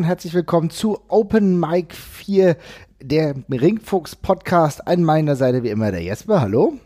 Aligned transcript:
und 0.00 0.06
herzlich 0.06 0.32
willkommen 0.32 0.70
zu 0.70 0.98
Open 1.08 1.60
Mic 1.60 1.94
4, 1.94 2.56
der 3.02 3.34
Ringfuchs 3.50 4.16
Podcast. 4.16 4.88
An 4.88 5.04
meiner 5.04 5.36
Seite 5.36 5.62
wie 5.62 5.68
immer 5.68 5.90
der 5.90 6.02
Jesper. 6.02 6.40
Hallo. 6.40 6.78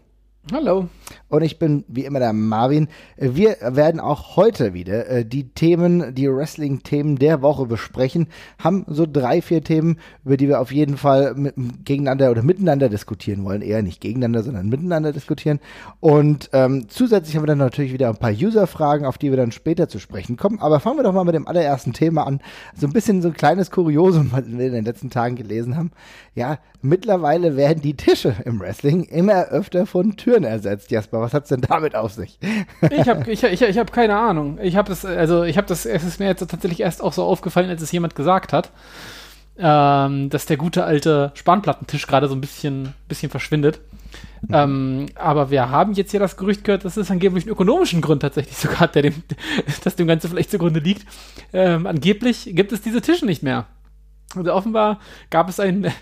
Hallo. 0.52 0.88
Und 1.28 1.42
ich 1.42 1.58
bin 1.58 1.84
wie 1.88 2.04
immer 2.04 2.18
der 2.18 2.34
Marvin. 2.34 2.88
Wir 3.16 3.56
werden 3.62 3.98
auch 3.98 4.36
heute 4.36 4.74
wieder 4.74 5.08
äh, 5.08 5.24
die 5.24 5.48
Themen, 5.48 6.14
die 6.14 6.30
Wrestling-Themen 6.30 7.16
der 7.16 7.40
Woche 7.40 7.64
besprechen. 7.64 8.28
Haben 8.58 8.84
so 8.86 9.06
drei, 9.10 9.40
vier 9.40 9.64
Themen, 9.64 9.98
über 10.22 10.36
die 10.36 10.48
wir 10.48 10.60
auf 10.60 10.70
jeden 10.70 10.98
Fall 10.98 11.34
mit, 11.34 11.54
gegeneinander 11.86 12.30
oder 12.30 12.42
miteinander 12.42 12.90
diskutieren 12.90 13.42
wollen. 13.46 13.62
Eher 13.62 13.82
nicht 13.82 14.02
gegeneinander, 14.02 14.42
sondern 14.42 14.68
miteinander 14.68 15.14
diskutieren. 15.14 15.60
Und 16.00 16.50
ähm, 16.52 16.90
zusätzlich 16.90 17.36
haben 17.36 17.44
wir 17.44 17.48
dann 17.48 17.58
natürlich 17.58 17.94
wieder 17.94 18.10
ein 18.10 18.18
paar 18.18 18.30
User-Fragen, 18.30 19.06
auf 19.06 19.16
die 19.16 19.30
wir 19.30 19.38
dann 19.38 19.50
später 19.50 19.88
zu 19.88 19.98
sprechen 19.98 20.36
kommen. 20.36 20.58
Aber 20.60 20.78
fangen 20.78 20.98
wir 20.98 21.04
doch 21.04 21.14
mal 21.14 21.24
mit 21.24 21.34
dem 21.34 21.48
allerersten 21.48 21.94
Thema 21.94 22.26
an. 22.26 22.42
So 22.76 22.86
ein 22.86 22.92
bisschen 22.92 23.22
so 23.22 23.28
ein 23.28 23.34
kleines 23.34 23.70
Kuriosum, 23.70 24.30
was 24.30 24.44
wir 24.46 24.66
in 24.66 24.74
den 24.74 24.84
letzten 24.84 25.08
Tagen 25.08 25.36
gelesen 25.36 25.74
haben. 25.74 25.90
Ja, 26.34 26.58
mittlerweile 26.84 27.56
werden 27.56 27.80
die 27.80 27.96
Tische 27.96 28.36
im 28.44 28.60
Wrestling 28.60 29.04
immer 29.04 29.46
öfter 29.46 29.86
von 29.86 30.16
Türen 30.16 30.44
ersetzt, 30.44 30.90
Jasper. 30.90 31.20
Was 31.20 31.34
hat's 31.34 31.48
denn 31.48 31.62
damit 31.62 31.96
auf 31.96 32.12
sich? 32.12 32.38
ich 32.90 33.08
habe 33.08 33.30
ich, 33.30 33.42
ich, 33.42 33.62
ich 33.62 33.78
hab 33.78 33.92
keine 33.92 34.16
Ahnung. 34.16 34.58
Ich 34.62 34.76
habe 34.76 34.88
das, 34.88 35.04
also 35.04 35.44
ich 35.44 35.56
habe 35.56 35.66
das, 35.66 35.86
es 35.86 36.04
ist 36.04 36.20
mir 36.20 36.26
jetzt 36.26 36.46
tatsächlich 36.46 36.80
erst 36.80 37.02
auch 37.02 37.12
so 37.12 37.24
aufgefallen, 37.24 37.70
als 37.70 37.82
es 37.82 37.90
jemand 37.90 38.14
gesagt 38.14 38.52
hat, 38.52 38.70
ähm, 39.58 40.30
dass 40.30 40.46
der 40.46 40.56
gute 40.56 40.84
alte 40.84 41.32
Spanplattentisch 41.34 42.06
gerade 42.06 42.28
so 42.28 42.34
ein 42.34 42.40
bisschen, 42.40 42.92
bisschen 43.08 43.30
verschwindet. 43.30 43.80
Ähm, 44.52 45.06
aber 45.14 45.50
wir 45.50 45.70
haben 45.70 45.94
jetzt 45.94 46.10
hier 46.10 46.20
das 46.20 46.36
Gerücht 46.36 46.64
gehört, 46.64 46.84
dass 46.84 46.96
es 46.96 47.10
angeblich 47.10 47.44
einen 47.44 47.52
ökonomischen 47.52 48.00
Grund 48.00 48.20
tatsächlich 48.20 48.56
sogar 48.56 48.80
hat, 48.80 48.94
der 48.94 49.02
dem, 49.02 49.22
dass 49.84 49.96
dem 49.96 50.06
Ganze 50.06 50.28
vielleicht 50.28 50.50
zugrunde 50.50 50.80
liegt. 50.80 51.06
Ähm, 51.52 51.86
angeblich 51.86 52.50
gibt 52.54 52.72
es 52.72 52.82
diese 52.82 53.00
Tische 53.00 53.24
nicht 53.26 53.42
mehr. 53.42 53.66
Also 54.36 54.52
offenbar 54.52 55.00
gab 55.30 55.48
es 55.48 55.60
ein 55.60 55.92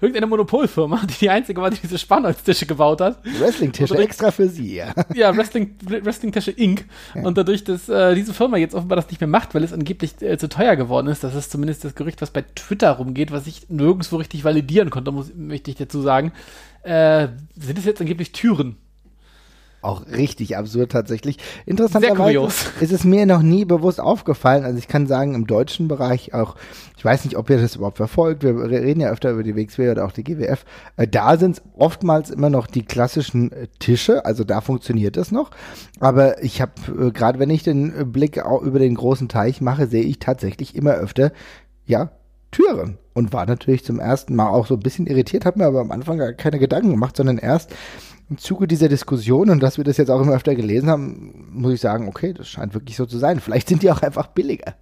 irgendeine 0.00 0.26
Monopolfirma, 0.26 1.00
die 1.06 1.18
die 1.20 1.30
einzige 1.30 1.60
war, 1.60 1.70
die 1.70 1.80
diese 1.80 1.98
Spannholztische 1.98 2.66
gebaut 2.66 3.00
hat. 3.00 3.18
Wrestling-Tische 3.38 3.96
extra 3.98 4.30
für 4.30 4.48
sie, 4.48 4.76
ja. 4.76 4.92
Ja, 5.14 5.36
Wrestling, 5.36 5.76
Wrestling-Tische 5.84 6.50
Inc. 6.52 6.84
Ja. 7.14 7.22
Und 7.22 7.36
dadurch, 7.38 7.64
dass 7.64 7.88
äh, 7.88 8.14
diese 8.14 8.34
Firma 8.34 8.56
jetzt 8.56 8.74
offenbar 8.74 8.96
das 8.96 9.08
nicht 9.08 9.20
mehr 9.20 9.28
macht, 9.28 9.54
weil 9.54 9.64
es 9.64 9.72
angeblich 9.72 10.20
äh, 10.22 10.38
zu 10.38 10.48
teuer 10.48 10.76
geworden 10.76 11.08
ist, 11.08 11.24
das 11.24 11.34
ist 11.34 11.50
zumindest 11.50 11.84
das 11.84 11.94
Gerücht, 11.94 12.22
was 12.22 12.30
bei 12.30 12.42
Twitter 12.54 12.92
rumgeht, 12.92 13.32
was 13.32 13.46
ich 13.46 13.68
nirgendwo 13.68 14.16
richtig 14.16 14.44
validieren 14.44 14.90
konnte, 14.90 15.12
muss, 15.12 15.32
möchte 15.34 15.70
ich 15.70 15.76
dazu 15.76 16.00
sagen, 16.00 16.32
äh, 16.82 17.28
sind 17.56 17.78
es 17.78 17.84
jetzt 17.84 18.00
angeblich 18.00 18.32
Türen 18.32 18.76
auch 19.82 20.06
richtig 20.06 20.56
absurd 20.56 20.92
tatsächlich. 20.92 21.38
Interessanterweise 21.66 22.48
ist 22.80 22.92
es 22.92 23.04
mir 23.04 23.26
noch 23.26 23.42
nie 23.42 23.64
bewusst 23.64 24.00
aufgefallen. 24.00 24.64
Also 24.64 24.78
ich 24.78 24.88
kann 24.88 25.06
sagen, 25.06 25.34
im 25.34 25.46
deutschen 25.46 25.88
Bereich 25.88 26.34
auch, 26.34 26.56
ich 26.96 27.04
weiß 27.04 27.24
nicht, 27.24 27.36
ob 27.36 27.48
ihr 27.50 27.58
das 27.58 27.76
überhaupt 27.76 27.96
verfolgt, 27.96 28.42
wir 28.42 28.54
reden 28.58 29.00
ja 29.00 29.10
öfter 29.10 29.30
über 29.30 29.42
die 29.42 29.56
WXW 29.56 29.90
oder 29.90 30.04
auch 30.04 30.12
die 30.12 30.24
GWF, 30.24 30.64
äh, 30.96 31.08
da 31.08 31.36
sind 31.36 31.56
es 31.56 31.62
oftmals 31.76 32.30
immer 32.30 32.50
noch 32.50 32.66
die 32.66 32.84
klassischen 32.84 33.52
äh, 33.52 33.68
Tische, 33.78 34.24
also 34.24 34.44
da 34.44 34.60
funktioniert 34.60 35.16
das 35.16 35.32
noch. 35.32 35.50
Aber 35.98 36.42
ich 36.42 36.60
habe, 36.60 36.72
äh, 36.88 37.10
gerade 37.10 37.38
wenn 37.38 37.50
ich 37.50 37.62
den 37.62 38.12
Blick 38.12 38.38
auch 38.44 38.62
über 38.62 38.78
den 38.78 38.94
großen 38.94 39.28
Teich 39.28 39.60
mache, 39.60 39.86
sehe 39.86 40.04
ich 40.04 40.18
tatsächlich 40.18 40.74
immer 40.74 40.92
öfter, 40.92 41.32
ja, 41.86 42.10
Türen 42.50 42.98
und 43.14 43.32
war 43.32 43.46
natürlich 43.46 43.84
zum 43.84 44.00
ersten 44.00 44.34
Mal 44.34 44.48
auch 44.48 44.66
so 44.66 44.74
ein 44.74 44.80
bisschen 44.80 45.06
irritiert, 45.06 45.44
habe 45.44 45.58
mir 45.58 45.66
aber 45.66 45.80
am 45.80 45.90
Anfang 45.90 46.18
gar 46.18 46.32
keine 46.32 46.58
Gedanken 46.58 46.90
gemacht, 46.90 47.16
sondern 47.16 47.38
erst 47.38 47.70
im 48.30 48.38
Zuge 48.38 48.68
dieser 48.68 48.88
Diskussion 48.88 49.50
und 49.50 49.60
dass 49.60 49.76
wir 49.76 49.84
das 49.84 49.96
jetzt 49.96 50.08
auch 50.08 50.20
immer 50.20 50.34
öfter 50.34 50.54
gelesen 50.54 50.88
haben, 50.88 51.48
muss 51.52 51.74
ich 51.74 51.80
sagen, 51.80 52.08
okay, 52.08 52.32
das 52.32 52.48
scheint 52.48 52.74
wirklich 52.74 52.96
so 52.96 53.04
zu 53.04 53.18
sein. 53.18 53.40
Vielleicht 53.40 53.68
sind 53.68 53.82
die 53.82 53.90
auch 53.90 54.02
einfach 54.02 54.28
billiger. 54.28 54.76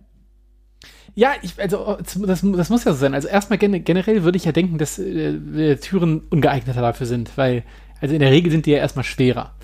Ja, 1.14 1.32
ich, 1.42 1.58
also 1.58 1.96
das, 1.98 2.42
das 2.42 2.70
muss 2.70 2.84
ja 2.84 2.92
so 2.92 2.98
sein. 2.98 3.14
Also 3.14 3.26
erstmal 3.26 3.58
generell 3.58 4.22
würde 4.22 4.36
ich 4.36 4.44
ja 4.44 4.52
denken, 4.52 4.76
dass 4.78 4.98
äh, 4.98 5.76
Türen 5.76 6.20
ungeeigneter 6.30 6.82
dafür 6.82 7.06
sind, 7.06 7.36
weil, 7.36 7.64
also 8.00 8.14
in 8.14 8.20
der 8.20 8.30
Regel 8.30 8.52
sind 8.52 8.66
die 8.66 8.72
ja 8.72 8.78
erstmal 8.78 9.04
schwerer. 9.04 9.54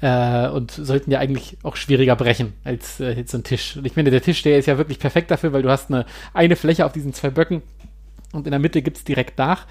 Äh, 0.00 0.48
und 0.48 0.72
sollten 0.72 1.10
ja 1.10 1.18
eigentlich 1.20 1.56
auch 1.62 1.76
schwieriger 1.76 2.16
brechen 2.16 2.52
als 2.64 3.00
äh, 3.00 3.12
jetzt 3.12 3.30
so 3.30 3.38
ein 3.38 3.44
Tisch. 3.44 3.76
Und 3.76 3.86
ich 3.86 3.96
meine, 3.96 4.10
der 4.10 4.20
Tisch, 4.20 4.42
der 4.42 4.58
ist 4.58 4.66
ja 4.66 4.78
wirklich 4.78 4.98
perfekt 4.98 5.30
dafür, 5.30 5.52
weil 5.52 5.62
du 5.62 5.70
hast 5.70 5.90
eine, 5.90 6.06
eine 6.34 6.56
Fläche 6.56 6.84
auf 6.84 6.92
diesen 6.92 7.12
zwei 7.14 7.30
Böcken 7.30 7.62
und 8.32 8.46
in 8.46 8.50
der 8.50 8.60
Mitte 8.60 8.82
gibt 8.82 8.98
es 8.98 9.04
direkt 9.04 9.38
nach. 9.38 9.66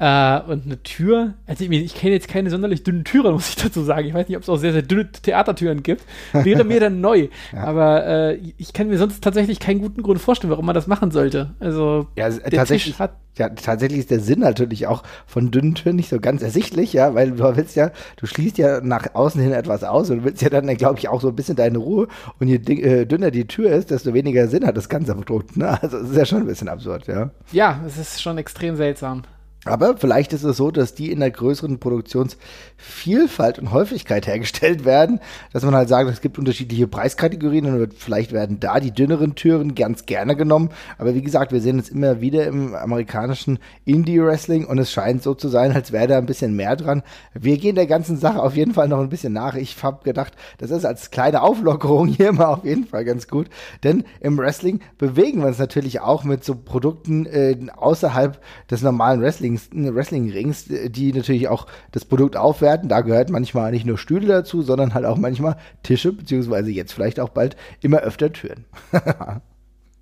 Äh, 0.00 0.40
und 0.48 0.64
eine 0.64 0.82
Tür, 0.82 1.34
also 1.46 1.62
ich, 1.62 1.70
ich 1.70 1.94
kenne 1.94 2.14
jetzt 2.14 2.26
keine 2.26 2.48
sonderlich 2.48 2.84
dünnen 2.84 3.04
Türen, 3.04 3.32
muss 3.34 3.50
ich 3.50 3.56
dazu 3.56 3.82
sagen. 3.82 4.08
Ich 4.08 4.14
weiß 4.14 4.28
nicht, 4.28 4.36
ob 4.38 4.42
es 4.42 4.48
auch 4.48 4.56
sehr, 4.56 4.72
sehr 4.72 4.80
dünne 4.80 5.12
Theatertüren 5.12 5.82
gibt. 5.82 6.02
Wäre 6.32 6.64
mir 6.64 6.80
dann 6.80 7.00
neu. 7.00 7.28
Ja. 7.52 7.64
Aber 7.64 8.06
äh, 8.06 8.38
ich 8.58 8.72
kann 8.72 8.88
mir 8.88 8.96
sonst 8.96 9.22
tatsächlich 9.22 9.58
keinen 9.58 9.80
guten 9.80 10.02
Grund 10.02 10.20
vorstellen, 10.20 10.50
warum 10.50 10.66
man 10.66 10.74
das 10.74 10.86
machen 10.86 11.10
sollte. 11.10 11.50
Also 11.58 12.06
ja, 12.16 12.30
tatsächlich, 12.30 12.98
hat 12.98 13.12
ja, 13.36 13.48
tatsächlich 13.48 14.00
ist 14.00 14.10
der 14.10 14.20
Sinn 14.20 14.40
natürlich 14.40 14.86
auch 14.86 15.02
von 15.26 15.50
dünnen 15.50 15.74
Türen 15.74 15.96
nicht 15.96 16.08
so 16.08 16.20
ganz 16.20 16.42
ersichtlich, 16.42 16.92
ja, 16.92 17.14
weil 17.14 17.32
du 17.32 17.56
willst 17.56 17.76
ja, 17.76 17.90
du 18.16 18.26
schließt 18.26 18.58
ja 18.58 18.80
nach 18.80 19.14
außen 19.14 19.40
hin 19.40 19.52
etwas 19.52 19.82
aus 19.82 20.10
und 20.10 20.18
du 20.18 20.24
willst 20.24 20.42
ja 20.42 20.48
dann, 20.48 20.66
glaube 20.76 20.98
ich, 20.98 21.08
auch 21.08 21.20
so 21.20 21.28
ein 21.28 21.36
bisschen 21.36 21.56
deine 21.56 21.78
Ruhe. 21.78 22.08
Und 22.38 22.48
je 22.48 22.56
äh, 22.56 23.06
dünner 23.06 23.30
die 23.30 23.46
Tür 23.46 23.72
ist, 23.72 23.90
desto 23.90 24.14
weniger 24.14 24.46
Sinn 24.48 24.66
hat 24.66 24.76
das 24.76 24.88
ganze 24.88 25.14
Produkt. 25.14 25.56
Ne? 25.56 25.80
Also 25.82 25.98
es 25.98 26.10
ist 26.10 26.16
ja 26.16 26.24
schon 26.24 26.40
ein 26.42 26.46
bisschen 26.46 26.68
absurd, 26.68 27.06
ja. 27.06 27.30
Ja, 27.52 27.80
es 27.86 27.98
ist 27.98 28.22
schon 28.22 28.38
extrem 28.38 28.76
seltsam. 28.76 29.22
Aber 29.66 29.98
vielleicht 29.98 30.32
ist 30.32 30.42
es 30.42 30.56
so, 30.56 30.70
dass 30.70 30.94
die 30.94 31.12
in 31.12 31.20
der 31.20 31.30
größeren 31.30 31.80
Produktionsvielfalt 31.80 33.58
und 33.58 33.72
Häufigkeit 33.72 34.26
hergestellt 34.26 34.86
werden, 34.86 35.20
dass 35.52 35.64
man 35.64 35.74
halt 35.74 35.90
sagt, 35.90 36.08
es 36.08 36.22
gibt 36.22 36.38
unterschiedliche 36.38 36.88
Preiskategorien 36.88 37.66
und 37.66 37.92
vielleicht 37.92 38.32
werden 38.32 38.58
da 38.58 38.80
die 38.80 38.90
dünneren 38.90 39.34
Türen 39.34 39.74
ganz 39.74 40.06
gerne 40.06 40.34
genommen. 40.34 40.70
Aber 40.96 41.14
wie 41.14 41.20
gesagt, 41.20 41.52
wir 41.52 41.60
sehen 41.60 41.78
es 41.78 41.90
immer 41.90 42.22
wieder 42.22 42.46
im 42.46 42.74
amerikanischen 42.74 43.58
Indie-Wrestling 43.84 44.64
und 44.64 44.78
es 44.78 44.90
scheint 44.90 45.22
so 45.22 45.34
zu 45.34 45.48
sein, 45.48 45.72
als 45.72 45.92
wäre 45.92 46.06
da 46.06 46.16
ein 46.16 46.26
bisschen 46.26 46.56
mehr 46.56 46.74
dran. 46.74 47.02
Wir 47.34 47.58
gehen 47.58 47.74
der 47.74 47.86
ganzen 47.86 48.16
Sache 48.16 48.42
auf 48.42 48.56
jeden 48.56 48.72
Fall 48.72 48.88
noch 48.88 49.00
ein 49.00 49.10
bisschen 49.10 49.34
nach. 49.34 49.56
Ich 49.56 49.82
habe 49.82 50.02
gedacht, 50.04 50.32
das 50.56 50.70
ist 50.70 50.86
als 50.86 51.10
kleine 51.10 51.42
Auflockerung 51.42 52.06
hier 52.08 52.32
mal 52.32 52.46
auf 52.46 52.64
jeden 52.64 52.86
Fall 52.86 53.04
ganz 53.04 53.28
gut. 53.28 53.50
Denn 53.82 54.04
im 54.20 54.38
Wrestling 54.38 54.80
bewegen 54.96 55.40
wir 55.42 55.48
uns 55.48 55.58
natürlich 55.58 56.00
auch 56.00 56.24
mit 56.24 56.44
so 56.44 56.54
Produkten 56.54 57.26
äh, 57.26 57.58
außerhalb 57.76 58.40
des 58.70 58.80
normalen 58.80 59.20
Wrestling 59.20 59.49
Wrestling-Rings, 59.72 60.66
die 60.86 61.12
natürlich 61.12 61.48
auch 61.48 61.66
das 61.92 62.04
Produkt 62.04 62.36
aufwerten. 62.36 62.88
Da 62.88 63.00
gehört 63.00 63.30
manchmal 63.30 63.70
nicht 63.72 63.86
nur 63.86 63.98
Stühle 63.98 64.26
dazu, 64.26 64.62
sondern 64.62 64.94
halt 64.94 65.04
auch 65.04 65.16
manchmal 65.16 65.56
Tische, 65.82 66.12
beziehungsweise 66.12 66.70
jetzt 66.70 66.92
vielleicht 66.92 67.20
auch 67.20 67.30
bald 67.30 67.56
immer 67.80 67.98
öfter 67.98 68.32
Türen. 68.32 68.64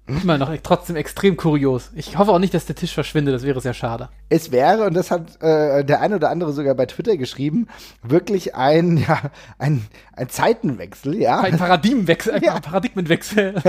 Immer 0.08 0.38
noch 0.38 0.50
trotzdem 0.62 0.96
extrem 0.96 1.36
kurios. 1.36 1.90
Ich 1.94 2.16
hoffe 2.16 2.32
auch 2.32 2.38
nicht, 2.38 2.54
dass 2.54 2.64
der 2.64 2.74
Tisch 2.74 2.94
verschwindet, 2.94 3.34
das 3.34 3.42
wäre 3.42 3.60
sehr 3.60 3.74
schade. 3.74 4.08
Es 4.30 4.50
wäre, 4.50 4.86
und 4.86 4.94
das 4.94 5.10
hat 5.10 5.42
äh, 5.42 5.84
der 5.84 6.00
eine 6.00 6.16
oder 6.16 6.30
andere 6.30 6.52
sogar 6.52 6.74
bei 6.74 6.86
Twitter 6.86 7.18
geschrieben, 7.18 7.68
wirklich 8.02 8.54
ein, 8.54 8.96
ja, 8.96 9.20
ein, 9.58 9.84
ein 10.14 10.30
Zeitenwechsel, 10.30 11.20
ja. 11.20 11.40
Ein 11.40 11.58
Paradigmenwechsel, 11.58 12.32
ein 12.34 12.42
ja. 12.42 12.58
Paradigmenwechsel. 12.58 13.52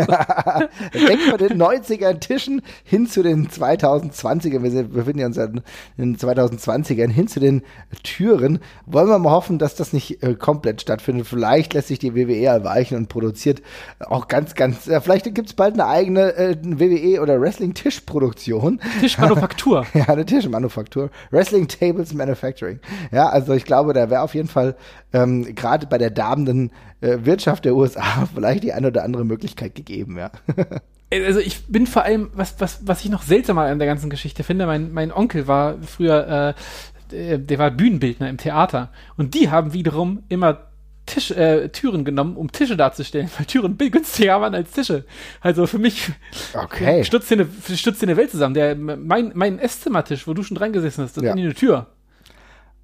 Denkt 0.94 1.24
von 1.30 1.38
den 1.38 1.62
90er 1.62 2.18
Tischen 2.20 2.62
hin 2.86 3.08
zu 3.08 3.22
den 3.22 3.50
2020er, 3.50 4.64
wir 4.64 4.84
befinden 4.84 5.26
uns 5.26 5.36
ja 5.36 5.46
in 5.46 5.62
den 5.98 6.18
2020ern, 6.18 7.10
hin 7.10 7.28
zu 7.28 7.42
den 7.42 7.64
Türen. 8.04 8.60
Wollen 8.86 9.10
wir 9.10 9.20
mal 9.20 9.32
hoffen, 9.32 9.60
dass 9.60 9.76
das 9.76 9.92
nicht 9.92 10.24
äh, 10.24 10.36
komplett 10.36 10.82
stattfindet. 10.82 11.28
Vielleicht 11.28 11.74
lässt 11.74 11.90
sich 11.90 12.00
die 12.00 12.16
WWE 12.16 12.46
erweichen 12.46 12.96
und 12.96 13.10
produziert 13.10 13.62
auch 14.00 14.30
ganz, 14.30 14.56
ganz, 14.56 14.88
äh, 14.88 15.02
vielleicht 15.02 15.26
gibt 15.36 15.50
es 15.50 15.54
bald 15.54 15.74
eine 15.74 15.86
eigene 15.86 16.29
äh, 16.38 16.58
WWE 16.62 17.22
oder 17.22 17.40
Wrestling-Tischproduktion. 17.40 18.80
Tischmanufaktur. 19.00 19.86
ja, 19.94 20.06
eine 20.06 20.26
Tischmanufaktur. 20.26 21.10
Wrestling 21.32 21.68
Tables 21.68 22.14
Manufacturing. 22.14 22.80
Ja, 23.12 23.30
also 23.30 23.54
ich 23.54 23.66
glaube, 23.66 23.94
da 23.94 24.10
wäre 24.10 24.22
auf 24.22 24.36
jeden 24.36 24.48
Fall 24.48 24.76
ähm, 25.14 25.56
gerade 25.56 25.88
bei 25.88 25.98
der 25.98 26.10
darbenden 26.10 26.72
äh, 27.02 27.18
Wirtschaft 27.24 27.66
der 27.66 27.76
USA 27.76 28.28
vielleicht 28.34 28.64
die 28.64 28.74
eine 28.74 28.88
oder 28.88 29.04
andere 29.04 29.26
Möglichkeit 29.26 29.76
gegeben, 29.76 30.18
ja. 30.18 30.32
also 31.12 31.40
ich 31.40 31.66
bin 31.68 31.88
vor 31.88 32.04
allem, 32.04 32.30
was, 32.34 32.60
was, 32.60 32.86
was 32.86 33.04
ich 33.04 33.10
noch 33.10 33.24
seltsamer 33.24 33.64
an 33.64 33.80
der 33.80 33.88
ganzen 33.88 34.10
Geschichte 34.10 34.44
finde, 34.44 34.66
mein, 34.66 34.92
mein 34.94 35.12
Onkel 35.12 35.48
war 35.48 35.76
früher, 35.82 36.56
äh, 37.12 37.40
der 37.40 37.58
war 37.58 37.72
Bühnenbildner 37.72 38.30
im 38.30 38.38
Theater 38.38 38.92
und 39.18 39.34
die 39.34 39.50
haben 39.50 39.74
wiederum 39.74 40.24
immer 40.30 40.69
Tisch, 41.10 41.32
äh, 41.32 41.70
Türen 41.70 42.06
genommen, 42.06 42.38
um 42.38 42.52
Tische 42.52 42.78
darzustellen, 42.78 43.30
weil 43.38 43.46
Türen 43.46 43.78
günstiger 43.78 44.40
waren 44.40 44.56
als 44.56 44.72
Tische. 44.72 45.06
Also 45.42 45.68
für 45.68 45.80
mich 45.80 46.12
okay. 46.54 47.04
stürzt 47.04 47.28
hier 47.28 47.40
eine, 47.40 47.50
hier 47.76 48.04
eine 48.04 48.18
Welt 48.18 48.32
zusammen. 48.32 48.54
Der, 48.54 48.76
mein, 48.76 49.32
mein 49.34 49.60
Esszimmertisch, 49.60 50.28
wo 50.28 50.34
du 50.34 50.44
schon 50.44 50.56
dran 50.56 50.74
gesessen 50.74 51.04
hast, 51.04 51.18
das 51.18 51.24
ja. 51.24 51.32
ist 51.32 51.38
eine 51.38 51.54
Tür. 51.54 51.88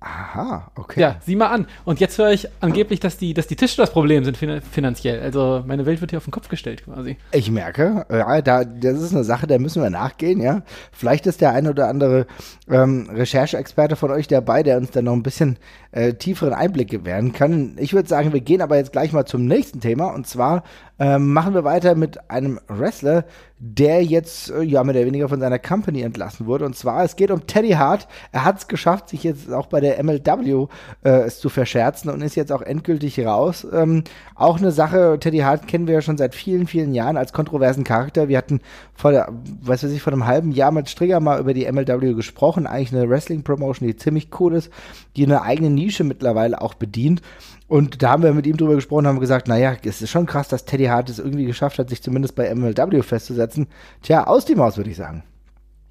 Aha, 0.08 0.70
okay. 0.76 1.02
Ja, 1.02 1.16
sieh 1.26 1.36
mal 1.36 1.48
an. 1.48 1.66
Und 1.84 2.00
jetzt 2.00 2.20
höre 2.20 2.30
ich 2.30 2.48
angeblich, 2.60 3.00
dass 3.00 3.18
die, 3.18 3.34
dass 3.34 3.48
die 3.48 3.56
Tische 3.56 3.78
das 3.78 3.90
Problem 3.90 4.24
sind 4.24 4.38
fin 4.38 4.62
finanziell. 4.62 5.20
Also 5.20 5.64
meine 5.66 5.88
Welt 5.88 6.00
wird 6.00 6.12
hier 6.12 6.18
auf 6.18 6.26
den 6.26 6.32
Kopf 6.32 6.48
gestellt 6.48 6.86
quasi. 6.86 7.18
Ich 7.32 7.50
merke, 7.50 8.06
ja, 8.12 8.40
da, 8.44 8.64
das 8.64 9.02
ist 9.02 9.16
eine 9.16 9.24
Sache, 9.24 9.48
der 9.48 9.58
müssen 9.58 9.82
wir 9.82 9.90
nachgehen, 9.90 10.42
ja. 10.42 10.62
Vielleicht 10.92 11.26
ist 11.26 11.42
der 11.42 11.54
ein 11.54 11.68
oder 11.68 11.88
andere 11.88 12.28
ähm, 12.70 13.10
Rechercheexperte 13.12 13.96
von 13.96 14.12
euch 14.12 14.28
dabei, 14.28 14.62
der 14.62 14.78
uns 14.78 14.92
dann 14.92 15.06
noch 15.06 15.14
ein 15.14 15.24
bisschen 15.24 15.58
äh, 15.92 16.14
tieferen 16.14 16.54
Einblick 16.54 16.92
gewähren 16.92 17.34
kann. 17.34 17.76
Ich 17.80 17.96
würde 17.96 18.08
sagen, 18.08 18.32
wir 18.32 18.42
gehen 18.42 18.62
aber 18.62 18.78
jetzt 18.78 18.92
gleich 18.92 19.12
mal 19.12 19.26
zum 19.26 19.48
nächsten 19.48 19.80
Thema 19.80 20.14
und 20.14 20.28
zwar 20.28 20.64
ähm, 21.00 21.34
machen 21.34 21.56
wir 21.56 21.64
weiter 21.64 21.96
mit 21.96 22.30
einem 22.30 22.60
Wrestler, 22.68 23.26
der 23.58 24.04
jetzt 24.04 24.50
äh, 24.50 24.62
ja 24.64 24.84
mehr 24.84 24.96
oder 24.96 25.06
weniger 25.06 25.30
von 25.30 25.40
seiner 25.40 25.60
Company 25.60 26.02
entlassen 26.02 26.46
wurde. 26.46 26.66
Und 26.66 26.76
zwar, 26.76 27.04
es 27.04 27.16
geht 27.16 27.32
um 27.32 27.48
Teddy 27.48 27.72
Hart. 27.72 28.08
Er 28.34 28.44
hat 28.44 28.58
es 28.58 28.68
geschafft, 28.68 29.10
sich 29.10 29.24
jetzt 29.24 29.52
auch 29.52 29.68
bei 29.68 29.80
der 29.80 30.04
MLW 30.04 30.68
äh, 31.04 31.30
zu 31.30 31.48
verscherzen 31.48 32.12
und 32.12 32.22
ist 32.22 32.36
jetzt 32.36 32.52
auch 32.52 32.62
endgültig 32.62 33.20
raus. 33.26 33.66
Ähm, 33.72 34.04
auch 34.36 34.58
eine 34.58 34.72
Sache, 34.72 35.18
Teddy 35.20 35.40
Hart 35.40 35.68
kennen 35.68 35.88
wir 35.88 35.96
ja 35.96 36.02
schon 36.02 36.18
seit 36.18 36.36
vielen, 36.36 36.68
vielen 36.68 36.94
Jahren 36.94 37.16
als 37.16 37.32
kontroversen 37.32 37.86
Charakter. 37.86 38.28
Wir 38.28 38.38
hatten 38.38 38.60
vor 38.94 39.12
der, 39.12 39.30
was 39.62 39.84
weiß 39.84 39.92
ich, 39.92 40.02
vor 40.02 40.12
einem 40.12 40.26
halben 40.26 40.52
Jahr 40.52 40.72
mit 40.72 40.90
Strigger 40.90 41.22
mal 41.22 41.40
über 41.40 41.54
die 41.54 41.72
MLW 41.72 42.14
gesprochen. 42.14 42.68
Eigentlich 42.68 42.94
eine 42.94 43.10
Wrestling-Promotion, 43.10 43.88
die 43.88 43.96
ziemlich 43.96 44.30
cool 44.40 44.54
ist, 44.54 44.70
die 45.16 45.24
eine 45.24 45.44
eigene 45.44 45.70
Nische 45.70 46.04
mittlerweile 46.04 46.62
auch 46.62 46.74
bedient. 46.74 47.22
Und 47.68 48.04
da 48.04 48.12
haben 48.12 48.24
wir 48.24 48.34
mit 48.34 48.46
ihm 48.46 48.58
drüber 48.58 48.76
gesprochen, 48.76 49.08
haben 49.08 49.20
gesagt, 49.20 49.48
naja, 49.48 49.76
es 49.84 50.02
ist 50.02 50.12
schon 50.12 50.28
krass, 50.28 50.48
dass 50.48 50.66
Teddy 50.66 50.86
Hart 50.86 51.10
es 51.10 51.20
irgendwie 51.20 51.46
geschafft 51.46 51.80
hat, 51.80 51.90
sich 51.90 52.02
zumindest 52.02 52.36
bei 52.36 52.54
MLW 52.54 53.02
festzusetzen. 53.02 53.68
Tja, 54.04 54.26
aus 54.26 54.46
die 54.46 54.56
Maus, 54.56 54.78
würde 54.78 54.92
ich 54.92 54.98
sagen. 54.98 55.24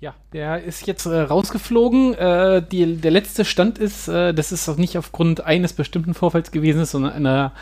Ja, 0.04 0.12
der 0.34 0.62
ist 0.62 0.86
jetzt 0.86 1.06
äh, 1.06 1.18
rausgeflogen. 1.18 2.12
Äh, 2.12 2.62
die, 2.70 2.98
der 2.98 3.10
letzte 3.10 3.46
Stand 3.46 3.78
ist, 3.78 4.06
äh, 4.06 4.34
das 4.34 4.52
ist 4.52 4.68
auch 4.68 4.76
nicht 4.76 4.98
aufgrund 4.98 5.46
eines 5.46 5.72
bestimmten 5.72 6.12
Vorfalls 6.12 6.50
gewesen, 6.50 6.84
sondern 6.84 7.14
eine 7.14 7.52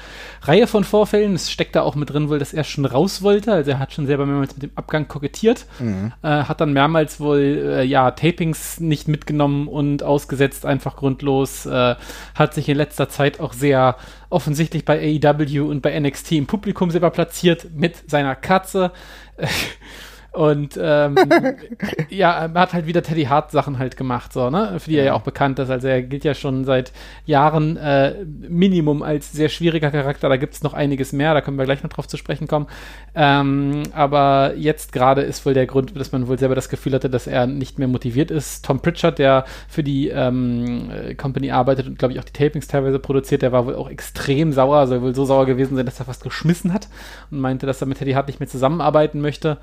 Reihe 0.40 0.66
von 0.66 0.82
Vorfällen. 0.82 1.36
Es 1.36 1.52
steckt 1.52 1.76
da 1.76 1.82
auch 1.82 1.94
mit 1.94 2.10
drin 2.10 2.28
wohl, 2.28 2.40
dass 2.40 2.52
er 2.52 2.64
schon 2.64 2.84
raus 2.84 3.22
wollte. 3.22 3.52
Also 3.52 3.70
er 3.70 3.78
hat 3.78 3.92
schon 3.92 4.06
selber 4.06 4.26
mehrmals 4.26 4.54
mit 4.54 4.64
dem 4.64 4.70
Abgang 4.74 5.06
kokettiert. 5.06 5.66
Mhm. 5.78 6.14
Äh, 6.22 6.28
hat 6.28 6.60
dann 6.60 6.72
mehrmals 6.72 7.20
wohl, 7.20 7.38
äh, 7.38 7.84
ja, 7.84 8.10
Tapings 8.10 8.80
nicht 8.80 9.06
mitgenommen 9.06 9.68
und 9.68 10.02
ausgesetzt, 10.02 10.66
einfach 10.66 10.96
grundlos. 10.96 11.64
Äh, 11.64 11.94
hat 12.34 12.54
sich 12.54 12.68
in 12.68 12.76
letzter 12.76 13.08
Zeit 13.08 13.38
auch 13.38 13.52
sehr 13.52 13.94
offensichtlich 14.30 14.84
bei 14.84 14.98
AEW 15.22 15.70
und 15.70 15.80
bei 15.80 15.96
NXT 15.96 16.32
im 16.32 16.46
Publikum 16.46 16.90
selber 16.90 17.10
platziert 17.10 17.68
mit 17.72 18.10
seiner 18.10 18.34
Katze. 18.34 18.90
Und 20.32 20.78
ähm, 20.80 21.16
ja, 22.08 22.46
er 22.46 22.54
hat 22.54 22.72
halt 22.72 22.86
wieder 22.86 23.02
Teddy 23.02 23.24
Hart 23.24 23.50
Sachen 23.50 23.78
halt 23.78 23.98
gemacht, 23.98 24.32
so, 24.32 24.48
ne? 24.48 24.80
Für 24.80 24.88
die 24.88 24.96
er 24.96 25.04
ja 25.04 25.12
auch 25.14 25.22
bekannt 25.22 25.58
ist. 25.58 25.68
Also 25.68 25.88
er 25.88 26.02
gilt 26.02 26.24
ja 26.24 26.32
schon 26.32 26.64
seit 26.64 26.92
Jahren 27.26 27.76
äh, 27.76 28.24
Minimum 28.24 29.02
als 29.02 29.30
sehr 29.30 29.50
schwieriger 29.50 29.90
Charakter. 29.90 30.30
Da 30.30 30.36
gibt 30.38 30.54
es 30.54 30.62
noch 30.62 30.72
einiges 30.72 31.12
mehr, 31.12 31.34
da 31.34 31.42
können 31.42 31.58
wir 31.58 31.66
gleich 31.66 31.82
noch 31.82 31.90
drauf 31.90 32.08
zu 32.08 32.16
sprechen 32.16 32.48
kommen. 32.48 32.66
Ähm, 33.14 33.82
aber 33.92 34.54
jetzt 34.56 34.92
gerade 34.92 35.20
ist 35.20 35.44
wohl 35.44 35.52
der 35.52 35.66
Grund, 35.66 35.94
dass 35.98 36.12
man 36.12 36.26
wohl 36.28 36.38
selber 36.38 36.54
das 36.54 36.70
Gefühl 36.70 36.94
hatte, 36.94 37.10
dass 37.10 37.26
er 37.26 37.46
nicht 37.46 37.78
mehr 37.78 37.88
motiviert 37.88 38.30
ist. 38.30 38.64
Tom 38.64 38.80
Pritchard, 38.80 39.18
der 39.18 39.44
für 39.68 39.82
die 39.82 40.08
ähm, 40.08 40.90
Company 41.18 41.50
arbeitet 41.50 41.86
und 41.86 41.98
glaube 41.98 42.14
ich 42.14 42.20
auch 42.20 42.24
die 42.24 42.32
Tapings 42.32 42.68
teilweise 42.68 42.98
produziert, 42.98 43.42
der 43.42 43.52
war 43.52 43.66
wohl 43.66 43.74
auch 43.74 43.90
extrem 43.90 44.52
sauer, 44.52 44.86
soll 44.86 45.02
wohl 45.02 45.14
so 45.14 45.26
sauer 45.26 45.44
gewesen 45.44 45.76
sein, 45.76 45.84
dass 45.84 46.00
er 46.00 46.06
fast 46.06 46.22
geschmissen 46.22 46.72
hat 46.72 46.88
und 47.30 47.38
meinte, 47.38 47.66
dass 47.66 47.82
er 47.82 47.86
mit 47.86 47.98
Teddy 47.98 48.12
Hart 48.12 48.28
nicht 48.28 48.40
mehr 48.40 48.48
zusammenarbeiten 48.48 49.20
möchte. 49.20 49.58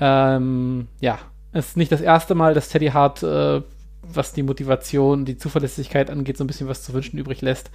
Ähm, 0.00 0.88
ja, 1.00 1.18
es 1.52 1.68
ist 1.68 1.76
nicht 1.76 1.92
das 1.92 2.00
erste 2.00 2.34
Mal, 2.34 2.54
dass 2.54 2.68
Teddy 2.68 2.88
Hart, 2.88 3.22
äh, 3.22 3.62
was 4.02 4.32
die 4.32 4.42
Motivation, 4.42 5.24
die 5.24 5.38
Zuverlässigkeit 5.38 6.10
angeht, 6.10 6.36
so 6.36 6.44
ein 6.44 6.46
bisschen 6.46 6.68
was 6.68 6.82
zu 6.82 6.92
wünschen 6.92 7.18
übrig 7.18 7.40
lässt. 7.40 7.70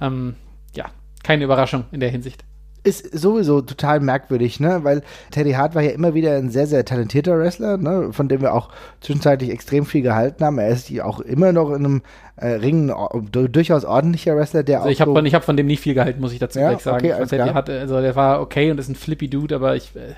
Ähm, 0.00 0.34
ja, 0.74 0.86
keine 1.22 1.44
Überraschung 1.44 1.84
in 1.92 2.00
der 2.00 2.10
Hinsicht 2.10 2.44
ist 2.84 3.18
sowieso 3.18 3.62
total 3.62 4.00
merkwürdig, 4.00 4.60
ne? 4.60 4.80
Weil 4.82 5.02
Teddy 5.30 5.52
Hart 5.52 5.74
war 5.74 5.82
ja 5.82 5.90
immer 5.90 6.12
wieder 6.12 6.36
ein 6.36 6.50
sehr, 6.50 6.66
sehr 6.66 6.84
talentierter 6.84 7.38
Wrestler, 7.38 7.78
ne? 7.78 8.12
Von 8.12 8.28
dem 8.28 8.42
wir 8.42 8.54
auch 8.54 8.68
zwischenzeitlich 9.00 9.50
extrem 9.50 9.86
viel 9.86 10.02
gehalten 10.02 10.44
haben. 10.44 10.58
Er 10.58 10.68
ist 10.68 11.00
auch 11.00 11.20
immer 11.20 11.52
noch 11.52 11.70
in 11.70 11.76
einem 11.76 12.02
äh, 12.36 12.48
Ring 12.48 12.92
durchaus 13.32 13.86
ordentlicher 13.86 14.36
Wrestler, 14.36 14.62
der 14.62 14.78
also 14.78 14.88
auch. 14.88 14.92
Ich 14.92 15.00
habe 15.00 15.12
so 15.12 15.34
hab 15.34 15.44
von 15.44 15.56
dem 15.56 15.66
nicht 15.66 15.80
viel 15.80 15.94
gehalten, 15.94 16.20
muss 16.20 16.32
ich 16.32 16.38
dazu 16.38 16.60
ja, 16.60 16.70
gleich 16.70 16.82
sagen. 16.82 17.10
Okay, 17.10 17.26
Teddy 17.26 17.48
Hart, 17.48 17.70
also 17.70 18.00
der 18.00 18.14
war 18.14 18.42
okay 18.42 18.70
und 18.70 18.78
ist 18.78 18.88
ein 18.88 18.94
flippy 18.94 19.28
Dude, 19.28 19.54
aber 19.54 19.74
ich. 19.74 19.96
Äh, 19.96 20.14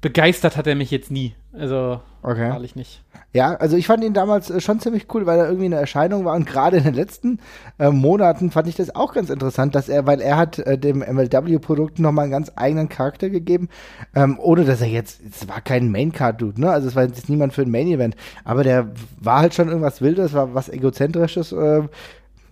begeistert 0.00 0.56
hat 0.56 0.66
er 0.66 0.74
mich 0.74 0.90
jetzt 0.90 1.10
nie. 1.10 1.34
Also, 1.52 2.00
okay. 2.22 2.50
wahrlich 2.50 2.76
nicht. 2.76 3.02
Ja, 3.32 3.54
also 3.54 3.76
ich 3.76 3.86
fand 3.86 4.04
ihn 4.04 4.14
damals 4.14 4.48
äh, 4.48 4.60
schon 4.60 4.80
ziemlich 4.80 5.06
cool, 5.12 5.26
weil 5.26 5.38
er 5.38 5.46
irgendwie 5.46 5.66
eine 5.66 5.76
Erscheinung 5.76 6.24
war 6.24 6.34
und 6.34 6.46
gerade 6.46 6.78
in 6.78 6.84
den 6.84 6.94
letzten 6.94 7.40
äh, 7.78 7.90
Monaten 7.90 8.50
fand 8.50 8.68
ich 8.68 8.76
das 8.76 8.94
auch 8.94 9.12
ganz 9.12 9.28
interessant, 9.28 9.74
dass 9.74 9.88
er, 9.88 10.06
weil 10.06 10.20
er 10.20 10.36
hat 10.36 10.58
äh, 10.58 10.78
dem 10.78 11.00
MLW-Produkt 11.00 11.98
nochmal 11.98 12.24
einen 12.24 12.32
ganz 12.32 12.52
eigenen 12.56 12.88
Charakter 12.88 13.28
gegeben, 13.28 13.68
ähm, 14.14 14.38
ohne 14.40 14.64
dass 14.64 14.80
er 14.80 14.88
jetzt, 14.88 15.20
es 15.28 15.48
war 15.48 15.60
kein 15.60 15.90
Main-Card-Dude, 15.90 16.60
ne, 16.60 16.70
also 16.70 16.88
es 16.88 16.96
war 16.96 17.04
jetzt 17.04 17.28
niemand 17.28 17.52
für 17.52 17.62
ein 17.62 17.70
Main-Event, 17.70 18.16
aber 18.44 18.62
der 18.62 18.92
war 19.20 19.40
halt 19.40 19.54
schon 19.54 19.68
irgendwas 19.68 20.00
Wildes, 20.00 20.32
war 20.32 20.54
was 20.54 20.68
Egozentrisches, 20.68 21.52
äh, 21.52 21.82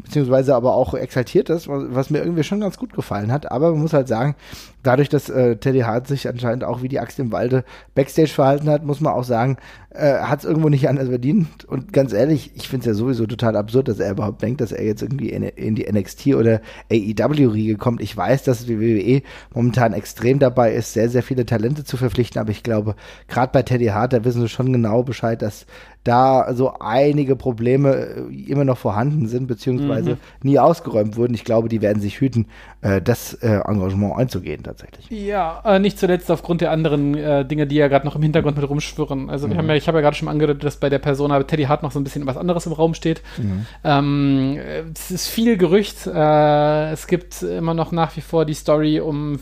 beziehungsweise 0.06 0.54
aber 0.54 0.74
auch 0.74 0.94
exaltiert 0.94 1.50
ist, 1.50 1.68
was 1.68 2.10
mir 2.10 2.18
irgendwie 2.18 2.44
schon 2.44 2.60
ganz 2.60 2.78
gut 2.78 2.94
gefallen 2.94 3.32
hat. 3.32 3.50
Aber 3.50 3.72
man 3.72 3.80
muss 3.80 3.92
halt 3.92 4.06
sagen, 4.06 4.36
dadurch, 4.84 5.08
dass 5.08 5.28
äh, 5.28 5.56
Teddy 5.56 5.80
Hart 5.80 6.06
sich 6.06 6.28
anscheinend 6.28 6.62
auch 6.62 6.80
wie 6.80 6.88
die 6.88 7.00
Axt 7.00 7.18
im 7.18 7.32
Walde 7.32 7.64
Backstage 7.96 8.28
verhalten 8.28 8.70
hat, 8.70 8.84
muss 8.84 9.00
man 9.00 9.12
auch 9.12 9.24
sagen, 9.24 9.56
äh, 9.90 10.20
hat 10.20 10.38
es 10.38 10.44
irgendwo 10.44 10.68
nicht 10.68 10.88
anders 10.88 11.08
verdient. 11.08 11.64
Und 11.64 11.92
ganz 11.92 12.12
ehrlich, 12.12 12.52
ich 12.54 12.68
finde 12.68 12.82
es 12.82 12.86
ja 12.86 12.94
sowieso 12.94 13.26
total 13.26 13.56
absurd, 13.56 13.88
dass 13.88 13.98
er 13.98 14.12
überhaupt 14.12 14.42
denkt, 14.42 14.60
dass 14.60 14.70
er 14.70 14.84
jetzt 14.84 15.02
irgendwie 15.02 15.30
in, 15.30 15.42
in 15.42 15.74
die 15.74 15.90
NXT 15.90 16.28
oder 16.36 16.60
AEW-Riege 16.92 17.76
kommt. 17.76 18.00
Ich 18.00 18.16
weiß, 18.16 18.44
dass 18.44 18.64
die 18.64 18.80
WWE 18.80 19.22
momentan 19.52 19.92
extrem 19.92 20.38
dabei 20.38 20.72
ist, 20.72 20.92
sehr, 20.92 21.08
sehr 21.08 21.24
viele 21.24 21.46
Talente 21.46 21.82
zu 21.82 21.96
verpflichten, 21.96 22.40
aber 22.40 22.52
ich 22.52 22.62
glaube, 22.62 22.94
gerade 23.26 23.50
bei 23.52 23.62
Teddy 23.62 23.86
Hart, 23.86 24.12
da 24.12 24.24
wissen 24.24 24.42
sie 24.42 24.48
schon 24.48 24.72
genau 24.72 25.02
Bescheid, 25.02 25.42
dass 25.42 25.66
da 26.06 26.54
so 26.54 26.74
einige 26.78 27.36
Probleme 27.36 27.94
äh, 27.94 28.50
immer 28.50 28.64
noch 28.64 28.78
vorhanden 28.78 29.26
sind, 29.26 29.46
beziehungsweise 29.46 30.10
mhm. 30.10 30.18
nie 30.42 30.58
ausgeräumt 30.58 31.16
wurden. 31.16 31.34
Ich 31.34 31.44
glaube, 31.44 31.68
die 31.68 31.82
werden 31.82 32.00
sich 32.00 32.20
hüten, 32.20 32.46
äh, 32.80 33.02
das 33.02 33.34
äh, 33.34 33.60
Engagement 33.64 34.16
einzugehen 34.16 34.62
tatsächlich. 34.62 35.10
Ja, 35.10 35.78
nicht 35.78 35.98
zuletzt 35.98 36.30
aufgrund 36.30 36.60
der 36.60 36.70
anderen 36.70 37.14
Dinge, 37.48 37.66
die 37.66 37.76
ja 37.76 37.88
gerade 37.88 38.06
noch 38.06 38.16
im 38.16 38.22
Hintergrund 38.22 38.56
mit 38.56 38.68
rumschwirren. 38.68 39.30
Also 39.30 39.48
mhm. 39.48 39.54
ja, 39.54 39.74
ich 39.74 39.88
habe 39.88 39.98
ja 39.98 40.02
gerade 40.02 40.16
schon 40.16 40.28
angedeutet, 40.28 40.64
dass 40.64 40.76
bei 40.78 40.88
der 40.88 40.98
Persona 40.98 41.42
Teddy 41.42 41.64
Hart 41.64 41.82
noch 41.82 41.92
so 41.92 42.00
ein 42.00 42.04
bisschen 42.04 42.26
was 42.26 42.36
anderes 42.36 42.66
im 42.66 42.72
Raum 42.72 42.94
steht. 42.94 43.22
Mhm. 43.38 43.66
Ähm, 43.84 44.58
es 44.94 45.10
ist 45.10 45.28
viel 45.28 45.56
Gerücht. 45.56 46.06
Es 46.06 47.06
gibt 47.06 47.42
immer 47.42 47.74
noch 47.74 47.92
nach 47.92 48.16
wie 48.16 48.20
vor 48.20 48.44
die 48.44 48.54
Story 48.54 49.00
um 49.00 49.38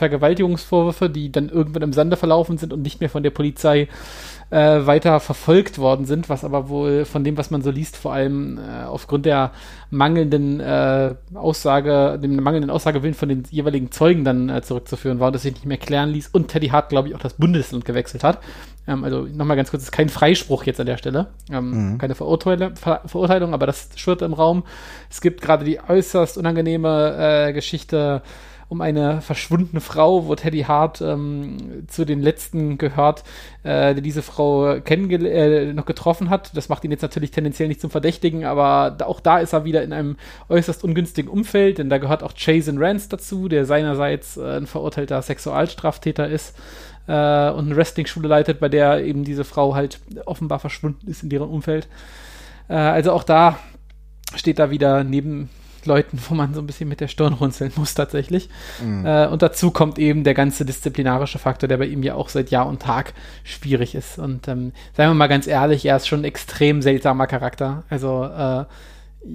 Vergewaltigungsvorwürfe, 0.00 1.10
die 1.10 1.30
dann 1.30 1.50
irgendwann 1.50 1.82
im 1.82 1.92
Sande 1.92 2.16
verlaufen 2.16 2.56
sind 2.56 2.72
und 2.72 2.80
nicht 2.82 3.00
mehr 3.00 3.10
von 3.10 3.22
der 3.22 3.30
Polizei 3.30 3.86
äh, 4.50 4.86
weiter 4.86 5.20
verfolgt 5.20 5.78
worden 5.78 6.06
sind, 6.06 6.28
was 6.28 6.42
aber 6.42 6.68
wohl 6.68 7.04
von 7.04 7.22
dem, 7.22 7.36
was 7.36 7.50
man 7.50 7.62
so 7.62 7.70
liest, 7.70 7.96
vor 7.96 8.12
allem 8.12 8.58
äh, 8.58 8.84
aufgrund 8.84 9.26
der 9.26 9.52
mangelnden 9.90 10.58
äh, 10.58 11.14
Aussage, 11.34 12.18
dem 12.20 12.36
mangelnden 12.36 12.70
Aussagewillen 12.70 13.14
von 13.14 13.28
den 13.28 13.44
jeweiligen 13.50 13.92
Zeugen 13.92 14.24
dann 14.24 14.48
äh, 14.48 14.62
zurückzuführen 14.62 15.20
war 15.20 15.28
und 15.28 15.34
das 15.34 15.42
sich 15.42 15.52
nicht 15.52 15.66
mehr 15.66 15.76
klären 15.76 16.10
ließ 16.10 16.28
und 16.28 16.48
Teddy 16.48 16.68
Hart, 16.68 16.88
glaube 16.88 17.08
ich, 17.08 17.14
auch 17.14 17.20
das 17.20 17.34
Bundesland 17.34 17.84
gewechselt 17.84 18.24
hat. 18.24 18.40
Ähm, 18.88 19.04
also 19.04 19.22
nochmal 19.22 19.56
ganz 19.56 19.70
kurz, 19.70 19.84
ist 19.84 19.92
kein 19.92 20.08
Freispruch 20.08 20.64
jetzt 20.64 20.80
an 20.80 20.86
der 20.86 20.96
Stelle, 20.96 21.28
ähm, 21.52 21.92
mhm. 21.92 21.98
keine 21.98 22.14
Verurteile, 22.14 22.72
Ver 22.74 23.02
Verurteilung, 23.06 23.54
aber 23.54 23.66
das 23.66 23.90
schwirrt 23.96 24.22
im 24.22 24.32
Raum. 24.32 24.64
Es 25.10 25.20
gibt 25.20 25.42
gerade 25.42 25.64
die 25.64 25.78
äußerst 25.80 26.38
unangenehme 26.38 27.48
äh, 27.48 27.52
Geschichte 27.52 28.22
um 28.70 28.80
eine 28.80 29.20
verschwundene 29.20 29.80
Frau, 29.80 30.28
wo 30.28 30.36
Teddy 30.36 30.60
Hart 30.60 31.00
ähm, 31.00 31.88
zu 31.88 32.04
den 32.04 32.22
letzten 32.22 32.78
gehört, 32.78 33.24
äh, 33.64 33.94
der 33.94 34.00
diese 34.00 34.22
Frau 34.22 34.74
äh, 34.74 35.72
noch 35.72 35.86
getroffen 35.86 36.30
hat. 36.30 36.56
Das 36.56 36.68
macht 36.68 36.84
ihn 36.84 36.92
jetzt 36.92 37.02
natürlich 37.02 37.32
tendenziell 37.32 37.66
nicht 37.66 37.80
zum 37.80 37.90
Verdächtigen, 37.90 38.44
aber 38.44 38.96
auch 39.04 39.18
da 39.18 39.40
ist 39.40 39.52
er 39.52 39.64
wieder 39.64 39.82
in 39.82 39.92
einem 39.92 40.16
äußerst 40.48 40.84
ungünstigen 40.84 41.28
Umfeld, 41.28 41.78
denn 41.78 41.90
da 41.90 41.98
gehört 41.98 42.22
auch 42.22 42.32
Jason 42.36 42.78
Rance 42.78 43.08
dazu, 43.08 43.48
der 43.48 43.66
seinerseits 43.66 44.36
äh, 44.36 44.58
ein 44.58 44.68
verurteilter 44.68 45.20
Sexualstraftäter 45.20 46.28
ist 46.28 46.56
äh, 47.08 47.50
und 47.50 47.66
eine 47.66 47.76
Wrestling-Schule 47.76 48.28
leitet, 48.28 48.60
bei 48.60 48.68
der 48.68 49.04
eben 49.04 49.24
diese 49.24 49.42
Frau 49.42 49.74
halt 49.74 49.98
offenbar 50.26 50.60
verschwunden 50.60 51.10
ist 51.10 51.24
in 51.24 51.28
deren 51.28 51.50
Umfeld. 51.50 51.88
Äh, 52.68 52.74
also 52.74 53.10
auch 53.10 53.24
da 53.24 53.58
steht 54.36 54.60
da 54.60 54.70
wieder 54.70 55.02
neben 55.02 55.50
Leuten, 55.86 56.18
wo 56.28 56.34
man 56.34 56.54
so 56.54 56.60
ein 56.60 56.66
bisschen 56.66 56.88
mit 56.88 57.00
der 57.00 57.08
Stirn 57.08 57.32
runzeln 57.32 57.72
muss 57.76 57.94
tatsächlich. 57.94 58.48
Mhm. 58.82 59.06
Äh, 59.06 59.26
und 59.28 59.42
dazu 59.42 59.70
kommt 59.70 59.98
eben 59.98 60.24
der 60.24 60.34
ganze 60.34 60.64
disziplinarische 60.64 61.38
Faktor, 61.38 61.68
der 61.68 61.78
bei 61.78 61.86
ihm 61.86 62.02
ja 62.02 62.14
auch 62.14 62.28
seit 62.28 62.50
Jahr 62.50 62.66
und 62.66 62.80
Tag 62.82 63.14
schwierig 63.44 63.94
ist. 63.94 64.18
Und 64.18 64.48
ähm, 64.48 64.72
seien 64.96 65.10
wir 65.10 65.14
mal 65.14 65.26
ganz 65.26 65.46
ehrlich, 65.46 65.84
er 65.86 65.96
ist 65.96 66.08
schon 66.08 66.20
ein 66.20 66.24
extrem 66.24 66.82
seltsamer 66.82 67.26
Charakter. 67.26 67.84
Also 67.88 68.24
äh, 68.24 68.64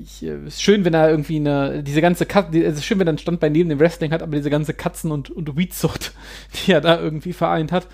ich, 0.04 0.24
äh, 0.24 0.46
ist 0.48 0.62
schön, 0.62 0.86
wenn 0.86 0.94
er 0.94 1.10
irgendwie 1.10 1.38
eine, 1.38 1.84
diese 1.84 2.02
ganze 2.02 2.26
Katze, 2.26 2.64
es 2.64 2.78
ist 2.78 2.86
schön, 2.86 3.00
wenn 3.00 3.08
er 3.08 3.12
einen 3.12 3.18
Standbein 3.18 3.52
neben 3.52 3.70
dem 3.70 3.80
Wrestling 3.80 4.12
hat, 4.12 4.22
aber 4.22 4.36
diese 4.36 4.50
ganze 4.50 4.74
Katzen- 4.74 5.12
und, 5.12 5.30
und 5.30 5.56
Weedsucht, 5.58 6.14
die 6.66 6.72
er 6.72 6.82
da 6.82 7.00
irgendwie 7.00 7.34
vereint 7.34 7.72
hat, 7.72 7.88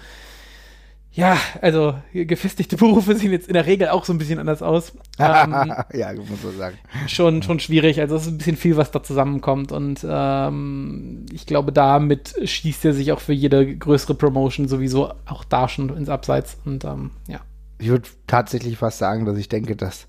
Ja, 1.14 1.38
also 1.62 1.96
gefestigte 2.14 2.78
Berufe 2.78 3.16
sehen 3.16 3.34
jetzt 3.34 3.50
in 3.50 3.54
der 3.54 3.66
Regel 3.66 3.90
auch 3.90 4.06
so 4.06 4.14
ein 4.14 4.18
bisschen 4.18 4.40
anders 4.40 4.62
aus. 4.62 4.94
ähm, 5.20 5.74
ja, 5.94 6.14
muss 6.14 6.44
man 6.44 6.58
sagen. 6.58 6.78
Schon, 7.08 7.44
schon 7.44 7.60
schwierig. 7.60 8.00
Also 8.00 8.16
es 8.16 8.24
ist 8.24 8.30
ein 8.30 8.38
bisschen 8.38 8.56
viel, 8.56 8.78
was 8.78 8.92
da 8.92 9.04
zusammenkommt. 9.04 9.74
Und 9.74 10.06
ähm, 10.10 11.26
ich 11.34 11.46
glaube, 11.46 11.74
damit 11.74 12.36
schießt 12.44 12.86
er 12.86 12.94
sich 12.94 13.12
auch 13.12 13.20
für 13.20 13.34
jede 13.34 13.76
größere 13.76 14.16
Promotion 14.16 14.70
sowieso 14.70 15.14
auch 15.26 15.44
da 15.44 15.68
schon 15.68 15.96
ins 15.98 16.08
Abseits. 16.08 16.58
Und 16.64 16.86
ähm, 16.86 17.12
ja. 17.28 17.42
Ich 17.78 17.90
würde 17.90 18.08
tatsächlich 18.28 18.78
fast 18.78 19.00
sagen, 19.00 19.26
dass 19.26 19.38
ich 19.38 19.50
denke, 19.50 19.76
dass 19.76 20.08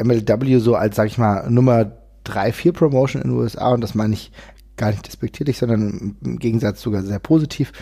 MLW 0.00 0.58
so 0.58 0.76
als, 0.76 0.94
sag 0.94 1.06
ich 1.06 1.18
mal, 1.18 1.50
Nummer 1.50 1.90
3, 2.24 2.52
4 2.52 2.72
Promotion 2.72 3.22
in 3.22 3.30
den 3.30 3.38
USA, 3.38 3.70
und 3.70 3.80
das 3.80 3.94
meine 3.94 4.14
ich 4.14 4.30
gar 4.76 4.90
nicht 4.90 5.06
despektierlich, 5.06 5.58
sondern 5.58 6.16
im 6.22 6.38
Gegensatz 6.38 6.82
sogar 6.82 7.02
sehr 7.02 7.18
positiv. 7.18 7.72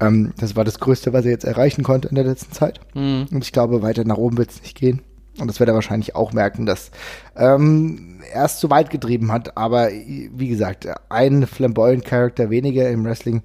Ähm, 0.00 0.32
das 0.38 0.56
war 0.56 0.64
das 0.64 0.80
Größte, 0.80 1.12
was 1.12 1.24
er 1.24 1.30
jetzt 1.30 1.44
erreichen 1.44 1.82
konnte 1.82 2.08
in 2.08 2.14
der 2.14 2.24
letzten 2.24 2.52
Zeit. 2.52 2.80
Mhm. 2.94 3.26
Und 3.30 3.44
ich 3.44 3.52
glaube, 3.52 3.82
weiter 3.82 4.04
nach 4.04 4.16
oben 4.16 4.38
wird 4.38 4.50
es 4.50 4.62
nicht 4.62 4.76
gehen. 4.76 5.02
Und 5.38 5.46
das 5.46 5.60
wird 5.60 5.68
er 5.68 5.74
wahrscheinlich 5.74 6.16
auch 6.16 6.32
merken, 6.32 6.66
dass 6.66 6.90
ähm, 7.36 8.20
er 8.32 8.44
es 8.44 8.58
zu 8.58 8.68
weit 8.68 8.90
getrieben 8.90 9.32
hat. 9.32 9.56
Aber 9.56 9.88
wie 9.90 10.48
gesagt, 10.48 10.88
ein 11.08 11.46
flamboyant 11.46 12.04
Charakter 12.04 12.50
weniger 12.50 12.90
im 12.90 13.04
Wrestling. 13.04 13.42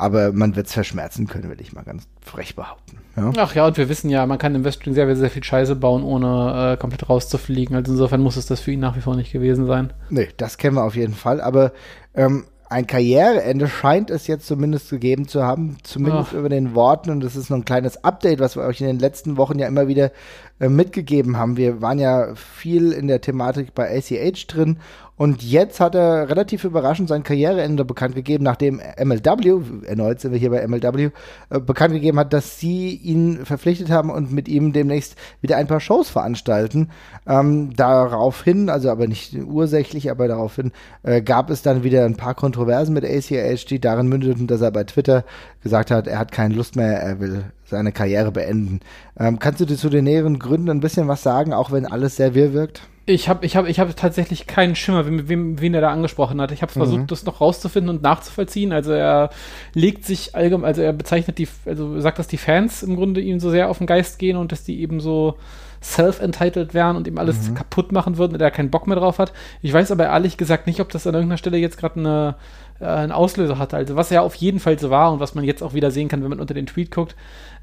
Aber 0.00 0.32
man 0.32 0.56
wird 0.56 0.66
es 0.66 0.72
verschmerzen 0.72 1.26
können, 1.26 1.50
will 1.50 1.60
ich 1.60 1.74
mal 1.74 1.84
ganz 1.84 2.08
frech 2.22 2.56
behaupten. 2.56 2.96
Ja? 3.16 3.32
Ach 3.36 3.54
ja, 3.54 3.66
und 3.66 3.76
wir 3.76 3.90
wissen 3.90 4.08
ja, 4.08 4.24
man 4.24 4.38
kann 4.38 4.54
im 4.54 4.64
Wrestling 4.64 4.94
sehr, 4.94 5.14
sehr 5.14 5.28
viel 5.28 5.44
Scheiße 5.44 5.76
bauen, 5.76 6.02
ohne 6.02 6.72
äh, 6.72 6.76
komplett 6.78 7.10
rauszufliegen. 7.10 7.76
Also 7.76 7.92
insofern 7.92 8.22
muss 8.22 8.36
es 8.36 8.46
das 8.46 8.60
für 8.60 8.72
ihn 8.72 8.80
nach 8.80 8.96
wie 8.96 9.02
vor 9.02 9.14
nicht 9.14 9.30
gewesen 9.30 9.66
sein. 9.66 9.92
Nee, 10.08 10.28
das 10.38 10.56
kennen 10.56 10.76
wir 10.76 10.84
auf 10.84 10.96
jeden 10.96 11.12
Fall. 11.12 11.42
Aber 11.42 11.72
ähm, 12.14 12.44
ein 12.70 12.86
Karriereende 12.86 13.68
scheint 13.68 14.10
es 14.10 14.26
jetzt 14.26 14.46
zumindest 14.46 14.88
gegeben 14.88 15.28
zu 15.28 15.42
haben, 15.42 15.76
zumindest 15.82 16.30
Ach. 16.30 16.38
über 16.38 16.48
den 16.48 16.74
Worten. 16.74 17.10
Und 17.10 17.20
das 17.20 17.36
ist 17.36 17.50
nur 17.50 17.58
ein 17.58 17.66
kleines 17.66 18.02
Update, 18.02 18.40
was 18.40 18.56
wir 18.56 18.62
euch 18.62 18.80
in 18.80 18.86
den 18.86 19.00
letzten 19.00 19.36
Wochen 19.36 19.58
ja 19.58 19.68
immer 19.68 19.86
wieder 19.86 20.12
äh, 20.60 20.70
mitgegeben 20.70 21.36
haben. 21.36 21.58
Wir 21.58 21.82
waren 21.82 21.98
ja 21.98 22.34
viel 22.36 22.92
in 22.92 23.06
der 23.06 23.20
Thematik 23.20 23.74
bei 23.74 23.98
ACH 23.98 24.46
drin 24.46 24.78
und 25.20 25.42
jetzt 25.42 25.80
hat 25.80 25.94
er 25.94 26.30
relativ 26.30 26.64
überraschend 26.64 27.10
sein 27.10 27.22
Karriereende 27.22 27.84
bekannt 27.84 28.14
gegeben, 28.14 28.42
nachdem 28.42 28.80
MLW, 28.98 29.60
erneut 29.86 30.18
sind 30.18 30.32
wir 30.32 30.38
hier 30.38 30.48
bei 30.48 30.66
MLW, 30.66 31.10
äh, 31.50 31.60
bekannt 31.60 31.92
gegeben 31.92 32.18
hat, 32.18 32.32
dass 32.32 32.58
sie 32.58 32.94
ihn 32.94 33.44
verpflichtet 33.44 33.90
haben 33.90 34.08
und 34.08 34.32
mit 34.32 34.48
ihm 34.48 34.72
demnächst 34.72 35.16
wieder 35.42 35.58
ein 35.58 35.66
paar 35.66 35.80
Shows 35.80 36.08
veranstalten. 36.08 36.88
Ähm, 37.26 37.76
daraufhin, 37.76 38.70
also 38.70 38.88
aber 38.88 39.08
nicht 39.08 39.34
ursächlich, 39.34 40.10
aber 40.10 40.26
daraufhin 40.26 40.72
äh, 41.02 41.20
gab 41.20 41.50
es 41.50 41.60
dann 41.60 41.84
wieder 41.84 42.06
ein 42.06 42.16
paar 42.16 42.34
Kontroversen 42.34 42.94
mit 42.94 43.04
ACH, 43.04 43.66
die 43.66 43.78
darin 43.78 44.08
mündeten, 44.08 44.46
dass 44.46 44.62
er 44.62 44.70
bei 44.70 44.84
Twitter 44.84 45.26
gesagt 45.62 45.90
hat, 45.90 46.06
er 46.06 46.18
hat 46.18 46.32
keine 46.32 46.54
Lust 46.54 46.76
mehr, 46.76 46.98
er 46.98 47.20
will 47.20 47.44
seine 47.66 47.92
Karriere 47.92 48.32
beenden. 48.32 48.80
Ähm, 49.18 49.38
kannst 49.38 49.60
du 49.60 49.66
dir 49.66 49.76
zu 49.76 49.90
den 49.90 50.04
näheren 50.04 50.38
Gründen 50.38 50.70
ein 50.70 50.80
bisschen 50.80 51.08
was 51.08 51.22
sagen, 51.22 51.52
auch 51.52 51.72
wenn 51.72 51.84
alles 51.84 52.16
sehr 52.16 52.34
wirr 52.34 52.54
wirkt? 52.54 52.88
Ich 53.10 53.28
habe 53.28 53.44
ich 53.44 53.56
hab, 53.56 53.66
ich 53.66 53.80
hab 53.80 53.94
tatsächlich 53.96 54.46
keinen 54.46 54.76
Schimmer, 54.76 55.06
wem, 55.06 55.28
wem, 55.28 55.60
wen 55.60 55.74
er 55.74 55.80
da 55.80 55.90
angesprochen 55.90 56.40
hat. 56.40 56.52
Ich 56.52 56.62
habe 56.62 56.72
versucht, 56.72 57.00
mhm. 57.00 57.06
das 57.08 57.24
noch 57.24 57.40
rauszufinden 57.40 57.94
und 57.96 58.02
nachzuvollziehen. 58.02 58.72
Also 58.72 58.92
er 58.92 59.30
legt 59.74 60.04
sich 60.04 60.34
allgemein, 60.34 60.66
also 60.68 60.82
er 60.82 60.92
bezeichnet 60.92 61.38
die, 61.38 61.48
also 61.66 62.00
sagt, 62.00 62.18
dass 62.18 62.28
die 62.28 62.36
Fans 62.36 62.82
im 62.82 62.96
Grunde 62.96 63.20
ihm 63.20 63.40
so 63.40 63.50
sehr 63.50 63.68
auf 63.68 63.78
den 63.78 63.86
Geist 63.86 64.18
gehen 64.18 64.36
und 64.36 64.52
dass 64.52 64.64
die 64.64 64.80
eben 64.80 65.00
so 65.00 65.36
self-entitled 65.82 66.74
wären 66.74 66.96
und 66.96 67.08
ihm 67.08 67.18
alles 67.18 67.50
mhm. 67.50 67.54
kaputt 67.54 67.90
machen 67.90 68.18
würden 68.18 68.34
und 68.34 68.40
er 68.40 68.50
keinen 68.50 68.70
Bock 68.70 68.86
mehr 68.86 68.96
drauf 68.96 69.18
hat. 69.18 69.32
Ich 69.62 69.72
weiß 69.72 69.90
aber 69.90 70.04
ehrlich 70.04 70.36
gesagt 70.36 70.66
nicht, 70.66 70.80
ob 70.80 70.90
das 70.90 71.06
an 71.06 71.14
irgendeiner 71.14 71.38
Stelle 71.38 71.56
jetzt 71.56 71.78
gerade 71.78 71.98
eine 71.98 72.34
äh, 72.80 72.86
einen 72.86 73.12
Auslöser 73.12 73.58
hatte. 73.58 73.76
Also 73.76 73.94
was 73.94 74.10
ja 74.10 74.22
auf 74.22 74.34
jeden 74.36 74.58
Fall 74.58 74.78
so 74.78 74.90
war 74.90 75.12
und 75.12 75.20
was 75.20 75.34
man 75.34 75.44
jetzt 75.44 75.62
auch 75.62 75.74
wieder 75.74 75.90
sehen 75.90 76.08
kann, 76.08 76.22
wenn 76.22 76.30
man 76.30 76.40
unter 76.40 76.54
den 76.54 76.66
Tweet 76.66 76.90
guckt, 76.90 77.14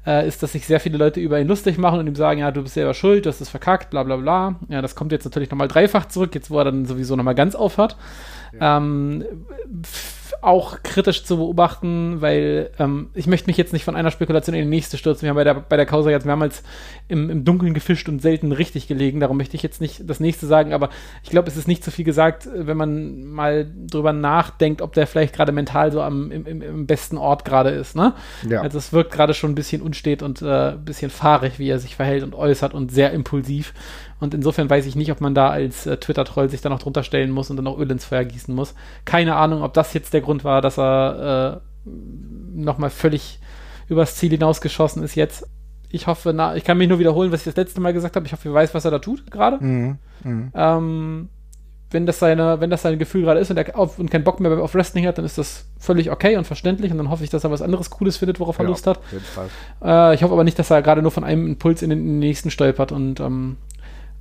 äh, 0.08 0.26
ist, 0.26 0.42
dass 0.42 0.52
sich 0.52 0.66
sehr 0.66 0.80
viele 0.80 0.96
Leute 0.96 1.20
über 1.20 1.38
ihn 1.38 1.46
lustig 1.46 1.76
machen 1.76 2.00
und 2.00 2.06
ihm 2.06 2.14
sagen, 2.14 2.40
ja, 2.40 2.50
du 2.50 2.62
bist 2.62 2.74
selber 2.74 2.94
schuld, 2.94 3.26
du 3.26 3.28
hast 3.28 3.42
es 3.42 3.50
verkackt, 3.50 3.90
bla 3.90 4.02
bla 4.04 4.16
bla. 4.16 4.56
Ja, 4.68 4.80
das 4.80 4.94
kommt 4.94 5.12
jetzt 5.12 5.24
natürlich 5.24 5.50
nochmal 5.50 5.68
dreifach 5.68 6.06
zurück, 6.06 6.34
jetzt 6.34 6.50
wo 6.50 6.58
er 6.58 6.64
dann 6.64 6.86
sowieso 6.86 7.14
nochmal 7.14 7.34
ganz 7.34 7.54
aufhört. 7.54 7.96
Ja. 8.58 8.78
Ähm, 8.78 9.22
auch 10.42 10.82
kritisch 10.82 11.24
zu 11.24 11.36
beobachten, 11.36 12.20
weil 12.20 12.70
ähm, 12.78 13.10
ich 13.14 13.26
möchte 13.26 13.48
mich 13.48 13.56
jetzt 13.56 13.72
nicht 13.72 13.84
von 13.84 13.96
einer 13.96 14.10
Spekulation 14.10 14.54
in 14.54 14.62
die 14.62 14.68
nächste 14.68 14.96
stürzen. 14.96 15.22
Wir 15.22 15.30
haben 15.30 15.36
bei 15.36 15.44
der, 15.44 15.54
bei 15.54 15.76
der 15.76 15.86
Causa 15.86 16.10
jetzt 16.10 16.26
mehrmals 16.26 16.62
im, 17.08 17.30
im 17.30 17.44
Dunkeln 17.44 17.74
gefischt 17.74 18.08
und 18.08 18.20
selten 18.20 18.52
richtig 18.52 18.86
gelegen. 18.88 19.20
Darum 19.20 19.36
möchte 19.36 19.56
ich 19.56 19.62
jetzt 19.62 19.80
nicht 19.80 20.08
das 20.08 20.20
nächste 20.20 20.46
sagen, 20.46 20.72
aber 20.72 20.90
ich 21.22 21.30
glaube, 21.30 21.48
es 21.48 21.56
ist 21.56 21.68
nicht 21.68 21.84
zu 21.84 21.90
viel 21.90 22.04
gesagt, 22.04 22.48
wenn 22.52 22.76
man 22.76 23.24
mal 23.24 23.70
drüber 23.86 24.12
nachdenkt, 24.12 24.82
ob 24.82 24.92
der 24.92 25.06
vielleicht 25.06 25.34
gerade 25.34 25.52
mental 25.52 25.92
so 25.92 26.02
am 26.02 26.30
im, 26.30 26.46
im, 26.46 26.62
im 26.62 26.86
besten 26.86 27.16
Ort 27.16 27.44
gerade 27.44 27.70
ist. 27.70 27.96
Ne? 27.96 28.14
Ja. 28.48 28.60
Also 28.62 28.78
es 28.78 28.92
wirkt 28.92 29.12
gerade 29.12 29.34
schon 29.34 29.52
ein 29.52 29.54
bisschen 29.54 29.82
unstet 29.82 30.22
und 30.22 30.42
äh, 30.42 30.70
ein 30.70 30.84
bisschen 30.84 31.10
fahrig, 31.10 31.58
wie 31.58 31.68
er 31.68 31.78
sich 31.78 31.96
verhält 31.96 32.22
und 32.22 32.34
äußert 32.34 32.74
und 32.74 32.92
sehr 32.92 33.12
impulsiv. 33.12 33.72
Und 34.20 34.34
insofern 34.34 34.68
weiß 34.68 34.86
ich 34.86 34.96
nicht, 34.96 35.12
ob 35.12 35.20
man 35.20 35.34
da 35.34 35.50
als 35.50 35.86
äh, 35.86 35.96
Twitter-Troll 35.96 36.48
sich 36.50 36.60
da 36.60 36.68
noch 36.68 36.80
drunter 36.80 37.02
stellen 37.02 37.30
muss 37.30 37.50
und 37.50 37.56
dann 37.56 37.64
noch 37.64 37.78
Öl 37.78 37.90
ins 37.90 38.04
Feuer 38.04 38.24
gießen 38.24 38.54
muss. 38.54 38.74
Keine 39.04 39.36
Ahnung, 39.36 39.62
ob 39.62 39.74
das 39.74 39.94
jetzt 39.94 40.12
der 40.12 40.20
Grund 40.20 40.44
war, 40.44 40.60
dass 40.60 40.78
er 40.78 41.62
äh, 41.86 41.90
nochmal 42.54 42.90
völlig 42.90 43.38
übers 43.88 44.16
Ziel 44.16 44.30
hinausgeschossen 44.30 45.02
ist 45.02 45.14
jetzt. 45.14 45.48
Ich 45.90 46.06
hoffe, 46.06 46.32
na, 46.34 46.54
ich 46.56 46.64
kann 46.64 46.76
mich 46.76 46.88
nur 46.88 46.98
wiederholen, 46.98 47.32
was 47.32 47.40
ich 47.40 47.44
das 47.46 47.56
letzte 47.56 47.80
Mal 47.80 47.92
gesagt 47.92 48.16
habe. 48.16 48.26
Ich 48.26 48.32
hoffe, 48.32 48.48
ihr 48.48 48.54
weiß, 48.54 48.74
was 48.74 48.84
er 48.84 48.90
da 48.90 48.98
tut 48.98 49.30
gerade. 49.30 49.64
Mhm. 49.64 49.98
Mhm. 50.24 50.52
Ähm, 50.54 51.28
wenn 51.90 52.04
das 52.04 52.18
seine, 52.18 52.60
wenn 52.60 52.68
das 52.68 52.82
sein 52.82 52.98
Gefühl 52.98 53.22
gerade 53.22 53.40
ist 53.40 53.50
und 53.50 53.56
er 53.56 53.78
auf, 53.78 53.98
und 53.98 54.10
keinen 54.10 54.24
Bock 54.24 54.40
mehr 54.40 54.52
auf 54.58 54.74
Wrestling 54.74 55.06
hat, 55.06 55.16
dann 55.16 55.24
ist 55.24 55.38
das 55.38 55.64
völlig 55.78 56.10
okay 56.10 56.36
und 56.36 56.46
verständlich 56.46 56.92
und 56.92 56.98
dann 56.98 57.08
hoffe 57.08 57.24
ich, 57.24 57.30
dass 57.30 57.44
er 57.44 57.50
was 57.50 57.62
anderes 57.62 57.88
Cooles 57.88 58.18
findet, 58.18 58.40
worauf 58.40 58.58
er 58.58 58.66
Lust 58.66 58.86
hat. 58.86 58.98
Auf 58.98 59.12
jeden 59.12 59.24
Fall. 59.24 59.48
Äh, 59.82 60.14
ich 60.14 60.22
hoffe 60.22 60.34
aber 60.34 60.44
nicht, 60.44 60.58
dass 60.58 60.70
er 60.70 60.82
gerade 60.82 61.00
nur 61.00 61.10
von 61.10 61.24
einem 61.24 61.46
Impuls 61.46 61.80
in 61.80 61.88
den, 61.88 62.00
in 62.00 62.06
den 62.06 62.18
nächsten 62.18 62.50
stolpert 62.50 62.92
und 62.92 63.20
ähm, 63.20 63.56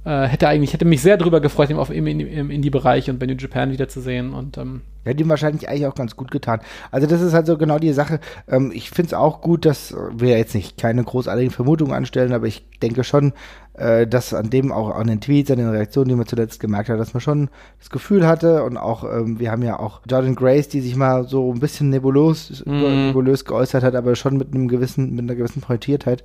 äh, 0.08 0.28
hätte 0.28 0.48
eigentlich, 0.48 0.74
hätte 0.74 0.86
mich 0.86 1.02
sehr 1.02 1.18
darüber 1.18 1.42
gefreut, 1.42 1.70
ihn 1.70 1.78
auf 1.78 1.90
im, 1.90 2.08
im 2.08 2.50
Indie-Bereich 2.50 3.10
und 3.10 3.20
bei 3.20 3.26
New 3.26 3.36
Japan 3.36 3.72
wiederzusehen 3.72 4.34
und 4.34 4.58
ähm, 4.58 4.82
Hätte 5.08 5.24
ihm 5.24 5.30
wahrscheinlich 5.30 5.70
eigentlich 5.70 5.88
auch 5.88 5.96
ganz 5.96 6.16
gut 6.16 6.32
getan. 6.32 6.60
Also 6.92 7.08
das 7.08 7.22
ist 7.22 7.34
halt 7.34 7.48
so 7.48 7.58
genau 7.58 7.80
die 7.80 7.94
Sache. 7.94 8.20
Ähm, 8.48 8.72
ich 8.74 8.90
finde 8.90 9.08
es 9.08 9.14
auch 9.14 9.42
gut, 9.42 9.66
dass 9.66 9.96
wir 10.12 10.38
jetzt 10.38 10.54
nicht 10.54 10.78
keine 10.78 11.04
großartigen 11.04 11.52
Vermutungen 11.52 11.94
anstellen, 11.94 12.34
aber 12.34 12.46
ich 12.46 12.66
denke 12.82 13.04
schon, 13.04 13.34
äh, 13.78 14.08
dass 14.08 14.34
an 14.34 14.50
dem 14.50 14.72
auch 14.72 14.96
an 14.96 15.08
den 15.08 15.22
Tweets, 15.22 15.52
an 15.52 15.58
den 15.58 15.70
Reaktionen, 15.70 16.10
die 16.10 16.16
man 16.16 16.28
zuletzt 16.28 16.60
gemerkt 16.60 16.90
hat, 16.90 17.00
dass 17.00 17.14
man 17.14 17.22
schon 17.22 17.50
das 17.80 17.90
Gefühl 17.90 18.28
hatte 18.28 18.64
und 18.64 18.78
auch, 18.78 19.04
ähm, 19.04 19.40
wir 19.40 19.52
haben 19.52 19.62
ja 19.62 19.80
auch 19.80 20.02
Jordan 20.10 20.36
Grace, 20.36 20.68
die 20.68 20.82
sich 20.82 20.96
mal 20.96 21.28
so 21.28 21.54
ein 21.54 21.60
bisschen 21.60 21.90
nebulös, 21.90 22.64
mm. 22.66 23.08
nebulös 23.08 23.46
geäußert 23.46 23.84
hat, 23.84 23.96
aber 23.96 24.16
schon 24.16 24.38
mit 24.38 24.54
einem 24.54 24.68
gewissen, 24.68 25.12
mit 25.12 25.24
einer 25.24 25.36
gewissen 25.36 25.62
Pointiertheit. 25.62 26.24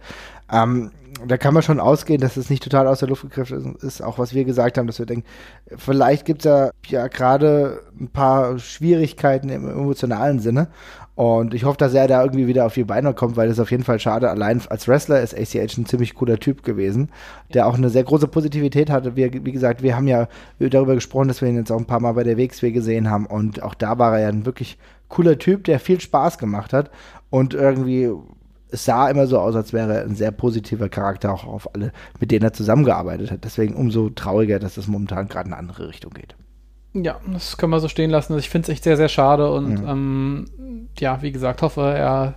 Ähm, 0.50 0.90
da 1.26 1.37
kann 1.37 1.54
man 1.54 1.62
schon 1.62 1.78
ausgehen, 1.78 2.21
dass 2.21 2.37
es 2.37 2.50
nicht 2.50 2.62
total 2.62 2.87
aus 2.87 3.00
der 3.00 3.09
Luft 3.09 3.23
gegriffen 3.23 3.76
ist, 3.80 4.02
auch 4.02 4.18
was 4.18 4.35
wir 4.35 4.44
gesagt 4.44 4.78
haben, 4.78 4.87
dass 4.87 4.99
wir 4.99 5.06
denken, 5.06 5.26
vielleicht 5.76 6.25
gibt 6.25 6.40
es 6.40 6.44
ja, 6.47 6.71
ja 6.87 7.06
gerade 7.09 7.80
ein 8.00 8.09
paar 8.09 8.59
Schwierigkeiten 8.59 9.49
im 9.50 9.68
emotionalen 9.68 10.40
Sinne. 10.40 10.68
Und 11.14 11.52
ich 11.52 11.64
hoffe, 11.64 11.76
dass 11.76 11.92
er 11.92 12.09
da 12.09 12.23
irgendwie 12.23 12.47
wieder 12.47 12.64
auf 12.64 12.75
die 12.75 12.85
Beine 12.85 13.12
kommt, 13.12 13.37
weil 13.37 13.47
das 13.47 13.59
ist 13.59 13.62
auf 13.62 13.71
jeden 13.71 13.85
Fall 13.85 14.00
schade. 14.00 14.31
Allein 14.31 14.62
als 14.69 14.88
Wrestler 14.88 15.21
ist 15.21 15.37
ACH 15.37 15.76
ein 15.76 15.85
ziemlich 15.85 16.14
cooler 16.14 16.38
Typ 16.38 16.62
gewesen, 16.62 17.11
der 17.52 17.66
auch 17.66 17.75
eine 17.75 17.90
sehr 17.90 18.04
große 18.04 18.28
Positivität 18.28 18.88
hatte. 18.88 19.14
Wir, 19.14 19.33
wie 19.33 19.52
gesagt, 19.52 19.83
wir 19.83 19.95
haben 19.95 20.09
ja 20.09 20.28
darüber 20.59 20.95
gesprochen, 20.95 21.28
dass 21.28 21.42
wir 21.42 21.49
ihn 21.49 21.57
jetzt 21.57 21.71
auch 21.71 21.78
ein 21.78 21.87
paar 21.87 22.00
Mal 22.00 22.12
bei 22.12 22.25
der 22.25 22.38
WXW 22.38 22.73
gesehen 22.73 23.11
haben. 23.11 23.26
Und 23.26 23.62
auch 23.62 23.75
da 23.75 23.99
war 23.99 24.14
er 24.14 24.23
ja 24.23 24.28
ein 24.28 24.47
wirklich 24.47 24.78
cooler 25.09 25.38
Typ, 25.38 25.64
der 25.64 25.81
viel 25.81 26.00
Spaß 26.00 26.38
gemacht 26.38 26.73
hat. 26.73 26.90
Und 27.28 27.52
irgendwie 27.52 28.11
es 28.73 28.87
sah 28.87 29.11
immer 29.11 29.26
so 29.26 29.38
aus, 29.38 29.54
als 29.54 29.75
wäre 29.75 29.99
er 29.99 30.04
ein 30.04 30.14
sehr 30.14 30.33
positiver 30.33 30.88
Charakter 30.88 31.33
auch 31.33 31.45
auf 31.45 31.75
alle, 31.75 31.92
mit 32.21 32.31
denen 32.31 32.45
er 32.45 32.54
zusammengearbeitet 32.54 33.31
hat. 33.31 33.45
Deswegen 33.45 33.75
umso 33.75 34.09
trauriger, 34.09 34.59
dass 34.59 34.76
das 34.76 34.88
momentan 34.88 35.28
gerade 35.28 35.49
in 35.49 35.52
eine 35.52 35.61
andere 35.61 35.88
Richtung 35.88 36.12
geht. 36.12 36.35
Ja, 36.94 37.20
das 37.32 37.56
können 37.56 37.72
wir 37.72 37.80
so 37.80 37.88
stehen 37.88 38.11
lassen. 38.11 38.38
Ich 38.38 38.50
finde 38.50 38.66
es 38.66 38.68
echt 38.68 38.84
sehr, 38.84 38.96
sehr 38.96 39.08
schade 39.08 39.50
und 39.50 39.82
mhm. 39.82 39.88
ähm, 39.88 40.88
ja, 40.99 41.22
wie 41.22 41.32
gesagt, 41.32 41.62
hoffe, 41.62 41.80
er 41.80 42.34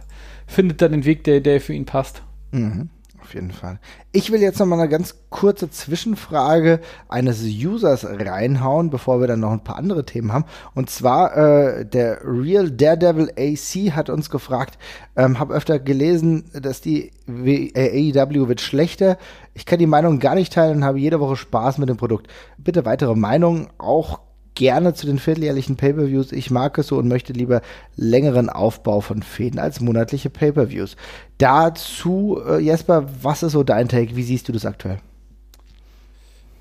findet 0.48 0.82
dann 0.82 0.92
den 0.92 1.06
Weg, 1.06 1.24
der, 1.26 1.42
der 1.42 1.60
für 1.60 1.74
ihn 1.74 1.86
passt. 1.86 2.22
Mhm. 2.52 2.90
Auf 3.26 3.34
jeden 3.34 3.52
Fall. 3.52 3.80
Ich 4.12 4.32
will 4.32 4.40
jetzt 4.40 4.60
noch 4.60 4.68
mal 4.68 4.80
eine 4.80 4.88
ganz 4.88 5.16
kurze 5.32 5.72
Zwischenfrage 5.72 6.80
eines 7.10 7.42
Users 7.44 8.06
reinhauen, 8.06 8.92
bevor 8.92 9.20
wir 9.20 9.26
dann 9.26 9.40
noch 9.40 9.50
ein 9.50 9.64
paar 9.64 9.78
andere 9.78 10.06
Themen 10.06 10.32
haben. 10.32 10.46
Und 10.76 10.92
zwar 10.92 11.36
äh, 11.36 11.88
der 11.88 12.20
Real 12.24 12.70
Daredevil 12.70 13.32
AC 13.36 13.96
hat 13.96 14.12
uns 14.12 14.30
gefragt, 14.30 14.78
ähm, 15.16 15.40
habe 15.40 15.56
öfter 15.56 15.80
gelesen, 15.80 16.52
dass 16.54 16.82
die 16.82 17.14
AEW 17.28 18.48
wird 18.48 18.62
schlechter. 18.62 19.18
Ich 19.56 19.66
kann 19.66 19.80
die 19.80 19.88
Meinung 19.88 20.20
gar 20.20 20.36
nicht 20.36 20.54
teilen 20.54 20.78
und 20.78 20.86
habe 20.86 21.00
jede 21.00 21.20
Woche 21.20 21.36
Spaß 21.36 21.80
mit 21.80 21.90
dem 21.90 21.98
Produkt. 21.98 22.28
Bitte 22.60 22.86
weitere 22.86 23.16
Meinungen, 23.16 23.70
auch 23.80 24.20
gerne 24.56 24.94
zu 24.94 25.06
den 25.06 25.20
vierteljährlichen 25.20 25.76
Pay-per-Views. 25.76 26.32
Ich 26.32 26.50
mag 26.50 26.78
es 26.78 26.88
so 26.88 26.98
und 26.98 27.08
möchte 27.08 27.34
lieber 27.34 27.62
längeren 27.96 28.50
Aufbau 28.50 29.02
von 29.02 29.22
Fäden 29.22 29.60
als 29.60 29.82
monatliche 29.82 30.30
Pay-per-Views. 30.30 30.96
Dazu, 31.38 32.40
äh, 32.48 32.60
Jesper, 32.60 33.06
was 33.22 33.44
ist 33.44 33.52
so 33.52 33.64
dein 33.64 33.90
Take? 33.90 34.16
Wie 34.16 34.24
siehst 34.24 34.48
du 34.48 34.54
das 34.54 34.66
aktuell? 34.66 35.00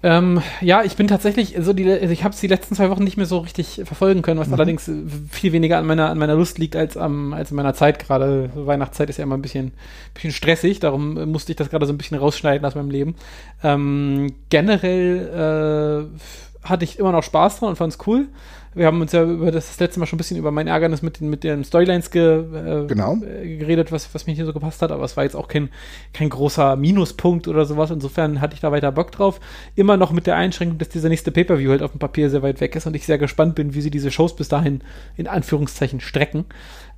Ähm, 0.05 0.43
ja, 0.61 0.83
ich 0.83 0.97
bin 0.97 1.09
tatsächlich 1.09 1.57
so 1.61 1.73
die, 1.73 1.91
also 1.91 2.13
ich 2.13 2.25
habe 2.25 2.35
es 2.35 2.41
die 2.41 2.47
letzten 2.47 2.75
zwei 2.75 2.91
Wochen 2.91 3.05
nicht 3.05 3.17
mehr 3.17 3.25
so 3.25 3.39
richtig 3.39 3.81
verfolgen 3.85 4.21
können, 4.21 4.39
was 4.39 4.49
mhm. 4.49 4.55
allerdings 4.55 4.91
viel 5.31 5.53
weniger 5.53 5.79
an 5.79 5.87
meiner, 5.87 6.11
an 6.11 6.19
meiner 6.19 6.35
Lust 6.35 6.59
liegt 6.59 6.77
als, 6.77 6.99
am, 6.99 7.33
als 7.33 7.53
in 7.53 7.57
meiner 7.57 7.73
Zeit 7.73 8.01
gerade. 8.01 8.51
Weihnachtszeit 8.55 9.09
ist 9.09 9.17
ja 9.17 9.25
immer 9.25 9.39
ein 9.39 9.41
bisschen, 9.41 9.73
bisschen 10.13 10.33
stressig, 10.33 10.79
darum 10.79 11.15
musste 11.31 11.53
ich 11.53 11.57
das 11.57 11.71
gerade 11.71 11.87
so 11.87 11.93
ein 11.95 11.97
bisschen 11.97 12.19
rausschneiden 12.19 12.67
aus 12.67 12.75
meinem 12.75 12.91
Leben. 12.91 13.15
Ähm, 13.63 14.35
generell 14.51 16.11
äh, 16.13 16.19
hatte 16.65 16.85
ich 16.85 16.99
immer 16.99 17.13
noch 17.13 17.23
Spaß 17.23 17.61
dran 17.61 17.71
und 17.71 17.77
fand 17.77 17.93
es 17.93 18.07
cool. 18.07 18.29
Wir 18.75 18.87
haben 18.87 19.01
uns 19.01 19.13
ja 19.13 19.23
über 19.23 19.53
das, 19.53 19.69
das, 19.69 19.79
letzte 19.79 20.01
Mal 20.01 20.07
schon 20.07 20.17
ein 20.17 20.19
bisschen 20.19 20.37
über 20.37 20.51
mein 20.51 20.67
Ärgernis 20.67 21.01
mit 21.01 21.21
den, 21.21 21.31
mit 21.31 21.45
den 21.45 21.63
Storylines 21.63 22.11
ge, 22.11 22.41
äh, 22.41 22.87
genau. 22.87 23.17
Äh, 23.23 23.59
geredet, 23.59 23.93
was, 23.93 24.13
was 24.13 24.27
mir 24.27 24.33
hier 24.33 24.47
so 24.47 24.53
gepasst 24.53 24.83
hat, 24.83 24.91
aber 24.91 25.05
es 25.05 25.17
war 25.17 25.23
jetzt 25.23 25.37
auch 25.37 25.47
kein, 25.47 25.69
kein 26.13 26.29
großer 26.29 26.75
Minuspunkt 26.75 27.47
oder 27.47 27.67
sowas. 27.67 27.93
Insofern 27.93 28.41
hatte 28.41 28.55
ich 28.55 28.61
da 28.61 28.73
weiter 28.73 28.91
Bock 28.91 29.13
drauf. 29.13 29.39
Immer 29.77 29.97
noch 29.97 30.11
mit 30.11 30.27
der 30.27 30.37
Einschränkung, 30.37 30.79
dass 30.79 30.89
dieser 30.89 31.09
nächste 31.09 31.31
Pay-Per-View 31.31 31.71
halt 31.71 31.83
auf 31.83 31.93
dem 31.93 32.01
Papier 32.01 32.31
sehr 32.31 32.43
weit 32.43 32.61
weg 32.61 32.75
ist 32.75 32.87
und 32.87 32.97
ich 32.97 33.07
sehr 33.07 33.19
gespannt 33.19 33.55
bin, 33.55 33.75
wie 33.75 33.81
sie 33.81 33.91
diese 33.91 34.11
Shows 34.11 34.35
bis 34.35 34.49
dahin 34.49 34.81
in 35.17 35.29
Anführungszeichen 35.29 36.01
strecken. 36.01 36.47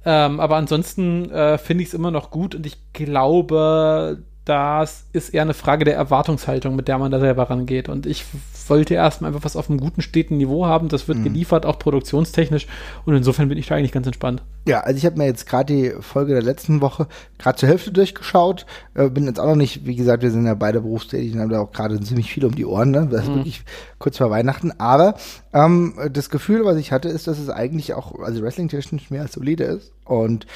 Ähm, 0.07 0.41
aber 0.41 0.57
ansonsten 0.57 1.31
äh, 1.31 1.59
finde 1.59 1.83
ich 1.83 1.89
es 1.89 1.95
immer 1.95 2.11
noch 2.11 2.31
gut 2.31 2.55
und 2.55 2.65
ich 2.65 2.79
glaube, 2.95 4.23
das 4.47 5.05
ist 5.13 5.31
eher 5.31 5.43
eine 5.43 5.55
Frage 5.55 5.85
der 5.85 5.97
Erwartungshaltung, 5.97 6.77
mit 6.77 6.87
der 6.87 6.99
man 6.99 7.11
da 7.11 7.19
selber 7.19 7.51
rangeht. 7.51 7.89
Und 7.89 8.07
ich 8.07 8.25
wollte 8.69 8.95
erstmal 8.95 9.31
einfach 9.31 9.45
was 9.45 9.57
auf 9.57 9.69
einem 9.69 9.81
guten, 9.81 10.03
steten 10.03 10.37
Niveau 10.37 10.67
haben. 10.67 10.89
Das 10.89 11.09
wird 11.09 11.19
mhm. 11.19 11.25
geliefert, 11.25 11.67
auch 11.67 11.81
produktionstechnisch. 11.81 12.69
Und 13.05 13.17
insofern 13.17 13.49
bin 13.49 13.59
ich 13.59 13.67
da 13.67 13.75
eigentlich 13.75 13.91
ganz 13.91 14.07
entspannt. 14.07 14.45
Ja, 14.69 14.81
also 14.81 14.99
ich 14.99 15.05
habe 15.05 15.19
mir 15.19 15.27
jetzt 15.27 15.49
gerade 15.49 15.75
die 15.75 15.93
Folge 16.01 16.33
der 16.33 16.45
letzten 16.45 16.81
Woche 16.81 17.09
gerade 17.39 17.59
zur 17.59 17.69
Hälfte 17.69 17.91
durchgeschaut. 17.91 18.67
Äh, 18.95 19.11
bin 19.11 19.27
jetzt 19.27 19.41
auch 19.41 19.47
noch 19.47 19.57
nicht, 19.57 19.85
wie 19.85 19.97
gesagt, 19.97 20.23
wir 20.23 20.31
sind 20.31 20.47
ja 20.47 20.55
beide 20.55 20.81
berufstätig 20.81 21.35
und 21.35 21.41
haben 21.41 21.51
da 21.51 21.59
auch 21.59 21.73
gerade 21.73 22.01
ziemlich 22.01 22.31
viel 22.31 22.45
um 22.45 22.55
die 22.55 22.67
Ohren. 22.67 22.93
Ne? 22.93 23.09
Das 23.11 23.25
ist 23.25 23.31
mhm. 23.31 23.37
wirklich 23.37 23.65
kurz 23.99 24.17
vor 24.17 24.31
Weihnachten. 24.31 24.71
Aber 24.79 25.17
ähm, 25.53 25.95
das 26.13 26.31
Gefühl, 26.31 26.65
was 26.65 26.77
ich 26.77 26.93
hatte, 26.93 27.09
ist, 27.09 27.27
dass 27.27 27.41
es 27.41 27.51
eigentlich 27.51 27.95
auch, 27.95 28.17
also 28.21 28.43
wrestling-technisch 28.43 29.11
mehr 29.11 29.23
als 29.23 29.33
solide 29.33 29.65
ist. 29.65 29.93
Und 30.05 30.47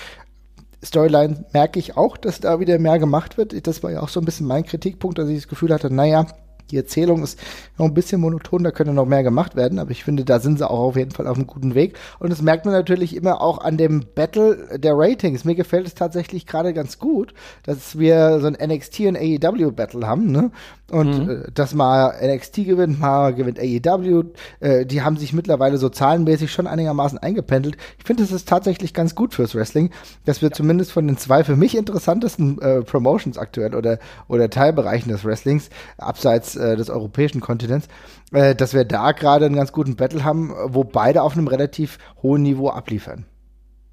Storyline 0.83 1.45
merke 1.53 1.79
ich 1.79 1.97
auch, 1.97 2.17
dass 2.17 2.41
da 2.41 2.61
wieder 2.61 2.79
mehr 2.79 2.99
gemacht 2.99 3.37
wird. 3.37 3.67
Das 3.67 3.83
war 3.83 3.91
ja 3.91 4.01
auch 4.01 4.09
so 4.09 4.21
ein 4.21 4.25
bisschen 4.25 4.47
mein 4.47 4.65
Kritikpunkt, 4.65 5.19
dass 5.19 5.29
ich 5.29 5.37
das 5.37 5.49
Gefühl 5.49 5.73
hatte, 5.73 5.93
naja, 5.93 6.27
die 6.71 6.77
Erzählung 6.77 7.23
ist 7.23 7.39
noch 7.79 7.87
ein 7.87 7.95
bisschen 7.95 8.21
monoton, 8.21 8.65
da 8.65 8.71
könnte 8.71 8.93
noch 8.93 9.07
mehr 9.07 9.23
gemacht 9.23 9.57
werden, 9.57 9.79
aber 9.79 9.91
ich 9.91 10.05
finde, 10.05 10.25
da 10.25 10.41
sind 10.41 10.59
sie 10.59 10.69
auch 10.69 10.81
auf 10.81 10.97
jeden 10.97 11.11
Fall 11.11 11.27
auf 11.27 11.37
einem 11.37 11.47
guten 11.47 11.75
Weg. 11.75 11.99
Und 12.19 12.31
das 12.31 12.43
merkt 12.43 12.65
man 12.65 12.75
natürlich 12.75 13.17
immer 13.17 13.41
auch 13.41 13.59
an 13.59 13.77
dem 13.77 14.05
Battle 14.15 14.79
der 14.79 14.93
Ratings. 14.97 15.45
Mir 15.45 15.55
gefällt 15.55 15.87
es 15.87 15.95
tatsächlich 15.95 16.47
gerade 16.47 16.73
ganz 16.75 16.99
gut, 16.99 17.35
dass 17.65 17.99
wir 17.99 18.41
so 18.41 18.47
ein 18.47 18.57
NXT 18.61 19.01
und 19.01 19.17
AEW 19.17 19.73
Battle 19.73 20.07
haben, 20.07 20.31
ne? 20.31 20.51
Und 20.91 21.27
mhm. 21.27 21.31
äh, 21.31 21.51
dass 21.55 21.75
mal 21.75 22.15
NXT 22.23 22.67
gewinnt, 22.67 23.01
mal 23.01 23.33
gewinnt 23.33 23.59
AEW. 23.59 24.25
Äh, 24.59 24.87
die 24.87 25.03
haben 25.03 25.17
sich 25.17 25.33
mittlerweile 25.33 25.79
so 25.79 25.89
zahlenmäßig 25.89 26.51
schon 26.53 26.67
einigermaßen 26.67 27.19
eingependelt. 27.19 27.77
Ich 27.99 28.05
finde, 28.05 28.25
es 28.25 28.33
ist 28.33 28.49
tatsächlich 28.49 28.93
ganz 28.93 29.15
gut 29.15 29.35
fürs 29.35 29.55
Wrestling, 29.55 29.91
dass 30.25 30.43
wir 30.43 30.49
ja. 30.49 30.55
zumindest 30.55 30.93
von 30.93 31.07
den 31.07 31.17
zwei 31.17 31.45
für 31.45 31.57
mich 31.57 31.77
interessantesten 31.77 32.61
äh, 32.61 32.83
Promotions 32.83 33.39
aktuell 33.39 33.75
oder, 33.75 33.99
oder 34.29 34.51
Teilbereichen 34.51 35.13
des 35.13 35.25
Wrestlings, 35.25 35.71
abseits 35.97 36.57
äh, 36.61 36.77
des 36.77 36.91
europäischen 36.91 37.41
Kontinents, 37.41 37.89
äh, 38.33 38.55
dass 38.55 38.75
wir 38.75 38.85
da 38.85 39.13
gerade 39.13 39.47
einen 39.47 39.57
ganz 39.57 39.73
guten 39.73 39.97
Battle 39.97 40.25
haben, 40.25 40.55
wo 40.67 40.85
beide 40.85 41.23
auf 41.23 41.33
einem 41.33 41.49
relativ 41.49 41.99
hohen 42.23 42.43
Niveau 42.43 42.69
abliefern. 42.69 43.25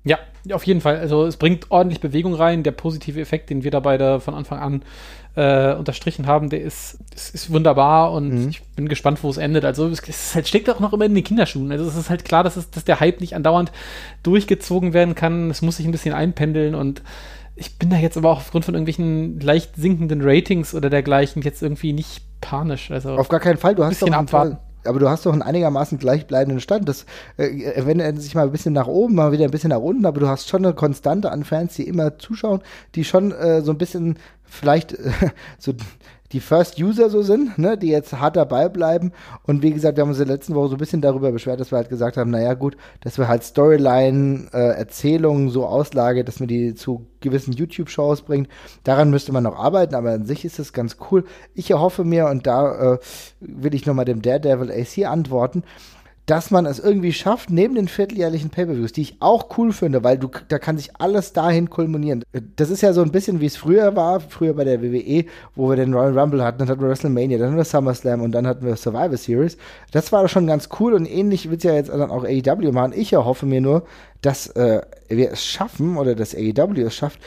Ja, 0.07 0.19
auf 0.53 0.63
jeden 0.63 0.79
Fall. 0.79 0.97
Also 0.99 1.25
es 1.25 1.35
bringt 1.35 1.69
ordentlich 1.69 1.99
Bewegung 1.99 2.33
rein. 2.33 2.63
Der 2.63 2.71
positive 2.71 3.19
Effekt, 3.19 3.49
den 3.49 3.63
wir 3.63 3.71
da 3.71 3.81
beide 3.81 4.21
von 4.21 4.35
Anfang 4.35 4.59
an 4.59 4.81
äh, 5.35 5.73
unterstrichen 5.73 6.27
haben, 6.27 6.49
der 6.49 6.61
ist, 6.61 6.99
ist, 7.13 7.35
ist 7.35 7.51
wunderbar 7.51 8.13
und 8.13 8.29
mhm. 8.29 8.49
ich 8.49 8.63
bin 8.75 8.87
gespannt, 8.87 9.21
wo 9.21 9.29
es 9.29 9.37
endet. 9.37 9.65
Also 9.65 9.87
es, 9.87 10.01
es 10.07 10.33
halt, 10.33 10.47
steckt 10.47 10.69
auch 10.69 10.79
noch 10.79 10.93
immer 10.93 11.05
in 11.05 11.13
den 11.13 11.23
Kinderschuhen. 11.23 11.71
Also 11.71 11.85
es 11.85 11.95
ist 11.95 12.09
halt 12.09 12.23
klar, 12.23 12.43
dass, 12.43 12.55
es, 12.55 12.71
dass 12.71 12.85
der 12.85 12.99
Hype 13.01 13.19
nicht 13.19 13.35
andauernd 13.35 13.71
durchgezogen 14.23 14.93
werden 14.93 15.13
kann. 15.13 15.49
Es 15.49 15.61
muss 15.61 15.77
sich 15.77 15.85
ein 15.85 15.91
bisschen 15.91 16.13
einpendeln 16.13 16.73
und 16.73 17.01
ich 17.55 17.77
bin 17.77 17.89
da 17.89 17.97
jetzt 17.97 18.17
aber 18.17 18.29
auch 18.29 18.37
aufgrund 18.37 18.65
von 18.65 18.75
irgendwelchen 18.75 19.39
leicht 19.39 19.75
sinkenden 19.75 20.21
Ratings 20.21 20.73
oder 20.73 20.89
dergleichen 20.89 21.41
jetzt 21.41 21.61
irgendwie 21.61 21.91
nicht 21.91 22.21
panisch. 22.41 22.91
Also 22.91 23.11
Auf 23.11 23.29
gar 23.29 23.39
keinen 23.39 23.57
Fall. 23.57 23.75
Du 23.75 23.83
hast 23.83 24.01
doch 24.01 24.11
abwarten. 24.11 24.57
aber 24.85 24.99
du 24.99 25.09
hast 25.09 25.25
doch 25.25 25.33
einen 25.33 25.41
einigermaßen 25.41 25.97
gleichbleibenden 25.97 26.59
Stand. 26.59 26.87
Das, 26.87 27.05
äh, 27.37 27.85
wenn 27.85 27.99
er 27.99 28.15
sich 28.15 28.35
mal 28.35 28.45
ein 28.45 28.51
bisschen 28.51 28.73
nach 28.73 28.87
oben, 28.87 29.15
mal 29.15 29.31
wieder 29.31 29.45
ein 29.45 29.51
bisschen 29.51 29.69
nach 29.69 29.79
unten, 29.79 30.05
aber 30.05 30.19
du 30.19 30.27
hast 30.27 30.47
schon 30.47 30.65
eine 30.65 30.73
Konstante 30.73 31.31
an 31.31 31.43
Fans, 31.43 31.75
die 31.75 31.87
immer 31.87 32.17
zuschauen, 32.17 32.61
die 32.95 33.03
schon 33.03 33.31
äh, 33.31 33.61
so 33.61 33.71
ein 33.71 33.77
bisschen 33.77 34.17
vielleicht 34.47 34.93
äh, 34.93 35.11
so 35.57 35.73
die 36.33 36.41
First 36.41 36.77
User 36.79 37.09
so 37.09 37.21
sind, 37.21 37.57
ne, 37.57 37.77
die 37.77 37.87
jetzt 37.87 38.13
hart 38.13 38.35
dabei 38.35 38.67
bleiben. 38.67 39.13
Und 39.43 39.63
wie 39.63 39.71
gesagt, 39.71 39.97
wir 39.97 40.01
haben 40.01 40.09
uns 40.09 40.19
in 40.19 40.27
der 40.27 40.35
letzten 40.35 40.55
Woche 40.55 40.69
so 40.69 40.75
ein 40.75 40.79
bisschen 40.79 41.01
darüber 41.01 41.31
beschwert, 41.31 41.59
dass 41.59 41.71
wir 41.71 41.77
halt 41.77 41.89
gesagt 41.89 42.17
haben, 42.17 42.31
naja 42.31 42.53
gut, 42.53 42.75
dass 42.99 43.17
wir 43.17 43.27
halt 43.27 43.43
Storyline, 43.43 44.47
äh, 44.51 44.77
Erzählungen 44.77 45.49
so 45.49 45.65
auslage, 45.65 46.25
dass 46.25 46.39
man 46.39 46.47
die 46.47 46.75
zu 46.75 47.07
gewissen 47.21 47.53
YouTube-Shows 47.53 48.23
bringt. 48.23 48.49
Daran 48.83 49.09
müsste 49.09 49.31
man 49.31 49.43
noch 49.43 49.55
arbeiten, 49.55 49.95
aber 49.95 50.11
an 50.11 50.25
sich 50.25 50.43
ist 50.43 50.59
es 50.59 50.73
ganz 50.73 50.97
cool. 51.09 51.23
Ich 51.55 51.71
erhoffe 51.71 52.03
mir, 52.03 52.27
und 52.27 52.45
da 52.45 52.95
äh, 52.95 52.99
will 53.39 53.73
ich 53.73 53.85
nochmal 53.85 54.05
dem 54.05 54.21
Daredevil 54.21 54.71
AC 54.71 55.07
antworten, 55.07 55.63
dass 56.27 56.51
man 56.51 56.65
es 56.65 56.77
irgendwie 56.77 57.13
schafft, 57.13 57.49
neben 57.49 57.73
den 57.75 57.87
vierteljährlichen 57.87 58.49
Pay-Per-Views, 58.49 58.91
die 58.91 59.01
ich 59.01 59.15
auch 59.21 59.57
cool 59.57 59.71
finde, 59.71 60.03
weil 60.03 60.17
du, 60.17 60.29
da 60.49 60.59
kann 60.59 60.77
sich 60.77 60.91
alles 60.99 61.31
dahin 61.31 61.69
kulminieren. 61.69 62.25
Das 62.57 62.69
ist 62.69 62.81
ja 62.81 62.91
so 62.91 63.01
ein 63.01 63.13
bisschen, 63.13 63.39
wie 63.39 63.45
es 63.45 63.55
früher 63.55 63.95
war, 63.95 64.19
früher 64.19 64.53
bei 64.53 64.65
der 64.65 64.81
WWE, 64.81 65.23
wo 65.55 65.69
wir 65.69 65.77
den 65.77 65.93
Royal 65.93 66.19
Rumble 66.19 66.43
hatten, 66.43 66.59
dann 66.59 66.67
hatten 66.67 66.81
wir 66.81 66.89
WrestleMania, 66.89 67.37
dann 67.37 67.47
hatten 67.47 67.57
wir 67.57 67.63
SummerSlam 67.63 68.21
und 68.21 68.33
dann 68.33 68.45
hatten 68.45 68.65
wir 68.65 68.75
Survivor 68.75 69.15
Series. 69.15 69.57
Das 69.91 70.11
war 70.11 70.27
schon 70.27 70.47
ganz 70.47 70.67
cool 70.81 70.93
und 70.93 71.05
ähnlich 71.05 71.49
wird 71.49 71.61
es 71.61 71.63
ja 71.63 71.73
jetzt 71.73 71.89
dann 71.89 72.11
auch 72.11 72.25
AEW 72.25 72.73
machen. 72.73 72.91
Ich 72.93 73.13
erhoffe 73.13 73.45
mir 73.45 73.61
nur, 73.61 73.83
dass 74.21 74.47
äh, 74.47 74.81
wir 75.07 75.31
es 75.31 75.45
schaffen 75.45 75.95
oder 75.95 76.13
dass 76.13 76.35
AEW 76.35 76.85
es 76.85 76.93
schafft, 76.93 77.21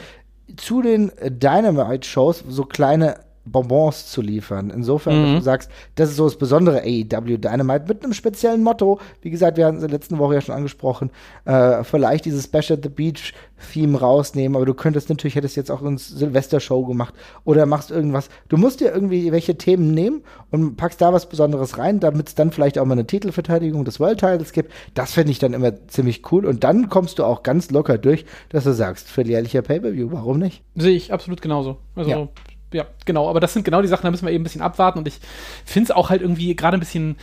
zu 0.57 0.83
den 0.83 1.11
Dynamite-Shows 1.19 2.43
so 2.47 2.65
kleine 2.65 3.15
Bonbons 3.45 4.07
zu 4.07 4.21
liefern. 4.21 4.69
Insofern, 4.69 5.31
mhm. 5.31 5.35
du 5.35 5.41
sagst, 5.41 5.71
das 5.95 6.09
ist 6.09 6.17
so 6.17 6.25
das 6.25 6.37
besondere 6.37 6.81
AEW 6.81 7.37
Dynamite 7.37 7.85
mit 7.87 8.03
einem 8.03 8.13
speziellen 8.13 8.63
Motto. 8.63 8.99
Wie 9.21 9.29
gesagt, 9.29 9.57
wir 9.57 9.65
hatten 9.65 9.77
es 9.77 9.83
in 9.83 9.89
der 9.89 9.97
letzten 9.97 10.19
Woche 10.19 10.35
ja 10.35 10.41
schon 10.41 10.55
angesprochen. 10.55 11.09
Äh, 11.45 11.83
vielleicht 11.83 12.25
dieses 12.25 12.45
Special 12.45 12.77
at 12.77 12.83
the 12.83 12.89
Beach 12.89 13.33
Theme 13.73 13.99
rausnehmen, 13.99 14.55
aber 14.55 14.65
du 14.65 14.73
könntest 14.73 15.09
natürlich, 15.09 15.35
hättest 15.35 15.55
jetzt 15.55 15.69
auch 15.69 15.83
eine 15.83 15.97
Silvester-Show 15.97 16.85
gemacht 16.85 17.13
oder 17.43 17.65
machst 17.65 17.91
irgendwas. 17.91 18.29
Du 18.49 18.57
musst 18.57 18.79
dir 18.79 18.91
irgendwie 18.91 19.31
welche 19.31 19.55
Themen 19.55 19.93
nehmen 19.93 20.23
und 20.49 20.77
packst 20.77 21.01
da 21.01 21.13
was 21.13 21.29
Besonderes 21.29 21.77
rein, 21.77 21.99
damit 21.99 22.29
es 22.29 22.35
dann 22.35 22.51
vielleicht 22.51 22.79
auch 22.79 22.85
mal 22.85 22.93
eine 22.93 23.05
Titelverteidigung 23.05 23.85
des 23.85 23.99
World 23.99 24.19
Titles 24.19 24.51
gibt. 24.51 24.71
Das 24.93 25.13
fände 25.13 25.31
ich 25.31 25.39
dann 25.39 25.53
immer 25.53 25.87
ziemlich 25.87 26.31
cool 26.31 26.45
und 26.45 26.63
dann 26.63 26.89
kommst 26.89 27.19
du 27.19 27.23
auch 27.23 27.43
ganz 27.43 27.71
locker 27.71 27.97
durch, 27.97 28.25
dass 28.49 28.63
du 28.63 28.73
sagst, 28.73 29.07
für 29.07 29.21
jährlicher 29.21 29.61
Pay-Per-View, 29.61 30.09
warum 30.11 30.39
nicht? 30.39 30.63
Sehe 30.75 30.95
ich 30.95 31.13
absolut 31.13 31.41
genauso. 31.41 31.77
Also 31.95 32.09
ja 32.09 32.27
ja, 32.71 32.85
genau, 33.05 33.29
aber 33.29 33.39
das 33.39 33.53
sind 33.53 33.63
genau 33.63 33.81
die 33.81 33.87
Sachen, 33.87 34.03
da 34.03 34.11
müssen 34.11 34.25
wir 34.25 34.33
eben 34.33 34.41
ein 34.41 34.45
bisschen 34.45 34.61
abwarten 34.61 34.99
und 34.99 35.07
ich 35.07 35.19
finde 35.65 35.85
es 35.85 35.95
auch 35.95 36.09
halt 36.09 36.21
irgendwie 36.21 36.55
gerade 36.55 36.77
ein 36.77 36.79
bisschen 36.79 37.17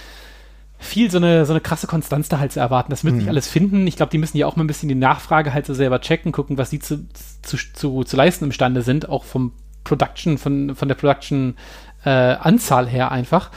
viel 0.78 1.10
so 1.10 1.18
eine, 1.18 1.44
so 1.44 1.52
eine 1.52 1.60
krasse 1.60 1.86
Konstanz 1.86 2.28
da 2.28 2.38
halt 2.38 2.52
zu 2.52 2.60
erwarten. 2.60 2.90
Das 2.90 3.04
wird 3.04 3.14
mhm. 3.14 3.20
nicht 3.20 3.28
alles 3.28 3.48
finden. 3.48 3.86
Ich 3.86 3.96
glaube, 3.96 4.10
die 4.10 4.18
müssen 4.18 4.36
ja 4.36 4.46
auch 4.46 4.56
mal 4.56 4.64
ein 4.64 4.68
bisschen 4.68 4.88
die 4.88 4.94
Nachfrage 4.94 5.52
halt 5.52 5.66
so 5.66 5.74
selber 5.74 6.00
checken, 6.00 6.32
gucken, 6.32 6.56
was 6.56 6.70
sie 6.70 6.78
zu, 6.78 7.04
zu, 7.42 7.56
zu, 7.74 8.04
zu 8.04 8.16
leisten 8.16 8.44
imstande 8.44 8.82
sind, 8.82 9.08
auch 9.08 9.24
vom 9.24 9.52
Production, 9.84 10.38
von, 10.38 10.76
von 10.76 10.88
der 10.88 10.94
Production-Anzahl 10.94 12.86
äh, 12.86 12.90
her 12.90 13.10
einfach. 13.10 13.50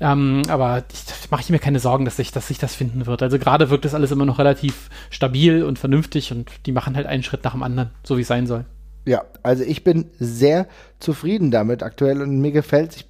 Ähm, 0.00 0.42
aber 0.48 0.82
ich 0.92 1.30
mache 1.30 1.42
ich 1.42 1.50
mir 1.50 1.60
keine 1.60 1.78
Sorgen, 1.78 2.04
dass 2.04 2.16
sich, 2.16 2.32
dass 2.32 2.48
sich 2.48 2.58
das 2.58 2.74
finden 2.74 3.06
wird. 3.06 3.22
Also 3.22 3.38
gerade 3.38 3.70
wirkt 3.70 3.84
das 3.84 3.94
alles 3.94 4.10
immer 4.10 4.26
noch 4.26 4.38
relativ 4.38 4.90
stabil 5.10 5.62
und 5.62 5.78
vernünftig 5.78 6.32
und 6.32 6.50
die 6.66 6.72
machen 6.72 6.96
halt 6.96 7.06
einen 7.06 7.22
Schritt 7.22 7.44
nach 7.44 7.52
dem 7.52 7.62
anderen, 7.62 7.90
so 8.02 8.16
wie 8.16 8.22
es 8.22 8.28
sein 8.28 8.48
soll. 8.48 8.64
Ja, 9.06 9.24
also 9.42 9.64
ich 9.64 9.84
bin 9.84 10.06
sehr 10.18 10.66
zufrieden 10.98 11.50
damit 11.50 11.82
aktuell 11.82 12.22
und 12.22 12.40
mir 12.40 12.52
gefällt 12.52 12.96
ich, 12.96 13.06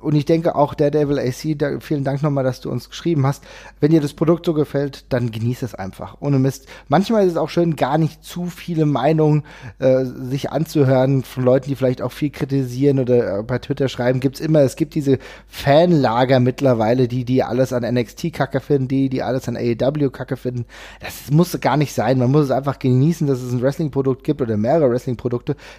und 0.00 0.14
ich 0.14 0.24
denke 0.24 0.54
auch 0.54 0.74
der 0.74 0.92
Devil 0.92 1.18
AC, 1.18 1.58
da, 1.58 1.80
vielen 1.80 2.04
Dank 2.04 2.22
nochmal, 2.22 2.44
dass 2.44 2.60
du 2.60 2.70
uns 2.70 2.88
geschrieben 2.88 3.26
hast. 3.26 3.42
Wenn 3.80 3.90
dir 3.90 4.00
das 4.00 4.14
Produkt 4.14 4.46
so 4.46 4.54
gefällt, 4.54 5.12
dann 5.12 5.32
genieß 5.32 5.62
es 5.62 5.74
einfach, 5.74 6.16
ohne 6.20 6.38
Mist. 6.38 6.66
Manchmal 6.88 7.26
ist 7.26 7.32
es 7.32 7.36
auch 7.36 7.50
schön, 7.50 7.74
gar 7.74 7.98
nicht 7.98 8.22
zu 8.24 8.46
viele 8.46 8.86
Meinungen 8.86 9.42
äh, 9.80 10.04
sich 10.04 10.50
anzuhören 10.52 11.24
von 11.24 11.42
Leuten, 11.42 11.68
die 11.68 11.74
vielleicht 11.74 12.02
auch 12.02 12.12
viel 12.12 12.30
kritisieren 12.30 13.00
oder 13.00 13.40
äh, 13.40 13.42
bei 13.42 13.58
Twitter 13.58 13.88
schreiben. 13.88 14.20
Gibt's 14.20 14.40
immer, 14.40 14.60
es 14.60 14.76
gibt 14.76 14.94
diese 14.94 15.18
Fanlager 15.48 16.38
mittlerweile, 16.38 17.08
die 17.08 17.24
die 17.24 17.42
alles 17.42 17.72
an 17.72 17.82
NXT 17.82 18.32
Kacke 18.32 18.60
finden, 18.60 18.88
die 18.88 19.08
die 19.08 19.22
alles 19.22 19.48
an 19.48 19.56
AEW 19.56 20.10
Kacke 20.10 20.36
finden. 20.36 20.66
Das 21.00 21.30
muss 21.32 21.58
gar 21.60 21.76
nicht 21.76 21.92
sein. 21.92 22.18
Man 22.18 22.30
muss 22.30 22.44
es 22.44 22.50
einfach 22.52 22.78
genießen, 22.78 23.26
dass 23.26 23.42
es 23.42 23.52
ein 23.52 23.60
Wrestling 23.60 23.90
Produkt 23.90 24.22
gibt 24.22 24.40
oder 24.40 24.56
mehrere 24.56 24.90
Wrestling 24.90 25.16
Produkte, 25.16 25.23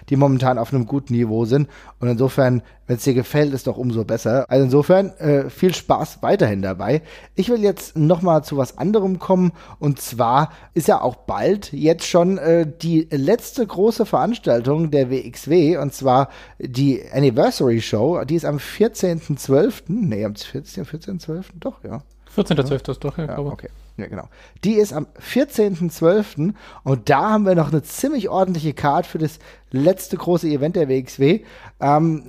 die 0.08 0.16
momentan 0.16 0.58
auf 0.58 0.72
einem 0.72 0.86
guten 0.86 1.14
Niveau 1.14 1.44
sind. 1.44 1.68
Und 2.00 2.08
insofern, 2.08 2.62
wenn 2.86 2.96
es 2.96 3.04
dir 3.04 3.14
gefällt, 3.14 3.52
ist 3.54 3.66
doch 3.66 3.76
umso 3.76 4.04
besser. 4.04 4.44
Also 4.48 4.64
insofern 4.64 5.10
äh, 5.18 5.50
viel 5.50 5.74
Spaß 5.74 6.22
weiterhin 6.22 6.62
dabei. 6.62 7.02
Ich 7.34 7.48
will 7.48 7.62
jetzt 7.62 7.96
noch 7.96 8.22
mal 8.22 8.42
zu 8.42 8.56
was 8.56 8.78
anderem 8.78 9.18
kommen. 9.18 9.52
Und 9.78 10.00
zwar 10.00 10.50
ist 10.74 10.88
ja 10.88 11.00
auch 11.00 11.16
bald 11.16 11.72
jetzt 11.72 12.06
schon 12.06 12.38
äh, 12.38 12.66
die 12.66 13.08
letzte 13.10 13.66
große 13.66 14.06
Veranstaltung 14.06 14.90
der 14.90 15.10
WXW. 15.10 15.78
Und 15.78 15.94
zwar 15.94 16.28
die 16.58 17.02
Anniversary 17.12 17.80
Show. 17.80 18.24
Die 18.24 18.34
ist 18.34 18.44
am 18.44 18.56
14.12. 18.58 19.84
Nee, 19.88 20.24
am 20.24 20.32
14.12. 20.32 20.84
14, 20.84 21.18
doch, 21.60 21.82
ja. 21.84 22.02
14.12. 22.36 22.90
ist 22.90 23.04
doch, 23.04 23.18
ja, 23.18 23.26
ja 23.26 23.38
okay. 23.38 23.68
Ja, 23.96 24.06
genau. 24.08 24.28
Die 24.64 24.74
ist 24.74 24.92
am 24.92 25.06
14.12. 25.20 26.54
und 26.84 27.08
da 27.08 27.30
haben 27.30 27.46
wir 27.46 27.54
noch 27.54 27.72
eine 27.72 27.82
ziemlich 27.82 28.28
ordentliche 28.28 28.74
Card 28.74 29.06
für 29.06 29.18
das 29.18 29.38
letzte 29.70 30.16
große 30.16 30.48
Event 30.48 30.76
der 30.76 30.88
WXW. 30.88 31.40
Ähm, 31.80 32.24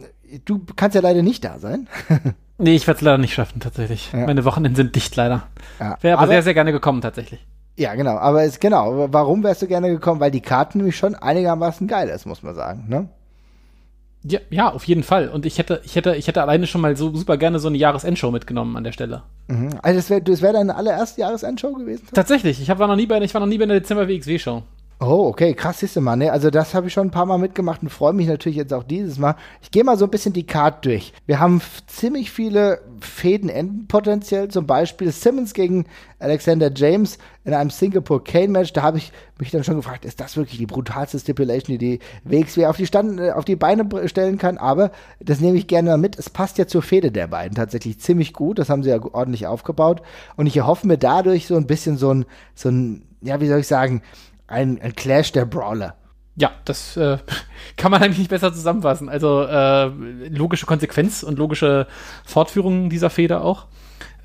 du 0.45 0.61
kannst 0.75 0.95
ja 0.95 1.01
leider 1.01 1.23
nicht 1.23 1.43
da 1.43 1.59
sein. 1.59 1.87
nee, 2.57 2.75
ich 2.75 2.87
werde 2.87 2.97
es 2.97 3.01
leider 3.01 3.17
nicht 3.17 3.33
schaffen, 3.33 3.59
tatsächlich. 3.59 4.11
Ja. 4.13 4.25
Meine 4.25 4.45
Wochenenden 4.45 4.75
sind 4.75 4.95
dicht, 4.95 5.15
leider. 5.15 5.47
Ja. 5.79 5.97
Wäre 6.01 6.17
aber, 6.17 6.23
aber 6.23 6.31
sehr, 6.31 6.43
sehr 6.43 6.53
gerne 6.53 6.71
gekommen, 6.71 7.01
tatsächlich. 7.01 7.45
Ja, 7.75 7.93
genau. 7.95 8.17
Aber 8.17 8.43
es, 8.43 8.59
genau, 8.59 9.07
warum 9.11 9.43
wärst 9.43 9.61
du 9.61 9.67
gerne 9.67 9.89
gekommen? 9.89 10.19
Weil 10.19 10.31
die 10.31 10.41
Karten 10.41 10.79
nämlich 10.79 10.97
schon 10.97 11.15
einigermaßen 11.15 11.87
geil 11.87 12.09
ist, 12.09 12.25
muss 12.25 12.41
man 12.43 12.55
sagen, 12.55 12.85
ne? 12.87 13.09
Ja, 14.29 14.39
ja, 14.49 14.73
auf 14.73 14.83
jeden 14.85 15.03
Fall. 15.03 15.29
Und 15.29 15.45
ich 15.45 15.57
hätte, 15.57 15.81
ich 15.85 15.95
hätte, 15.95 16.15
ich 16.15 16.27
hätte 16.27 16.41
alleine 16.41 16.67
schon 16.67 16.81
mal 16.81 16.97
so 16.97 17.15
super 17.15 17.37
gerne 17.37 17.59
so 17.59 17.67
eine 17.67 17.77
Jahresendshow 17.77 18.31
mitgenommen 18.31 18.75
an 18.75 18.83
der 18.83 18.91
Stelle. 18.91 19.23
Mhm. 19.47 19.69
Also 19.81 19.99
das 19.99 20.09
wäre 20.09 20.21
das 20.21 20.41
wär 20.41 20.53
deine 20.53 20.75
allererste 20.75 21.21
Jahresendshow 21.21 21.73
gewesen? 21.73 22.07
Tatsächlich. 22.13 22.61
Ich 22.61 22.69
hab, 22.69 22.79
war 22.79 22.87
noch 22.87 22.95
nie 22.95 23.05
bei, 23.05 23.21
ich 23.21 23.33
war 23.33 23.39
noch 23.39 23.47
nie 23.47 23.57
bei 23.57 23.65
der 23.65 23.79
Dezember 23.79 24.07
WXW 24.07 24.39
Show. 24.39 24.63
Oh, 24.99 25.27
okay, 25.27 25.53
krass 25.53 25.81
siehst 25.81 25.95
du 25.95 26.01
mal, 26.01 26.15
ne? 26.15 26.31
Also 26.31 26.49
das 26.49 26.73
habe 26.73 26.87
ich 26.87 26.93
schon 26.93 27.09
ein 27.09 27.11
paar 27.11 27.27
Mal 27.27 27.37
mitgemacht 27.37 27.83
und 27.83 27.89
freue 27.89 28.13
mich 28.13 28.25
natürlich 28.25 28.57
jetzt 28.57 28.73
auch 28.73 28.81
dieses 28.81 29.19
Mal. 29.19 29.35
Ich 29.61 29.69
gehe 29.69 29.83
mal 29.83 29.95
so 29.95 30.05
ein 30.05 30.09
bisschen 30.09 30.33
die 30.33 30.47
Card 30.47 30.83
durch. 30.85 31.13
Wir 31.27 31.39
haben 31.39 31.61
ziemlich 31.85 32.31
viele 32.31 32.81
Fäden 32.99 33.47
enden 33.47 33.87
potenziell, 33.87 34.47
zum 34.47 34.65
Beispiel 34.65 35.11
Simmons 35.11 35.53
gegen 35.53 35.85
Alexander 36.17 36.71
James 36.73 37.19
in 37.43 37.53
einem 37.53 37.69
Singapore 37.69 38.23
Kane 38.23 38.47
Match. 38.47 38.73
Da 38.73 38.81
habe 38.81 38.97
ich 38.97 39.11
mich 39.37 39.51
dann 39.51 39.63
schon 39.63 39.75
gefragt, 39.75 40.03
ist 40.03 40.19
das 40.19 40.35
wirklich 40.35 40.57
die 40.57 40.65
brutalste 40.65 41.19
Stipulation, 41.19 41.77
die 41.77 41.99
die 41.99 41.99
WXW 42.23 42.65
auf 42.65 42.77
die, 42.77 42.87
Stand, 42.87 43.19
äh, 43.19 43.33
auf 43.33 43.45
die 43.45 43.55
Beine 43.55 43.87
stellen 44.07 44.39
kann? 44.39 44.57
Aber 44.57 44.89
das 45.19 45.39
nehme 45.39 45.59
ich 45.59 45.67
gerne 45.67 45.91
mal 45.91 45.97
mit. 45.97 46.17
Es 46.17 46.31
passt 46.31 46.57
ja 46.57 46.65
zur 46.65 46.81
Fäde 46.81 47.11
der 47.11 47.27
beiden 47.27 47.53
tatsächlich 47.53 47.99
ziemlich 47.99 48.33
gut. 48.33 48.57
Das 48.57 48.71
haben 48.71 48.81
sie 48.81 48.89
ja 48.89 48.99
ordentlich 48.99 49.45
aufgebaut. 49.45 50.01
Und 50.37 50.47
ich 50.47 50.57
erhoffe 50.57 50.87
mir 50.87 50.97
dadurch 50.97 51.45
so 51.45 51.55
ein 51.55 51.67
bisschen 51.67 51.97
so 51.97 52.11
ein, 52.11 52.25
so 52.55 52.69
ein, 52.69 53.03
ja, 53.21 53.39
wie 53.39 53.47
soll 53.47 53.59
ich 53.59 53.67
sagen, 53.67 54.01
ein, 54.47 54.81
ein 54.81 54.95
Clash 54.95 55.31
der 55.31 55.45
Brawler. 55.45 55.95
Ja, 56.35 56.51
das 56.65 56.97
äh, 56.97 57.17
kann 57.77 57.91
man 57.91 58.01
eigentlich 58.01 58.19
nicht 58.19 58.29
besser 58.29 58.53
zusammenfassen. 58.53 59.09
Also 59.09 59.43
äh, 59.43 59.87
logische 60.29 60.65
Konsequenz 60.65 61.23
und 61.23 61.37
logische 61.39 61.87
Fortführung 62.25 62.89
dieser 62.89 63.09
Feder 63.09 63.43
auch. 63.43 63.65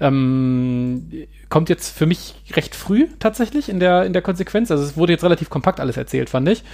Ähm, 0.00 1.10
kommt 1.48 1.68
jetzt 1.68 1.96
für 1.96 2.06
mich 2.06 2.34
recht 2.54 2.74
früh 2.74 3.08
tatsächlich 3.18 3.68
in 3.68 3.78
der, 3.78 4.04
in 4.04 4.12
der 4.12 4.22
Konsequenz. 4.22 4.70
Also 4.70 4.82
es 4.82 4.96
wurde 4.96 5.12
jetzt 5.12 5.24
relativ 5.24 5.48
kompakt 5.48 5.80
alles 5.80 5.96
erzählt, 5.96 6.28
fand 6.28 6.48
ich. 6.48 6.64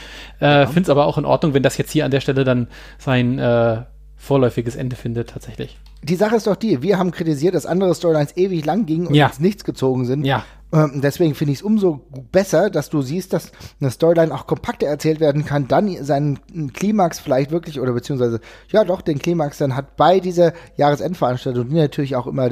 Äh, 0.41 0.47
ja. 0.47 0.67
Finde 0.67 0.83
es 0.83 0.91
aber 0.91 1.07
auch 1.07 1.19
in 1.19 1.25
Ordnung, 1.25 1.55
wenn 1.55 1.63
das 1.63 1.77
jetzt 1.77 1.93
hier 1.93 2.05
an 2.05 2.11
der 2.11 2.21
Stelle 2.21 2.45
dann 2.45 2.69
sein 2.99 3.39
äh, 3.39 3.83
vorläufiges 4.17 4.77
Ende 4.77 4.97
findet, 4.97 5.31
tatsächlich. 5.31 5.79
Die 6.03 6.17
Sache 6.17 6.37
ist 6.37 6.47
doch 6.47 6.57
die, 6.57 6.83
wir 6.83 6.99
haben 6.99 7.11
kritisiert, 7.11 7.55
dass 7.55 7.67
andere 7.67 7.95
Storylines 7.95 8.37
ewig 8.37 8.65
lang 8.65 8.87
gingen 8.87 9.07
und 9.07 9.15
ja. 9.15 9.27
ins 9.27 9.41
Nichts 9.41 9.65
gezogen 9.65 10.05
sind. 10.05 10.25
Ja. 10.25 10.45
Ähm, 10.73 11.01
deswegen 11.01 11.35
finde 11.35 11.53
ich 11.53 11.61
es 11.61 11.63
umso 11.63 12.01
besser, 12.31 12.69
dass 12.69 12.91
du 12.91 13.01
siehst, 13.01 13.33
dass 13.33 13.53
eine 13.81 13.91
Storyline 13.91 14.35
auch 14.35 14.47
kompakter 14.47 14.87
erzählt 14.87 15.19
werden 15.19 15.45
kann, 15.45 15.67
dann 15.67 15.89
seinen 16.05 16.41
Klimax 16.75 17.21
vielleicht 17.21 17.51
wirklich, 17.51 17.81
oder 17.81 17.93
beziehungsweise, 17.93 18.41
ja 18.69 18.85
doch, 18.85 19.01
den 19.01 19.19
Klimax 19.19 19.59
dann 19.59 19.75
hat 19.75 19.97
bei 19.97 20.21
dieser 20.21 20.53
Jahresendveranstaltung, 20.77 21.71
die 21.71 21.77
natürlich 21.77 22.17
auch 22.17 22.27
immer 22.27 22.51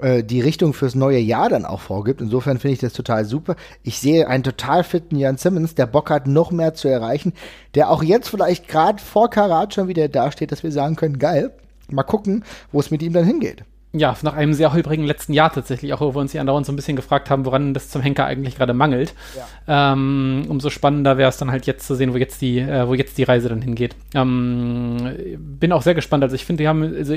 äh, 0.00 0.24
die 0.24 0.40
Richtung 0.40 0.74
fürs 0.74 0.96
neue 0.96 1.18
Jahr 1.18 1.48
dann 1.48 1.64
auch 1.64 1.80
vorgibt. 1.80 2.20
Insofern 2.20 2.58
finde 2.58 2.74
ich 2.74 2.80
das 2.80 2.94
total 2.94 3.24
super. 3.24 3.54
Ich 3.84 4.00
sehe 4.00 4.26
einen 4.26 4.42
total 4.42 4.82
fitten 4.82 5.16
Jan 5.16 5.36
Simmons, 5.36 5.76
der 5.76 5.86
Bock 5.86 6.10
hat, 6.10 6.26
noch 6.26 6.50
mehr 6.50 6.74
zu 6.74 6.88
erreichen, 6.88 7.32
der 7.76 7.90
auch 7.90 8.02
jetzt 8.02 8.28
vielleicht 8.28 8.66
gerade 8.66 9.00
vor 9.00 9.30
Karat 9.30 9.74
schon 9.74 9.86
wieder 9.86 10.08
dasteht, 10.08 10.50
dass 10.50 10.64
wir 10.64 10.72
sagen 10.72 10.96
können, 10.96 11.20
geil, 11.20 11.52
mal 11.88 12.02
gucken, 12.02 12.44
wo 12.72 12.80
es 12.80 12.90
mit 12.90 13.02
ihm 13.02 13.12
dann 13.12 13.24
hingeht 13.24 13.64
ja, 13.94 14.16
nach 14.22 14.34
einem 14.34 14.54
sehr 14.54 14.72
holprigen 14.72 15.04
letzten 15.04 15.34
Jahr 15.34 15.52
tatsächlich, 15.52 15.92
auch 15.92 16.00
wo 16.00 16.14
wir 16.14 16.20
uns 16.20 16.32
hier 16.32 16.40
andauernd 16.40 16.64
so 16.64 16.72
ein 16.72 16.76
bisschen 16.76 16.96
gefragt 16.96 17.28
haben, 17.28 17.44
woran 17.44 17.74
das 17.74 17.90
zum 17.90 18.00
Henker 18.00 18.24
eigentlich 18.24 18.56
gerade 18.56 18.72
mangelt. 18.72 19.12
Ja. 19.36 19.92
Ähm, 19.92 20.46
umso 20.48 20.70
spannender 20.70 21.18
wäre 21.18 21.28
es 21.28 21.36
dann 21.36 21.50
halt 21.50 21.66
jetzt 21.66 21.86
zu 21.86 21.94
sehen, 21.94 22.14
wo 22.14 22.16
jetzt 22.16 22.40
die, 22.40 22.58
äh, 22.58 22.88
wo 22.88 22.94
jetzt 22.94 23.18
die 23.18 23.24
Reise 23.24 23.50
dann 23.50 23.60
hingeht. 23.60 23.94
Ähm, 24.14 24.96
bin 25.38 25.72
auch 25.72 25.82
sehr 25.82 25.94
gespannt. 25.94 26.22
Also 26.22 26.34
ich 26.34 26.46
finde, 26.46 26.62
die 26.62 26.68
haben, 26.68 26.82
also 26.82 27.14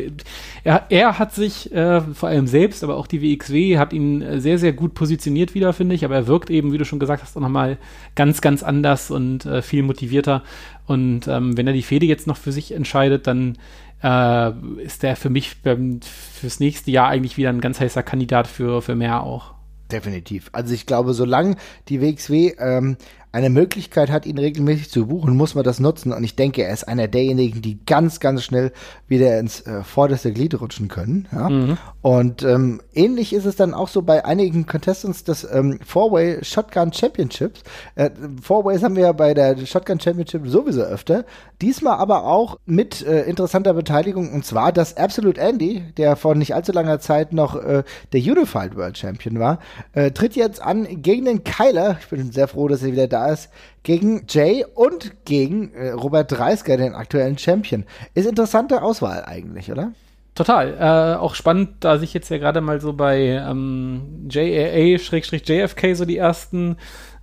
er, 0.65 0.83
er 0.89 1.17
hat 1.17 1.33
sich 1.33 1.71
äh, 1.73 2.01
vor 2.01 2.27
allem 2.27 2.47
selbst, 2.47 2.83
aber 2.83 2.97
auch 2.97 3.07
die 3.07 3.21
WXW 3.21 3.77
hat 3.77 3.93
ihn 3.93 4.41
sehr, 4.41 4.57
sehr 4.57 4.73
gut 4.73 4.95
positioniert 4.95 5.53
wieder, 5.53 5.71
finde 5.71 5.95
ich. 5.95 6.03
Aber 6.03 6.15
er 6.15 6.27
wirkt 6.27 6.49
eben, 6.49 6.73
wie 6.73 6.77
du 6.77 6.83
schon 6.83 6.99
gesagt 6.99 7.23
hast, 7.23 7.37
auch 7.37 7.41
nochmal 7.41 7.77
ganz, 8.15 8.41
ganz 8.41 8.63
anders 8.63 9.11
und 9.11 9.45
äh, 9.45 9.61
viel 9.61 9.83
motivierter. 9.83 10.43
Und 10.87 11.27
ähm, 11.27 11.57
wenn 11.57 11.67
er 11.67 11.73
die 11.73 11.81
Fehde 11.81 12.05
jetzt 12.05 12.27
noch 12.27 12.37
für 12.37 12.51
sich 12.51 12.73
entscheidet, 12.73 13.27
dann 13.27 13.57
äh, 14.03 14.51
ist 14.81 15.03
der 15.03 15.15
für 15.15 15.29
mich 15.29 15.61
beim, 15.61 15.99
fürs 16.01 16.59
nächste 16.59 16.91
Jahr 16.91 17.09
eigentlich 17.09 17.37
wieder 17.37 17.49
ein 17.49 17.61
ganz 17.61 17.79
heißer 17.79 18.03
Kandidat 18.03 18.47
für, 18.47 18.81
für 18.81 18.95
mehr 18.95 19.23
auch. 19.23 19.55
Definitiv. 19.91 20.49
Also 20.51 20.73
ich 20.73 20.85
glaube, 20.85 21.13
solange 21.13 21.57
die 21.89 22.01
WXW 22.01 22.55
ähm, 22.57 22.97
eine 23.35 23.49
Möglichkeit 23.49 24.09
hat, 24.09 24.25
ihn 24.25 24.37
regelmäßig 24.37 24.89
zu 24.89 25.07
buchen, 25.07 25.35
muss 25.35 25.55
man 25.55 25.65
das 25.65 25.81
nutzen. 25.81 26.13
Und 26.13 26.23
ich 26.23 26.37
denke, 26.37 26.63
er 26.63 26.73
ist 26.73 26.87
einer 26.87 27.09
derjenigen, 27.09 27.61
die 27.61 27.83
ganz, 27.85 28.21
ganz 28.21 28.43
schnell 28.43 28.71
wieder 29.09 29.37
ins 29.39 29.59
äh, 29.67 29.83
vorderste 29.83 30.31
Glied 30.31 30.59
rutschen 30.61 30.87
können. 30.87 31.27
Ja? 31.33 31.49
Mhm. 31.49 31.77
Und 32.01 32.43
ähm, 32.43 32.79
ähnlich 32.93 33.33
ist 33.33 33.43
es 33.43 33.57
dann 33.57 33.73
auch 33.73 33.89
so 33.89 34.03
bei 34.03 34.23
einigen 34.23 34.67
Contestants 34.67 35.25
des 35.25 35.45
ähm, 35.51 35.79
Four-Way 35.85 36.45
Shotgun 36.45 36.93
Championships. 36.93 37.63
Äh, 37.95 38.09
Four-Ways 38.41 38.83
haben 38.83 38.95
wir 38.95 39.03
ja 39.03 39.11
bei 39.11 39.33
der 39.33 39.57
Shotgun 39.65 39.99
Championship 39.99 40.47
sowieso 40.47 40.83
öfter. 40.83 41.25
Diesmal 41.61 41.97
aber 41.97 42.23
auch 42.23 42.57
mit 42.65 43.05
äh, 43.05 43.23
interessanter 43.23 43.73
Beteiligung. 43.73 44.31
Und 44.31 44.45
zwar, 44.45 44.71
dass 44.71 44.95
Absolute 44.95 45.41
Andy, 45.41 45.83
der 45.97 46.15
vor 46.15 46.35
nicht 46.35 46.55
allzu 46.55 46.71
langer 46.71 47.01
Zeit 47.01 47.33
noch 47.33 47.57
äh, 47.57 47.83
der 48.13 48.21
Unified 48.21 48.77
World 48.77 48.97
Champion 48.97 49.39
war, 49.39 49.59
äh, 49.91 50.11
tritt 50.11 50.37
jetzt 50.37 50.61
an 50.61 50.87
gegen 51.01 51.25
den 51.25 51.43
Kyler. 51.43 51.97
Ich 51.99 52.07
bin 52.07 52.31
sehr 52.31 52.47
froh, 52.47 52.69
dass 52.69 52.81
er 52.81 52.93
wieder 52.93 53.09
da 53.09 53.24
ist, 53.31 53.49
gegen 53.83 54.25
Jay 54.27 54.65
und 54.73 55.25
gegen 55.25 55.73
äh, 55.73 55.91
Robert 55.91 56.31
Dreisker, 56.31 56.77
den 56.77 56.93
aktuellen 56.93 57.37
Champion. 57.37 57.85
Ist 58.13 58.27
interessante 58.27 58.81
Auswahl 58.81 59.23
eigentlich, 59.25 59.71
oder? 59.71 59.91
Total. 60.35 60.73
Äh, 60.77 61.17
auch 61.17 61.33
spannend, 61.33 61.69
da 61.79 61.97
sich 61.97 62.13
jetzt 62.13 62.29
ja 62.29 62.37
gerade 62.37 62.59
mal 62.59 62.81
so 62.81 62.91
bei 62.91 63.19
ähm, 63.19 64.27
JAA-JFK 64.29 65.95
so 65.95 66.03
die 66.03 66.17
ersten 66.17 66.75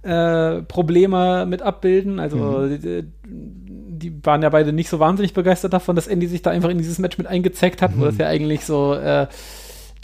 äh, 0.02 0.62
Probleme 0.62 1.44
mit 1.46 1.60
abbilden. 1.60 2.18
Also 2.18 2.36
mhm. 2.36 2.80
die, 2.80 3.04
die, 3.24 4.24
waren 4.24 4.42
ja 4.42 4.48
beide 4.48 4.72
nicht 4.72 4.88
so 4.88 4.98
wahnsinnig 4.98 5.34
begeistert 5.34 5.74
davon, 5.74 5.94
dass 5.94 6.08
Andy 6.08 6.26
sich 6.26 6.42
da 6.42 6.50
einfach 6.50 6.70
in 6.70 6.78
dieses 6.78 6.98
Match 6.98 7.18
mit 7.18 7.26
eingezeckt 7.26 7.82
hat, 7.82 7.94
mhm. 7.94 8.00
wo 8.00 8.04
das 8.06 8.16
ja 8.18 8.26
eigentlich 8.26 8.64
so 8.64 8.94
äh, 8.94 9.26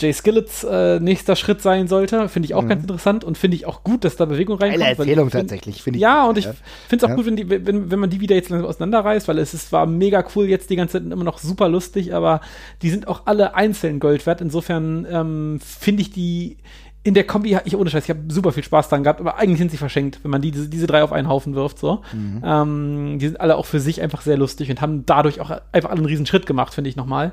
Jay 0.00 0.12
Skillets 0.12 0.64
äh, 0.64 1.00
nächster 1.00 1.34
Schritt 1.34 1.60
sein 1.60 1.88
sollte. 1.88 2.28
Finde 2.28 2.46
ich 2.46 2.54
auch 2.54 2.62
mhm. 2.62 2.68
ganz 2.68 2.82
interessant 2.82 3.24
und 3.24 3.36
finde 3.36 3.56
ich 3.56 3.66
auch 3.66 3.82
gut, 3.82 4.04
dass 4.04 4.16
da 4.16 4.24
Bewegung 4.26 4.58
reinkommt. 4.58 4.82
Eine 4.82 4.98
Erzählung 4.98 5.30
find, 5.30 5.42
tatsächlich, 5.42 5.82
finde 5.82 5.98
ich. 5.98 6.02
Ja, 6.02 6.26
und 6.26 6.38
ich 6.38 6.44
finde 6.44 6.96
es 6.96 7.04
auch 7.04 7.08
ja. 7.08 7.14
gut, 7.16 7.26
wenn, 7.26 7.36
die, 7.36 7.48
wenn, 7.50 7.90
wenn 7.90 7.98
man 7.98 8.10
die 8.10 8.20
wieder 8.20 8.36
jetzt 8.36 8.52
auseinanderreißt, 8.52 9.26
weil 9.28 9.38
es 9.38 9.54
ist, 9.54 9.72
war 9.72 9.86
mega 9.86 10.24
cool 10.34 10.46
jetzt 10.46 10.70
die 10.70 10.76
ganze 10.76 10.92
Zeit 10.92 11.10
immer 11.10 11.24
noch 11.24 11.38
super 11.38 11.68
lustig, 11.68 12.14
aber 12.14 12.40
die 12.82 12.90
sind 12.90 13.08
auch 13.08 13.22
alle 13.24 13.54
einzeln 13.54 13.98
Gold 14.00 14.26
wert. 14.26 14.40
Insofern 14.40 15.06
ähm, 15.10 15.60
finde 15.60 16.02
ich 16.02 16.10
die 16.10 16.58
in 17.04 17.14
der 17.14 17.24
Kombi, 17.24 17.56
ich 17.64 17.76
ohne 17.76 17.88
Scheiß, 17.88 18.04
ich 18.04 18.10
habe 18.10 18.20
super 18.28 18.52
viel 18.52 18.62
Spaß 18.62 18.90
dran 18.90 19.02
gehabt, 19.02 19.20
aber 19.20 19.38
eigentlich 19.38 19.58
sind 19.58 19.70
sie 19.70 19.76
verschenkt, 19.76 20.20
wenn 20.22 20.30
man 20.30 20.42
die, 20.42 20.50
diese, 20.50 20.68
diese 20.68 20.86
drei 20.86 21.02
auf 21.02 21.12
einen 21.12 21.28
Haufen 21.28 21.54
wirft. 21.54 21.78
So. 21.78 22.02
Mhm. 22.12 22.42
Ähm, 22.44 23.18
die 23.18 23.26
sind 23.26 23.40
alle 23.40 23.56
auch 23.56 23.66
für 23.66 23.80
sich 23.80 24.02
einfach 24.02 24.20
sehr 24.20 24.36
lustig 24.36 24.70
und 24.70 24.80
haben 24.80 25.06
dadurch 25.06 25.40
auch 25.40 25.50
einfach 25.72 25.90
alle 25.90 25.98
einen 25.98 26.06
riesen 26.06 26.26
Schritt 26.26 26.44
gemacht, 26.44 26.74
finde 26.74 26.90
ich 26.90 26.96
nochmal. 26.96 27.32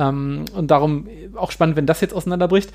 Ähm, 0.00 0.46
und 0.54 0.70
darum 0.70 1.06
auch 1.36 1.50
spannend, 1.50 1.76
wenn 1.76 1.86
das 1.86 2.00
jetzt 2.00 2.14
auseinanderbricht. 2.14 2.72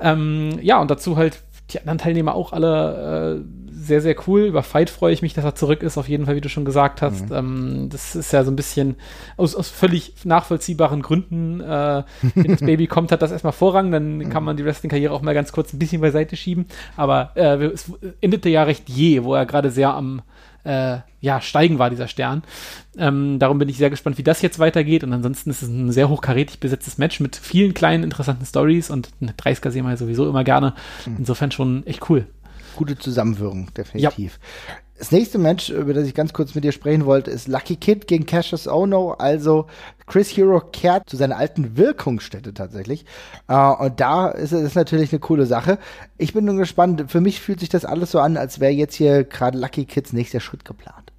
Ähm, 0.00 0.58
ja, 0.62 0.80
und 0.80 0.90
dazu 0.90 1.16
halt 1.16 1.42
die 1.70 1.80
anderen 1.80 1.98
Teilnehmer 1.98 2.34
auch 2.34 2.52
alle 2.52 3.42
äh, 3.42 3.64
sehr, 3.70 4.00
sehr 4.00 4.16
cool. 4.26 4.42
Über 4.42 4.62
Fight 4.62 4.90
freue 4.90 5.12
ich 5.12 5.22
mich, 5.22 5.34
dass 5.34 5.44
er 5.44 5.54
zurück 5.54 5.82
ist, 5.82 5.98
auf 5.98 6.08
jeden 6.08 6.26
Fall, 6.26 6.36
wie 6.36 6.40
du 6.40 6.48
schon 6.48 6.64
gesagt 6.64 7.02
hast. 7.02 7.30
Mhm. 7.30 7.36
Ähm, 7.36 7.88
das 7.90 8.16
ist 8.16 8.32
ja 8.32 8.44
so 8.44 8.50
ein 8.50 8.56
bisschen 8.56 8.96
aus, 9.36 9.54
aus 9.54 9.68
völlig 9.68 10.14
nachvollziehbaren 10.24 11.02
Gründen. 11.02 11.60
Äh, 11.60 12.02
wenn 12.34 12.52
das 12.52 12.60
Baby 12.64 12.86
kommt, 12.86 13.12
hat 13.12 13.22
das 13.22 13.32
erstmal 13.32 13.52
Vorrang, 13.52 13.90
dann 13.90 14.18
mhm. 14.18 14.30
kann 14.30 14.44
man 14.44 14.56
die 14.56 14.64
Wrestling-Karriere 14.64 15.12
auch 15.12 15.22
mal 15.22 15.34
ganz 15.34 15.52
kurz 15.52 15.72
ein 15.72 15.78
bisschen 15.78 16.00
beiseite 16.00 16.36
schieben. 16.36 16.66
Aber 16.96 17.32
äh, 17.34 17.62
es 17.66 17.92
endete 18.20 18.48
ja 18.48 18.62
recht 18.62 18.88
je, 18.88 19.24
wo 19.24 19.34
er 19.34 19.46
gerade 19.46 19.70
sehr 19.70 19.92
am 19.94 20.22
äh, 20.64 20.98
ja, 21.20 21.40
steigen 21.40 21.78
war, 21.78 21.90
dieser 21.90 22.08
Stern. 22.08 22.42
Ähm, 22.98 23.38
darum 23.38 23.58
bin 23.58 23.68
ich 23.68 23.78
sehr 23.78 23.90
gespannt, 23.90 24.18
wie 24.18 24.22
das 24.22 24.42
jetzt 24.42 24.58
weitergeht. 24.58 25.04
Und 25.04 25.12
ansonsten 25.12 25.50
ist 25.50 25.62
es 25.62 25.68
ein 25.68 25.92
sehr 25.92 26.08
hochkarätig 26.08 26.60
besetztes 26.60 26.98
Match 26.98 27.20
mit 27.20 27.36
vielen 27.36 27.74
kleinen, 27.74 28.04
interessanten 28.04 28.44
Stories 28.44 28.90
und 28.90 29.10
eine 29.20 29.32
30er 29.32 29.70
sehen 29.70 29.84
wir 29.84 29.90
ja 29.90 29.96
sowieso 29.96 30.28
immer 30.28 30.44
gerne. 30.44 30.74
Mhm. 31.06 31.16
Insofern 31.18 31.50
schon 31.50 31.86
echt 31.86 32.08
cool. 32.10 32.26
Gute 32.76 32.98
Zusammenwirkung, 32.98 33.72
definitiv. 33.74 34.38
Ja. 34.68 34.74
Das 34.96 35.10
nächste 35.10 35.38
Match, 35.38 35.70
über 35.70 35.92
das 35.92 36.06
ich 36.06 36.14
ganz 36.14 36.32
kurz 36.32 36.54
mit 36.54 36.62
dir 36.62 36.70
sprechen 36.70 37.04
wollte, 37.04 37.30
ist 37.30 37.48
Lucky 37.48 37.74
Kid 37.74 38.06
gegen 38.06 38.26
Cassius 38.26 38.68
Ono. 38.68 39.12
Also 39.12 39.66
Chris 40.06 40.36
Hero 40.36 40.60
kehrt 40.60 41.10
zu 41.10 41.16
seiner 41.16 41.36
alten 41.36 41.76
Wirkungsstätte 41.76 42.54
tatsächlich. 42.54 43.04
Uh, 43.50 43.74
und 43.80 44.00
da 44.00 44.28
ist 44.28 44.52
es 44.52 44.76
natürlich 44.76 45.12
eine 45.12 45.18
coole 45.18 45.46
Sache. 45.46 45.78
Ich 46.16 46.32
bin 46.32 46.44
nun 46.44 46.58
gespannt. 46.58 47.04
Für 47.08 47.20
mich 47.20 47.40
fühlt 47.40 47.58
sich 47.58 47.68
das 47.68 47.84
alles 47.84 48.12
so 48.12 48.20
an, 48.20 48.36
als 48.36 48.60
wäre 48.60 48.72
jetzt 48.72 48.94
hier 48.94 49.24
gerade 49.24 49.58
Lucky 49.58 49.84
Kids 49.84 50.12
nächster 50.12 50.38
Schritt 50.38 50.64
geplant. 50.64 51.12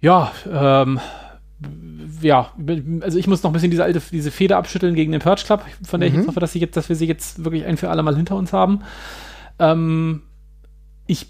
Ja, 0.00 0.30
ähm, 0.48 1.00
ja, 2.22 2.52
also 3.00 3.18
ich 3.18 3.26
muss 3.26 3.42
noch 3.42 3.50
ein 3.50 3.52
bisschen 3.52 3.72
diese 3.72 3.82
alte, 3.82 4.00
diese 4.12 4.30
Feder 4.30 4.58
abschütteln 4.58 4.94
gegen 4.94 5.10
den 5.10 5.20
Purge 5.20 5.42
Club, 5.44 5.64
von 5.82 6.00
der 6.00 6.08
mhm. 6.08 6.14
ich 6.14 6.20
jetzt 6.20 6.28
hoffe, 6.28 6.40
dass, 6.40 6.54
ich 6.54 6.60
jetzt, 6.60 6.76
dass 6.76 6.88
wir 6.88 6.94
sie 6.94 7.06
jetzt 7.06 7.44
wirklich 7.44 7.64
ein 7.64 7.76
für 7.76 7.90
alle 7.90 8.04
Mal 8.04 8.14
hinter 8.14 8.36
uns 8.36 8.52
haben. 8.52 8.82
Ähm, 9.58 10.22
ich 11.06 11.26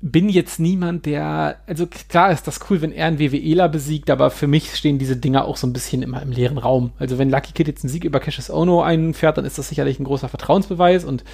bin 0.00 0.28
jetzt 0.28 0.60
niemand, 0.60 1.06
der, 1.06 1.56
also 1.66 1.86
klar 1.86 2.30
ist 2.30 2.46
das 2.46 2.60
cool, 2.70 2.80
wenn 2.82 2.92
er 2.92 3.06
einen 3.06 3.18
WWEler 3.18 3.68
besiegt, 3.68 4.10
aber 4.10 4.30
für 4.30 4.46
mich 4.46 4.74
stehen 4.74 4.98
diese 4.98 5.16
Dinger 5.16 5.46
auch 5.46 5.56
so 5.56 5.66
ein 5.66 5.72
bisschen 5.72 6.02
immer 6.02 6.22
im 6.22 6.32
leeren 6.32 6.58
Raum. 6.58 6.92
Also 6.98 7.18
wenn 7.18 7.30
Lucky 7.30 7.52
Kid 7.52 7.66
jetzt 7.66 7.82
einen 7.82 7.90
Sieg 7.90 8.04
über 8.04 8.20
Cassius 8.20 8.50
Ono 8.50 8.82
einfährt, 8.82 9.38
dann 9.38 9.44
ist 9.44 9.58
das 9.58 9.68
sicherlich 9.68 9.98
ein 9.98 10.04
großer 10.04 10.28
Vertrauensbeweis 10.28 11.04
und 11.04 11.24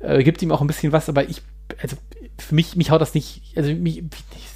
äh, 0.00 0.22
gibt 0.22 0.42
ihm 0.42 0.52
auch 0.52 0.60
ein 0.60 0.66
bisschen 0.66 0.92
was, 0.92 1.08
aber 1.08 1.28
ich, 1.28 1.42
also 1.82 1.96
für 2.38 2.54
mich, 2.54 2.76
mich 2.76 2.90
haut 2.90 3.00
das 3.00 3.14
nicht, 3.14 3.42
also 3.56 3.72
mich, 3.72 4.02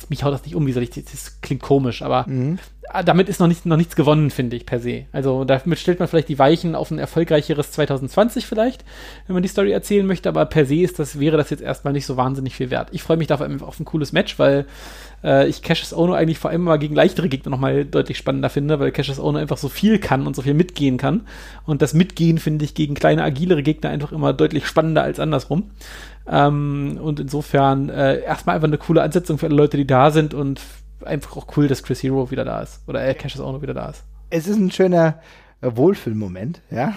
mich 0.09 0.25
haut 0.25 0.33
das 0.33 0.45
nicht 0.45 0.55
um, 0.55 0.67
wie 0.67 0.73
soll 0.73 0.83
ich, 0.83 0.91
das 0.91 1.41
klingt 1.41 1.63
komisch, 1.63 2.03
aber 2.03 2.27
mhm. 2.29 2.59
Ah, 2.89 3.03
damit 3.03 3.29
ist 3.29 3.39
noch, 3.39 3.47
nicht, 3.47 3.65
noch 3.65 3.77
nichts 3.77 3.95
gewonnen, 3.95 4.31
finde 4.31 4.57
ich, 4.57 4.67
per 4.67 4.81
se. 4.81 5.05
Also 5.13 5.45
damit 5.45 5.79
stellt 5.79 6.01
man 6.01 6.09
vielleicht 6.09 6.29
die 6.29 6.39
Weichen 6.39 6.75
auf 6.75 6.91
ein 6.91 6.99
erfolgreicheres 6.99 7.71
2020 7.71 8.45
vielleicht, 8.45 8.85
wenn 9.27 9.35
man 9.35 9.43
die 9.43 9.49
Story 9.49 9.71
erzählen 9.71 10.05
möchte, 10.05 10.29
aber 10.29 10.45
per 10.47 10.67
se 10.67 10.77
ist 10.77 10.99
das, 10.99 11.21
wäre 11.21 11.37
das 11.37 11.51
jetzt 11.51 11.63
erstmal 11.63 11.93
nicht 11.93 12.07
so 12.07 12.17
wahnsinnig 12.17 12.57
viel 12.57 12.71
wert. 12.71 12.89
Ich 12.91 13.03
freue 13.03 13.17
mich 13.17 13.29
dafür 13.29 13.49
auf 13.63 13.79
ein 13.79 13.85
cooles 13.85 14.13
Match, 14.13 14.39
weil 14.39 14.67
äh, 15.23 15.47
ich 15.49 15.63
Cassius 15.63 15.95
Ono 15.95 16.13
eigentlich 16.15 16.39
vor 16.39 16.51
allem 16.51 16.63
mal 16.63 16.79
gegen 16.79 16.95
leichtere 16.95 17.29
Gegner 17.29 17.51
nochmal 17.51 17.85
deutlich 17.85 18.19
spannender 18.19 18.51
finde, 18.51 18.81
weil 18.81 18.91
Cassius 18.91 19.21
Ono 19.21 19.39
einfach 19.39 19.59
so 19.59 19.69
viel 19.69 19.99
kann 19.99 20.27
und 20.27 20.35
so 20.35 20.43
viel 20.43 20.55
mitgehen 20.55 20.97
kann. 20.97 21.23
Und 21.65 21.83
das 21.83 21.95
Mitgehen 21.95 22.39
finde 22.39 22.65
ich 22.65 22.75
gegen 22.75 22.95
kleine, 22.95 23.23
agilere 23.23 23.63
Gegner 23.63 23.91
einfach 23.91 24.11
immer 24.11 24.33
deutlich 24.33 24.67
spannender 24.67 25.05
als 25.05 25.21
andersrum. 25.21 25.71
Ähm, 26.29 26.99
und 27.01 27.21
insofern 27.21 27.89
äh, 27.89 28.21
erstmal 28.21 28.57
einfach 28.57 28.69
eine 28.69 28.79
coole 28.79 29.03
Ansetzung 29.03 29.39
für 29.39 29.47
alle 29.47 29.57
Leute, 29.57 29.77
die 29.77 29.87
da 29.87 30.11
sind 30.11 30.35
und 30.35 30.61
einfach 31.05 31.37
auch 31.37 31.47
cool, 31.57 31.69
dass 31.69 31.83
Chris 31.83 32.03
Hero 32.03 32.31
wieder 32.31 32.45
da 32.45 32.61
ist. 32.61 32.81
Oder 32.87 33.07
äh, 33.07 33.15
Cassius 33.15 33.43
auch 33.43 33.53
noch 33.53 33.63
wieder 33.63 33.75
da 33.75 33.91
ist. 33.91 34.05
Es 34.31 34.47
ist 34.47 34.57
ein 34.57 34.71
schöner 34.71 35.21
äh, 35.63 35.77
Wohlfühlmoment, 35.77 36.61
ja. 36.71 36.95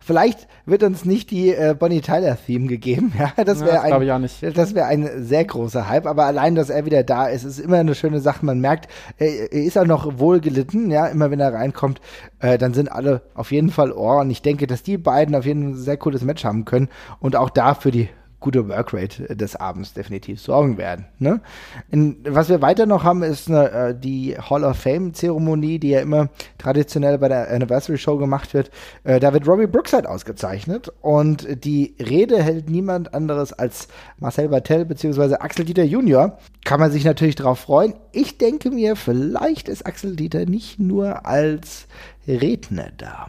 Vielleicht 0.00 0.48
wird 0.64 0.82
uns 0.82 1.04
nicht 1.04 1.30
die 1.30 1.50
äh, 1.50 1.74
Bonnie 1.78 2.00
Tyler 2.00 2.36
Theme 2.36 2.66
gegeben, 2.66 3.12
ja. 3.18 3.32
Das 3.44 3.60
wäre 3.60 3.88
ja, 3.88 4.14
ein, 4.14 4.28
das 4.54 4.74
wäre 4.74 4.86
ein 4.86 5.08
sehr 5.24 5.44
großer 5.44 5.88
Hype. 5.88 6.06
Aber 6.06 6.24
allein, 6.24 6.54
dass 6.54 6.70
er 6.70 6.86
wieder 6.86 7.02
da 7.02 7.26
ist, 7.26 7.44
ist 7.44 7.58
immer 7.58 7.78
eine 7.78 7.94
schöne 7.94 8.20
Sache. 8.20 8.44
Man 8.44 8.60
merkt, 8.60 8.88
er, 9.18 9.52
er 9.52 9.64
ist 9.64 9.76
auch 9.76 9.84
noch 9.84 10.18
wohlgelitten, 10.18 10.90
ja. 10.90 11.06
Immer 11.06 11.30
wenn 11.30 11.40
er 11.40 11.52
reinkommt, 11.52 12.00
äh, 12.40 12.56
dann 12.56 12.72
sind 12.72 12.90
alle 12.90 13.22
auf 13.34 13.52
jeden 13.52 13.70
Fall 13.70 13.92
Ohr. 13.92 14.20
Und 14.20 14.30
ich 14.30 14.42
denke, 14.42 14.66
dass 14.66 14.82
die 14.82 14.96
beiden 14.96 15.34
auf 15.34 15.44
jeden 15.44 15.62
Fall 15.62 15.72
ein 15.72 15.76
sehr 15.76 15.96
cooles 15.98 16.22
Match 16.22 16.44
haben 16.44 16.64
können 16.64 16.88
und 17.20 17.36
auch 17.36 17.50
da 17.50 17.74
für 17.74 17.90
die 17.90 18.08
gute 18.40 18.68
Workrate 18.68 19.34
des 19.34 19.56
Abends 19.56 19.94
definitiv 19.94 20.40
sorgen 20.40 20.76
werden. 20.78 21.06
Ne? 21.18 21.40
In, 21.90 22.18
was 22.28 22.48
wir 22.48 22.60
weiter 22.62 22.86
noch 22.86 23.02
haben, 23.02 23.22
ist 23.22 23.48
eine, 23.48 23.70
äh, 23.70 23.94
die 23.98 24.36
Hall 24.38 24.64
of 24.64 24.76
Fame-Zeremonie, 24.76 25.78
die 25.78 25.90
ja 25.90 26.00
immer 26.00 26.28
traditionell 26.58 27.18
bei 27.18 27.28
der 27.28 27.50
Anniversary 27.50 27.98
Show 27.98 28.18
gemacht 28.18 28.52
wird. 28.54 28.70
Äh, 29.04 29.20
da 29.20 29.32
wird 29.32 29.48
Robbie 29.48 29.66
Brookside 29.66 30.08
ausgezeichnet 30.08 30.92
und 31.00 31.64
die 31.64 31.96
Rede 31.98 32.42
hält 32.42 32.68
niemand 32.68 33.14
anderes 33.14 33.52
als 33.52 33.88
Marcel 34.18 34.48
Bartel 34.48 34.84
bzw. 34.84 35.36
Axel 35.36 35.64
Dieter 35.64 35.84
Junior. 35.84 36.38
Kann 36.64 36.80
man 36.80 36.90
sich 36.90 37.04
natürlich 37.04 37.36
darauf 37.36 37.60
freuen. 37.60 37.94
Ich 38.12 38.38
denke 38.38 38.70
mir, 38.70 38.96
vielleicht 38.96 39.68
ist 39.68 39.86
Axel 39.86 40.14
Dieter 40.14 40.46
nicht 40.46 40.78
nur 40.78 41.26
als 41.26 41.86
Redner 42.28 42.90
da. 42.96 43.28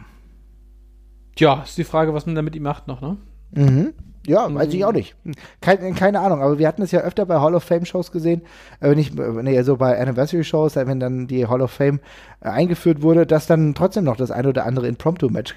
Tja, 1.36 1.62
ist 1.62 1.78
die 1.78 1.84
Frage, 1.84 2.12
was 2.14 2.26
man 2.26 2.34
damit 2.34 2.56
ihm 2.56 2.64
macht 2.64 2.88
noch, 2.88 3.00
ne? 3.00 3.16
Mhm. 3.52 3.94
Ja, 4.28 4.52
weiß 4.52 4.72
ich 4.72 4.84
auch 4.84 4.92
nicht. 4.92 5.16
Keine, 5.60 5.92
keine 5.94 6.20
Ahnung, 6.20 6.42
aber 6.42 6.58
wir 6.58 6.68
hatten 6.68 6.82
es 6.82 6.90
ja 6.90 7.00
öfter 7.00 7.26
bei 7.26 7.40
Hall 7.40 7.54
of 7.54 7.64
Fame 7.64 7.84
Shows 7.84 8.12
gesehen, 8.12 8.42
äh, 8.80 8.94
nicht, 8.94 9.14
nee, 9.16 9.56
also 9.56 9.76
bei 9.76 9.98
Anniversary 9.98 10.44
Shows, 10.44 10.76
wenn 10.76 11.00
dann 11.00 11.26
die 11.26 11.46
Hall 11.46 11.62
of 11.62 11.70
Fame 11.70 12.00
äh, 12.40 12.48
eingeführt 12.48 13.02
wurde, 13.02 13.26
dass 13.26 13.46
dann 13.46 13.74
trotzdem 13.74 14.04
noch 14.04 14.16
das 14.16 14.30
ein 14.30 14.46
oder 14.46 14.66
andere 14.66 14.86
Impromptu-Match 14.86 15.54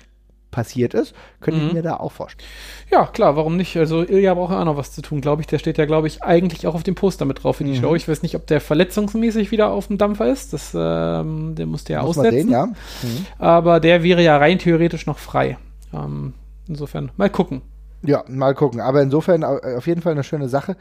passiert 0.52 0.94
ist, 0.94 1.16
könnte 1.40 1.62
mhm. 1.62 1.68
ich 1.68 1.74
mir 1.74 1.82
da 1.82 1.98
auch 1.98 2.12
vorstellen. 2.12 2.48
Ja, 2.92 3.08
klar, 3.08 3.36
warum 3.36 3.58
nicht? 3.58 3.76
Also 3.78 4.04
Ilja 4.04 4.34
braucht 4.34 4.52
ja 4.52 4.60
auch 4.60 4.66
noch 4.66 4.78
was 4.78 4.92
zu 4.92 5.02
tun, 5.02 5.22
glaube 5.22 5.42
ich. 5.42 5.48
Der 5.48 5.58
steht 5.58 5.78
ja, 5.78 5.86
glaube 5.86 6.08
ich, 6.08 6.22
eigentlich 6.22 6.68
auch 6.68 6.76
auf 6.76 6.84
dem 6.84 6.96
Poster 6.96 7.26
mit 7.26 7.44
drauf 7.44 7.58
für 7.58 7.64
die 7.64 7.72
mhm. 7.72 7.82
Show. 7.82 7.96
Ich 7.96 8.08
weiß 8.08 8.22
nicht, 8.22 8.36
ob 8.36 8.46
der 8.48 8.62
verletzungsmäßig 8.62 9.52
wieder 9.52 9.72
auf 9.72 9.88
dem 9.88 9.98
Dampfer 9.98 10.30
ist. 10.30 10.54
Das, 10.54 10.74
ähm, 10.76 11.56
der 11.56 11.66
musste 11.66 11.94
ja 11.94 12.02
Muss 12.04 12.18
aussetzen. 12.18 12.42
Sehen, 12.42 12.50
ja. 12.50 12.66
Mhm. 12.66 13.26
Aber 13.40 13.80
der 13.80 14.04
wäre 14.04 14.22
ja 14.22 14.38
rein 14.38 14.60
theoretisch 14.60 15.08
noch 15.08 15.18
frei. 15.18 15.58
Ähm, 15.94 16.34
insofern, 16.68 17.12
mal 17.16 17.30
gucken. 17.30 17.62
Ja, 18.04 18.24
mal 18.28 18.56
gucken. 18.56 18.80
Aber 18.80 19.02
insofern 19.02 19.44
auf 19.44 19.86
jeden 19.86 20.02
Fall 20.02 20.14
eine 20.14 20.24
schöne 20.24 20.50
Sache, 20.50 20.76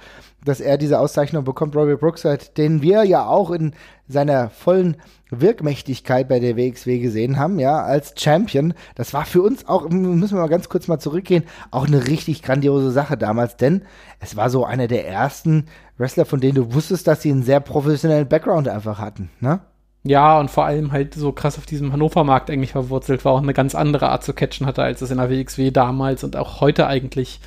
dass 0.45 0.61
er 0.61 0.79
diese 0.79 0.99
Auszeichnung 0.99 1.45
bekommt, 1.45 1.77
Robbie 1.77 1.97
Brookside, 1.97 2.47
den 2.57 2.81
wir 2.81 3.05
ja 3.05 3.27
auch 3.27 3.51
in 3.51 3.75
seiner 4.09 4.49
vollen 4.49 4.97
Wirkmächtigkeit 5.31 6.29
bei 6.29 6.41
der 6.41 6.57
WXW 6.57 6.99
gesehen 6.99 7.39
haben, 7.39 7.59
ja, 7.59 7.83
als 7.83 8.15
Champion. 8.17 8.75
Das 8.95 9.13
war 9.13 9.27
für 9.27 9.43
uns 9.43 9.69
auch, 9.69 9.89
müssen 9.91 10.37
wir 10.37 10.41
mal 10.41 10.49
ganz 10.49 10.69
kurz 10.69 10.89
mal 10.89 10.99
zurückgehen, 10.99 11.45
auch 11.71 11.87
eine 11.87 12.07
richtig 12.09 12.43
grandiose 12.43 12.91
Sache 12.91 13.17
damals, 13.17 13.57
denn 13.57 13.83
es 14.19 14.37
war 14.37 14.51
so 14.51 14.65
einer 14.65 14.89
der 14.89 15.07
ersten 15.07 15.67
Wrestler, 15.99 16.25
von 16.25 16.41
denen 16.41 16.55
du 16.55 16.75
wusstest, 16.75 17.07
dass 17.07 17.23
sie 17.23 17.31
einen 17.31 17.43
sehr 17.43 17.61
professionellen 17.61 18.29
Background 18.29 18.67
einfach 18.67 18.99
hatten, 18.99 19.31
ne? 19.41 19.61
Ja, 20.03 20.41
und 20.41 20.51
vor 20.51 20.65
allem 20.65 20.93
halt 20.93 21.15
so 21.15 21.33
krass 21.33 21.59
auf 21.59 21.67
diesem 21.67 21.93
Hannover-Markt 21.93 22.51
eigentlich 22.51 22.73
verwurzelt 22.73 23.25
war, 23.25 23.33
auch 23.33 23.43
eine 23.43 23.53
ganz 23.53 23.75
andere 23.75 24.09
Art 24.09 24.25
zu 24.25 24.33
catchen 24.33 24.67
hatte, 24.67 24.83
als 24.83 25.03
es 25.03 25.11
in 25.11 25.19
der 25.19 25.31
WXW 25.31 25.71
damals 25.71 26.25
und 26.25 26.37
auch 26.37 26.63
heute 26.63 26.87
eigentlich 26.87 27.41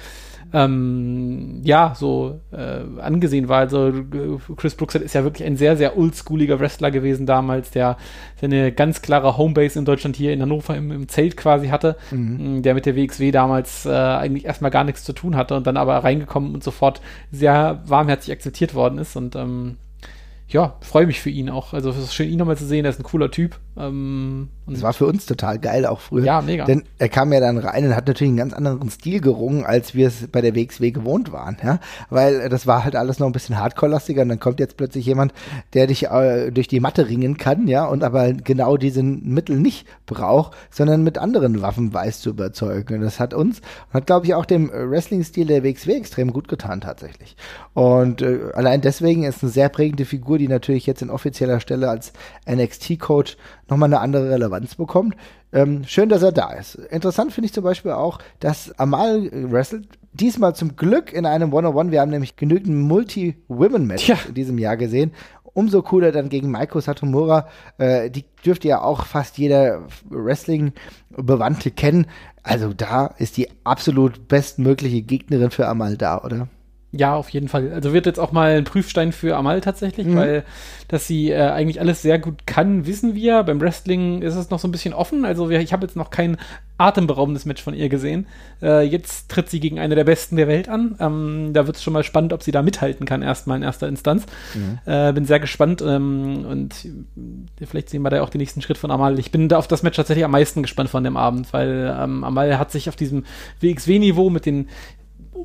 ähm, 0.53 1.61
ja, 1.63 1.93
so 1.95 2.39
äh, 2.51 2.81
angesehen 3.01 3.49
war. 3.49 3.57
Also 3.57 3.91
Chris 4.55 4.75
Brooks 4.75 4.93
ist 4.95 5.15
ja 5.15 5.23
wirklich 5.23 5.47
ein 5.47 5.57
sehr, 5.57 5.75
sehr 5.77 5.97
oldschooliger 5.97 6.59
Wrestler 6.59 6.91
gewesen 6.91 7.25
damals, 7.25 7.71
der 7.71 7.97
seine 8.39 8.71
ganz 8.71 9.01
klare 9.01 9.35
Homebase 9.37 9.79
in 9.79 9.85
Deutschland 9.85 10.15
hier 10.15 10.31
in 10.31 10.41
Hannover 10.43 10.77
im, 10.77 10.91
im 10.91 11.09
Zelt 11.09 11.37
quasi 11.37 11.69
hatte, 11.69 11.97
mhm. 12.11 12.61
der 12.61 12.75
mit 12.75 12.85
der 12.85 12.95
WXW 12.95 13.31
damals 13.31 13.87
äh, 13.87 13.89
eigentlich 13.89 14.45
erstmal 14.45 14.69
gar 14.69 14.83
nichts 14.83 15.03
zu 15.03 15.13
tun 15.13 15.35
hatte 15.35 15.55
und 15.55 15.65
dann 15.65 15.75
aber 15.75 16.03
reingekommen 16.03 16.53
und 16.53 16.63
sofort 16.63 17.01
sehr 17.31 17.81
warmherzig 17.87 18.31
akzeptiert 18.31 18.75
worden 18.75 18.99
ist 18.99 19.15
und 19.15 19.35
ähm, 19.35 19.77
ja, 20.53 20.75
freue 20.81 21.07
mich 21.07 21.19
für 21.19 21.31
ihn 21.31 21.49
auch. 21.49 21.73
Also 21.73 21.89
es 21.89 21.97
ist 21.97 22.13
schön, 22.13 22.29
ihn 22.29 22.37
nochmal 22.37 22.57
zu 22.57 22.65
sehen. 22.65 22.85
Er 22.85 22.91
ist 22.91 22.99
ein 22.99 23.03
cooler 23.03 23.31
Typ. 23.31 23.59
Ähm, 23.75 24.49
das 24.67 24.83
war 24.83 24.93
für 24.93 25.07
uns 25.07 25.25
total 25.25 25.57
geil 25.57 25.85
auch 25.87 25.99
früher. 25.99 26.25
Ja, 26.25 26.41
mega. 26.41 26.65
Denn 26.65 26.83
er 26.99 27.09
kam 27.09 27.33
ja 27.33 27.39
dann 27.39 27.57
rein 27.57 27.85
und 27.85 27.95
hat 27.95 28.07
natürlich 28.07 28.29
einen 28.29 28.37
ganz 28.37 28.53
anderen 28.53 28.89
Stil 28.91 29.19
gerungen, 29.19 29.65
als 29.65 29.95
wir 29.95 30.07
es 30.07 30.27
bei 30.27 30.41
der 30.41 30.55
WXW 30.55 30.91
gewohnt 30.91 31.31
waren. 31.31 31.57
Ja? 31.63 31.79
Weil 32.11 32.49
das 32.49 32.67
war 32.67 32.83
halt 32.83 32.95
alles 32.95 33.17
noch 33.17 33.25
ein 33.25 33.33
bisschen 33.33 33.57
hardcore-lastiger 33.59 34.21
und 34.21 34.29
dann 34.29 34.39
kommt 34.39 34.59
jetzt 34.59 34.77
plötzlich 34.77 35.07
jemand, 35.07 35.33
der 35.73 35.87
dich 35.87 36.05
äh, 36.05 36.51
durch 36.51 36.67
die 36.67 36.79
Matte 36.79 37.09
ringen 37.09 37.37
kann, 37.37 37.67
ja, 37.67 37.85
und 37.85 38.03
aber 38.03 38.33
genau 38.33 38.77
diese 38.77 39.01
Mittel 39.01 39.59
nicht 39.59 39.87
braucht, 40.05 40.55
sondern 40.69 41.03
mit 41.03 41.17
anderen 41.17 41.61
Waffen 41.61 41.93
weiß 41.93 42.21
zu 42.21 42.29
überzeugen. 42.29 42.95
Und 42.95 43.01
das 43.01 43.19
hat 43.19 43.33
uns, 43.33 43.61
hat 43.91 44.05
glaube 44.05 44.27
ich 44.27 44.35
auch 44.35 44.45
dem 44.45 44.69
Wrestling-Stil 44.71 45.47
der 45.47 45.63
WXW 45.63 45.93
extrem 45.93 46.31
gut 46.31 46.47
getan 46.47 46.79
tatsächlich. 46.79 47.35
Und 47.73 48.21
äh, 48.21 48.51
allein 48.53 48.81
deswegen 48.81 49.23
ist 49.23 49.41
eine 49.41 49.51
sehr 49.51 49.69
prägende 49.69 50.05
Figur, 50.05 50.37
die 50.37 50.42
natürlich 50.47 50.85
jetzt 50.85 51.01
in 51.01 51.09
offizieller 51.09 51.59
Stelle 51.59 51.89
als 51.89 52.13
NXT-Coach 52.49 53.37
nochmal 53.69 53.87
eine 53.87 53.99
andere 53.99 54.29
Relevanz 54.29 54.75
bekommt. 54.75 55.15
Ähm, 55.51 55.83
schön, 55.85 56.09
dass 56.09 56.23
er 56.23 56.31
da 56.31 56.51
ist. 56.53 56.75
Interessant 56.75 57.31
finde 57.31 57.45
ich 57.47 57.53
zum 57.53 57.63
Beispiel 57.63 57.91
auch, 57.91 58.19
dass 58.39 58.77
Amal 58.79 59.29
wrestelt. 59.31 59.87
Diesmal 60.13 60.55
zum 60.55 60.75
Glück 60.75 61.11
in 61.11 61.25
einem 61.25 61.53
One-on-One. 61.53 61.91
Wir 61.91 62.01
haben 62.01 62.11
nämlich 62.11 62.35
genügend 62.35 62.75
Multi-Women-Matches 62.75 64.07
ja. 64.07 64.17
in 64.27 64.35
diesem 64.35 64.57
Jahr 64.59 64.77
gesehen. 64.77 65.11
Umso 65.53 65.81
cooler 65.81 66.11
dann 66.11 66.29
gegen 66.29 66.51
Maiko 66.51 66.79
Satomura. 66.79 67.47
Äh, 67.77 68.09
die 68.09 68.25
dürfte 68.45 68.67
ja 68.67 68.81
auch 68.81 69.05
fast 69.05 69.37
jeder 69.37 69.87
Wrestling-Bewandte 70.09 71.71
kennen. 71.71 72.07
Also 72.43 72.73
da 72.73 73.07
ist 73.17 73.37
die 73.37 73.49
absolut 73.63 74.27
bestmögliche 74.27 75.01
Gegnerin 75.01 75.51
für 75.51 75.67
Amal 75.67 75.97
da, 75.97 76.21
oder? 76.21 76.47
Ja, 76.95 77.15
auf 77.15 77.29
jeden 77.29 77.47
Fall. 77.47 77.73
Also 77.73 77.91
wird 77.91 78.05
jetzt 78.05 78.19
auch 78.19 78.31
mal 78.31 78.55
ein 78.55 78.65
Prüfstein 78.65 79.11
für 79.11 79.35
Amal 79.35 79.61
tatsächlich, 79.61 80.05
mhm. 80.05 80.15
weil 80.15 80.43
dass 80.87 81.07
sie 81.07 81.31
äh, 81.31 81.49
eigentlich 81.49 81.79
alles 81.79 82.03
sehr 82.03 82.19
gut 82.19 82.45
kann, 82.45 82.85
wissen 82.85 83.15
wir. 83.15 83.41
Beim 83.41 83.59
Wrestling 83.59 84.21
ist 84.21 84.35
es 84.35 84.51
noch 84.51 84.59
so 84.59 84.67
ein 84.67 84.71
bisschen 84.71 84.93
offen. 84.93 85.25
Also 85.25 85.49
wir, 85.49 85.59
ich 85.59 85.73
habe 85.73 85.87
jetzt 85.87 85.95
noch 85.95 86.11
kein 86.11 86.37
atemberaubendes 86.77 87.45
Match 87.45 87.63
von 87.63 87.73
ihr 87.73 87.89
gesehen. 87.89 88.27
Äh, 88.61 88.83
jetzt 88.85 89.29
tritt 89.29 89.49
sie 89.49 89.59
gegen 89.59 89.79
eine 89.79 89.95
der 89.95 90.03
Besten 90.03 90.35
der 90.35 90.47
Welt 90.47 90.69
an. 90.69 90.95
Ähm, 90.99 91.49
da 91.53 91.65
wird 91.65 91.77
es 91.77 91.83
schon 91.83 91.93
mal 91.93 92.03
spannend, 92.03 92.31
ob 92.31 92.43
sie 92.43 92.51
da 92.51 92.61
mithalten 92.61 93.07
kann, 93.07 93.23
erstmal 93.23 93.57
in 93.57 93.63
erster 93.63 93.87
Instanz. 93.87 94.27
Mhm. 94.53 94.79
Äh, 94.85 95.13
bin 95.13 95.25
sehr 95.25 95.39
gespannt 95.39 95.81
ähm, 95.81 96.45
und 96.45 96.75
vielleicht 97.65 97.89
sehen 97.89 98.03
wir 98.03 98.11
da 98.11 98.21
auch 98.21 98.29
den 98.29 98.39
nächsten 98.39 98.61
Schritt 98.61 98.77
von 98.77 98.91
Amal. 98.91 99.17
Ich 99.17 99.31
bin 99.31 99.49
da 99.49 99.57
auf 99.57 99.67
das 99.67 99.81
Match 99.81 99.95
tatsächlich 99.95 100.25
am 100.25 100.31
meisten 100.31 100.61
gespannt 100.61 100.91
von 100.91 101.03
dem 101.03 101.17
Abend, 101.17 101.51
weil 101.53 101.95
ähm, 101.99 102.23
Amal 102.23 102.59
hat 102.59 102.71
sich 102.71 102.87
auf 102.87 102.95
diesem 102.95 103.23
WXW-Niveau 103.61 104.29
mit 104.29 104.45
den 104.45 104.67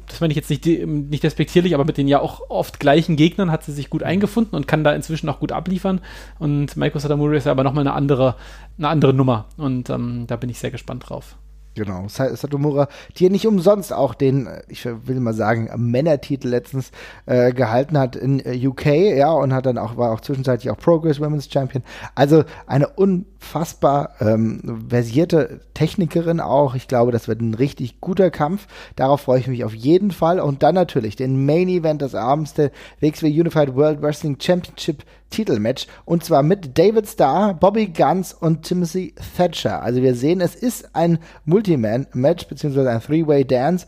das 0.07 0.21
meine 0.21 0.33
ich 0.33 0.37
jetzt 0.37 0.51
nicht, 0.51 0.67
nicht 0.67 1.25
respektierlich, 1.25 1.75
aber 1.75 1.85
mit 1.85 1.99
den 1.99 2.09
ja 2.09 2.21
auch 2.21 2.51
oft 2.51 2.81
gleichen 2.81 3.17
Gegnern 3.17 3.51
hat 3.51 3.65
sie 3.65 3.73
sich 3.73 3.91
gut 3.91 4.03
eingefunden 4.03 4.57
und 4.57 4.67
kann 4.69 4.85
da 4.85 4.93
inzwischen 4.93 5.29
auch 5.29 5.41
gut 5.41 5.53
abliefern. 5.53 6.01
Und 6.39 6.77
Maiko 6.77 6.99
Satamura 6.99 7.35
ist 7.35 7.47
ja 7.47 7.53
aber 7.53 7.65
nochmal 7.65 7.87
eine 7.87 7.95
andere, 7.95 8.37
eine 8.77 8.89
andere 8.89 9.15
Nummer. 9.15 9.47
Und 9.57 9.91
ähm, 9.91 10.25
da 10.27 10.37
bin 10.37 10.51
ich 10.51 10.59
sehr 10.59 10.71
gespannt 10.71 11.09
drauf. 11.09 11.37
Genau, 11.79 12.07
Satomura, 12.09 12.89
die 13.17 13.25
ja 13.25 13.31
nicht 13.31 13.47
umsonst 13.47 13.93
auch 13.93 14.15
den, 14.15 14.49
ich 14.67 14.85
will 14.85 15.21
mal 15.21 15.33
sagen, 15.33 15.71
Männertitel 15.77 16.49
letztens 16.49 16.91
äh, 17.27 17.53
gehalten 17.53 17.97
hat 17.97 18.17
in 18.17 18.41
äh, 18.41 18.67
UK, 18.67 18.87
ja, 18.87 19.31
und 19.31 19.55
hat 19.55 19.65
dann 19.67 19.79
auch, 19.79 19.97
war 19.97 20.11
auch 20.11 20.21
zwischenzeitlich 20.21 20.73
auch 20.73 20.77
Progress 20.77 21.21
Women's 21.21 21.49
Champion. 21.49 21.85
Also 22.17 22.43
eine 22.67 22.89
unfassbar 22.89 24.11
ähm, 24.19 24.87
versierte 24.89 25.61
Technikerin 25.75 26.41
auch. 26.41 26.75
Ich 26.75 26.89
glaube, 26.89 27.13
das 27.13 27.29
wird 27.29 27.41
ein 27.43 27.55
richtig 27.55 28.01
guter 28.01 28.33
Kampf. 28.33 28.67
Darauf 28.97 29.21
freue 29.21 29.39
ich 29.39 29.47
mich 29.47 29.63
auf 29.63 29.75
jeden 29.75 30.11
Fall. 30.11 30.41
Und 30.41 30.65
dann 30.65 30.75
natürlich 30.75 31.15
den 31.15 31.47
Main 31.47 31.69
Event 31.69 32.03
des 32.03 32.17
Abends, 32.17 32.55
der 32.55 32.73
WXW 32.99 33.29
Unified 33.29 33.77
World 33.77 34.03
Wrestling 34.03 34.37
Championship 34.41 35.05
Titelmatch 35.31 35.87
und 36.05 36.25
zwar 36.25 36.43
mit 36.43 36.79
David 36.79 37.07
Starr, 37.09 37.55
Bobby 37.55 37.89
Guns 37.89 38.33
und 38.33 38.63
Timothy 38.63 39.15
Thatcher. 39.37 39.83
Also 39.83 40.03
wir 40.03 40.15
sehen, 40.15 40.41
es 40.41 40.55
ist 40.55 40.95
ein 40.95 41.19
Multiman-Match 41.45 42.47
beziehungsweise 42.49 42.91
ein 42.91 43.03
Three-Way 43.03 43.45
Dance. 43.45 43.87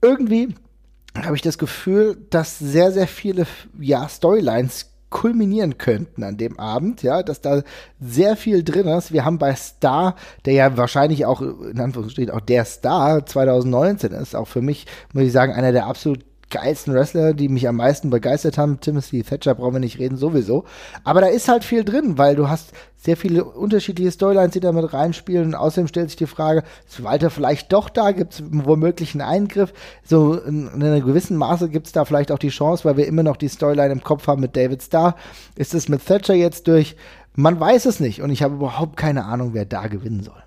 Irgendwie 0.00 0.54
habe 1.20 1.36
ich 1.36 1.42
das 1.42 1.58
Gefühl, 1.58 2.16
dass 2.30 2.58
sehr, 2.58 2.92
sehr 2.92 3.06
viele 3.06 3.46
ja, 3.78 4.08
Storylines 4.08 4.92
kulminieren 5.12 5.78
könnten 5.78 6.24
an 6.24 6.38
dem 6.38 6.58
Abend, 6.58 7.02
ja, 7.02 7.22
dass 7.22 7.40
da 7.40 7.62
sehr 8.00 8.34
viel 8.34 8.64
drin 8.64 8.88
ist. 8.88 9.12
Wir 9.12 9.24
haben 9.24 9.38
bei 9.38 9.54
Star, 9.54 10.16
der 10.46 10.54
ja 10.54 10.76
wahrscheinlich 10.76 11.26
auch, 11.26 11.42
in 11.42 11.78
Anführungsstrichen, 11.78 12.32
auch 12.32 12.40
der 12.40 12.64
Star 12.64 13.24
2019 13.24 14.12
ist, 14.12 14.34
auch 14.34 14.48
für 14.48 14.62
mich, 14.62 14.86
muss 15.12 15.24
ich 15.24 15.32
sagen, 15.32 15.52
einer 15.52 15.70
der 15.70 15.86
absolut 15.86 16.24
geilsten 16.52 16.94
Wrestler, 16.94 17.34
die 17.34 17.48
mich 17.48 17.66
am 17.66 17.76
meisten 17.76 18.10
begeistert 18.10 18.58
haben. 18.58 18.78
Timothy 18.78 19.24
Thatcher 19.24 19.56
brauchen 19.56 19.74
wir 19.74 19.80
nicht 19.80 19.98
reden, 19.98 20.16
sowieso. 20.16 20.64
Aber 21.02 21.20
da 21.20 21.26
ist 21.26 21.48
halt 21.48 21.64
viel 21.64 21.84
drin, 21.84 22.18
weil 22.18 22.36
du 22.36 22.48
hast 22.48 22.72
sehr 22.96 23.16
viele 23.16 23.44
unterschiedliche 23.44 24.12
Storylines, 24.12 24.52
die 24.52 24.60
da 24.60 24.70
mit 24.70 24.92
reinspielen. 24.92 25.46
Und 25.46 25.54
außerdem 25.56 25.88
stellt 25.88 26.10
sich 26.10 26.16
die 26.16 26.26
Frage, 26.26 26.62
ist 26.86 27.02
Walter 27.02 27.30
vielleicht 27.30 27.72
doch 27.72 27.88
da? 27.88 28.12
Gibt 28.12 28.34
es 28.34 28.44
womöglich 28.48 29.14
einen 29.14 29.22
Eingriff? 29.22 29.72
So 30.04 30.34
in, 30.34 30.68
in 30.68 30.82
einem 30.82 31.04
gewissen 31.04 31.36
Maße 31.36 31.68
gibt 31.68 31.88
es 31.88 31.92
da 31.92 32.04
vielleicht 32.04 32.30
auch 32.30 32.38
die 32.38 32.50
Chance, 32.50 32.84
weil 32.84 32.96
wir 32.96 33.08
immer 33.08 33.24
noch 33.24 33.36
die 33.36 33.48
Storyline 33.48 33.92
im 33.92 34.04
Kopf 34.04 34.28
haben 34.28 34.40
mit 34.40 34.54
David 34.54 34.82
Starr. 34.82 35.16
Ist 35.56 35.74
es 35.74 35.88
mit 35.88 36.06
Thatcher 36.06 36.34
jetzt 36.34 36.68
durch? 36.68 36.94
Man 37.34 37.58
weiß 37.58 37.86
es 37.86 37.98
nicht 37.98 38.22
und 38.22 38.30
ich 38.30 38.42
habe 38.42 38.54
überhaupt 38.54 38.96
keine 38.96 39.24
Ahnung, 39.24 39.54
wer 39.54 39.64
da 39.64 39.88
gewinnen 39.88 40.22
soll. 40.22 40.42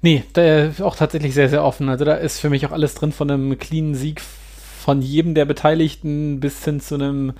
Nee, 0.00 0.24
auch 0.80 0.96
tatsächlich 0.96 1.34
sehr, 1.34 1.48
sehr 1.48 1.64
offen. 1.64 1.88
Also 1.88 2.04
da 2.04 2.14
ist 2.14 2.40
für 2.40 2.50
mich 2.50 2.66
auch 2.66 2.72
alles 2.72 2.94
drin 2.94 3.12
von 3.12 3.30
einem 3.30 3.58
cleanen 3.58 3.94
Sieg 3.94 4.20
von 4.82 5.00
jedem 5.00 5.34
der 5.34 5.44
Beteiligten 5.44 6.40
bis 6.40 6.64
hin 6.64 6.80
zu 6.80 6.96
einem 6.96 7.32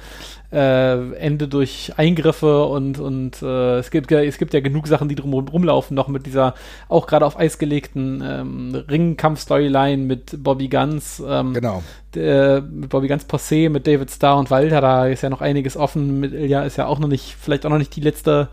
äh, 0.52 1.12
Ende 1.14 1.48
durch 1.48 1.92
Eingriffe 1.96 2.64
und, 2.64 2.98
und 2.98 3.42
äh, 3.42 3.78
es, 3.78 3.90
gibt, 3.90 4.12
es 4.12 4.38
gibt 4.38 4.54
ja 4.54 4.60
genug 4.60 4.86
Sachen, 4.86 5.08
die 5.08 5.14
drum 5.14 5.34
rumlaufen, 5.34 5.94
noch 5.94 6.08
mit 6.08 6.26
dieser 6.26 6.54
auch 6.88 7.06
gerade 7.06 7.26
auf 7.26 7.38
Eis 7.38 7.58
gelegten 7.58 8.22
ähm, 8.24 8.74
Ringkampf-Storyline 8.74 10.04
mit 10.04 10.42
Bobby 10.42 10.68
Guns. 10.68 11.22
Ähm, 11.26 11.54
genau. 11.54 11.82
Äh, 12.14 12.60
mit 12.60 12.90
Bobby 12.90 13.08
Guns 13.08 13.24
Posse, 13.24 13.68
mit 13.68 13.86
David 13.86 14.10
Starr 14.10 14.38
und 14.38 14.50
Walter, 14.50 14.80
da 14.80 15.06
ist 15.06 15.22
ja 15.22 15.30
noch 15.30 15.40
einiges 15.40 15.76
offen. 15.76 16.20
Mit 16.20 16.32
Ilya 16.32 16.62
ist 16.62 16.76
ja 16.76 16.86
auch 16.86 16.98
noch 16.98 17.08
nicht, 17.08 17.36
vielleicht 17.40 17.66
auch 17.66 17.70
noch 17.70 17.78
nicht 17.78 17.96
die 17.96 18.02
letzte 18.02 18.48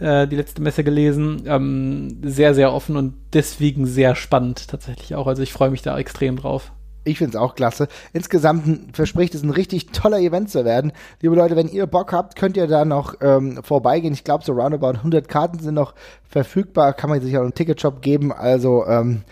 äh, 0.00 0.26
die 0.26 0.36
letzte 0.36 0.62
Messe 0.62 0.84
gelesen. 0.84 1.44
Ähm, 1.46 2.18
sehr, 2.22 2.54
sehr 2.54 2.72
offen 2.72 2.96
und 2.96 3.14
deswegen 3.32 3.86
sehr 3.86 4.14
spannend 4.14 4.68
tatsächlich 4.68 5.14
auch. 5.14 5.26
Also 5.26 5.42
ich 5.42 5.52
freue 5.52 5.70
mich 5.70 5.82
da 5.82 5.98
extrem 5.98 6.36
drauf. 6.36 6.72
Ich 7.04 7.18
finde 7.18 7.36
es 7.36 7.42
auch 7.42 7.54
klasse. 7.54 7.88
Insgesamt 8.12 8.96
verspricht 8.96 9.34
es 9.34 9.42
ein 9.42 9.50
richtig 9.50 9.92
toller 9.92 10.18
Event 10.18 10.50
zu 10.50 10.64
werden. 10.64 10.92
Liebe 11.20 11.36
Leute, 11.36 11.54
wenn 11.54 11.68
ihr 11.68 11.86
Bock 11.86 12.12
habt, 12.12 12.36
könnt 12.36 12.56
ihr 12.56 12.66
da 12.66 12.84
noch 12.84 13.14
ähm, 13.20 13.60
vorbeigehen. 13.62 14.14
Ich 14.14 14.24
glaube, 14.24 14.44
so 14.44 14.52
roundabout 14.52 14.98
100 14.98 15.28
Karten 15.28 15.58
sind 15.58 15.74
noch 15.74 15.94
verfügbar. 16.28 16.94
Kann 16.94 17.10
man 17.10 17.20
sich 17.20 17.36
auch 17.36 17.42
einen 17.42 17.54
Ticketshop 17.54 18.00
geben. 18.00 18.32
Also 18.32 18.86
ähm, 18.86 19.22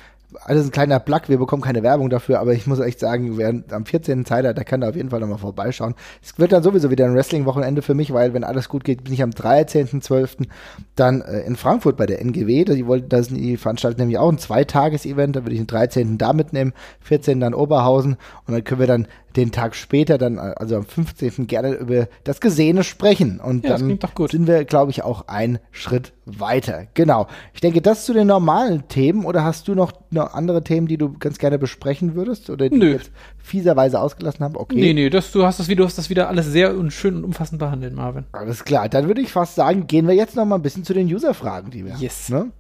alles 0.45 0.67
ein 0.67 0.71
kleiner 0.71 0.99
Plug, 1.01 1.23
wir 1.29 1.39
bekommen 1.39 1.63
keine 1.63 1.83
Werbung 1.83 2.11
dafür, 2.11 2.41
aber 2.41 2.53
ich 2.53 2.67
muss 2.67 2.81
echt 2.81 3.01
sagen, 3.01 3.37
wer 3.37 3.63
am 3.71 3.87
14. 3.87 4.25
Zeit 4.25 4.45
hat, 4.45 4.57
der 4.57 4.65
kann 4.65 4.81
da 4.81 4.89
auf 4.89 4.97
jeden 4.97 5.11
Fall 5.11 5.21
nochmal 5.21 5.39
vorbeischauen. 5.39 5.95
Es 6.23 6.39
wird 6.39 6.53
dann 6.53 6.63
sowieso 6.63 6.91
wieder 6.91 7.05
ein 7.05 7.15
Wrestling-Wochenende 7.15 7.83
für 7.83 7.95
mich, 7.95 8.13
weil 8.13 8.35
wenn 8.35 8.45
alles 8.45 8.69
gut 8.69 8.85
geht, 8.85 9.05
bin 9.05 9.13
ich 9.13 9.23
am 9.23 9.31
13.12. 9.31 10.49
dann 10.97 11.21
äh, 11.23 11.41
in 11.41 11.57
Frankfurt 11.57 11.97
bei 11.97 12.07
der 12.07 12.21
NGW. 12.21 12.65
Die, 12.65 12.87
wollten, 12.87 13.09
das, 13.09 13.29
die 13.29 13.57
veranstalten 13.57 14.01
nämlich 14.01 14.19
auch 14.19 14.31
ein 14.31 14.39
Zweitages-Event, 14.39 15.37
da 15.37 15.45
würde 15.45 15.55
ich 15.55 15.61
den 15.61 15.67
13. 15.67 16.19
da 16.19 16.33
mitnehmen, 16.33 16.73
14. 17.01 17.41
dann 17.41 17.55
Oberhausen 17.55 18.17
und 18.47 18.55
dann 18.55 18.65
können 18.65 18.81
wir 18.81 18.87
dann 18.87 19.07
den 19.37 19.53
Tag 19.53 19.75
später 19.75 20.19
dann, 20.19 20.39
also 20.39 20.77
am 20.77 20.85
15. 20.85 21.47
gerne 21.47 21.75
über 21.75 22.09
das 22.25 22.41
Gesehene 22.41 22.85
sprechen. 22.85 23.41
Und 23.41 23.65
ja, 23.65 23.79
dann 23.79 23.99
sind 24.31 24.47
wir, 24.47 24.65
glaube 24.65 24.91
ich, 24.91 25.03
auch 25.03 25.29
einen 25.29 25.59
Schritt 25.71 26.13
weiter. 26.25 26.87
Genau. 26.95 27.27
Ich 27.55 27.61
denke, 27.61 27.83
das 27.83 28.05
zu 28.05 28.13
den 28.13 28.29
normalen 28.29 28.87
Themen 28.89 29.25
oder 29.25 29.45
hast 29.45 29.69
du 29.69 29.75
noch, 29.75 29.93
noch 30.11 30.35
andere 30.35 30.63
Themen, 30.63 30.87
die 30.87 30.97
du 30.97 31.13
ganz 31.19 31.39
gerne 31.39 31.59
besprechen 31.59 32.15
würdest? 32.15 32.51
Oder 32.51 32.69
die 32.69 32.77
Nö. 32.77 32.93
jetzt 32.93 33.11
fieserweise 33.39 34.01
ausgelassen 34.01 34.45
haben? 34.45 34.57
Okay. 34.57 34.77
Nee, 34.77 34.93
nee, 34.93 35.11
das, 35.11 35.33
du 35.33 35.45
hast 35.45 35.59
das, 35.59 35.67
du 35.67 35.85
hast 35.85 35.99
das 35.99 36.11
wieder 36.11 36.29
alles 36.29 36.47
sehr 36.47 36.77
und 36.77 36.93
schön 36.93 37.17
und 37.17 37.25
umfassend 37.25 37.59
behandelt, 37.59 37.95
Marvin. 37.95 38.25
Alles 38.33 38.65
klar. 38.65 38.89
Dann 38.89 39.09
würde 39.09 39.21
ich 39.21 39.33
fast 39.33 39.57
sagen, 39.57 39.87
gehen 39.87 40.07
wir 40.07 40.15
jetzt 40.15 40.37
noch 40.37 40.45
mal 40.45 40.57
ein 40.57 40.63
bisschen 40.63 40.85
zu 40.85 40.95
den 40.95 41.13
User-Fragen, 41.13 41.71
die 41.71 41.85
wir 41.85 41.97
yes. 41.97 42.31
haben. 42.31 42.47
Ne? 42.47 42.53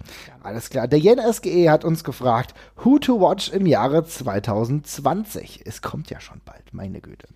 Alles 0.42 0.70
klar. 0.70 0.88
Der 0.88 0.98
Jen 0.98 1.20
SGE 1.20 1.70
hat 1.70 1.84
uns 1.84 2.02
gefragt, 2.02 2.54
who 2.82 2.98
to 2.98 3.20
watch 3.20 3.50
im 3.50 3.66
Jahre 3.66 4.04
2020. 4.04 5.62
Es 5.64 5.82
kommt 5.82 6.10
ja 6.10 6.20
schon 6.20 6.40
bald, 6.44 6.61
meine 6.72 7.00
Güte. 7.00 7.28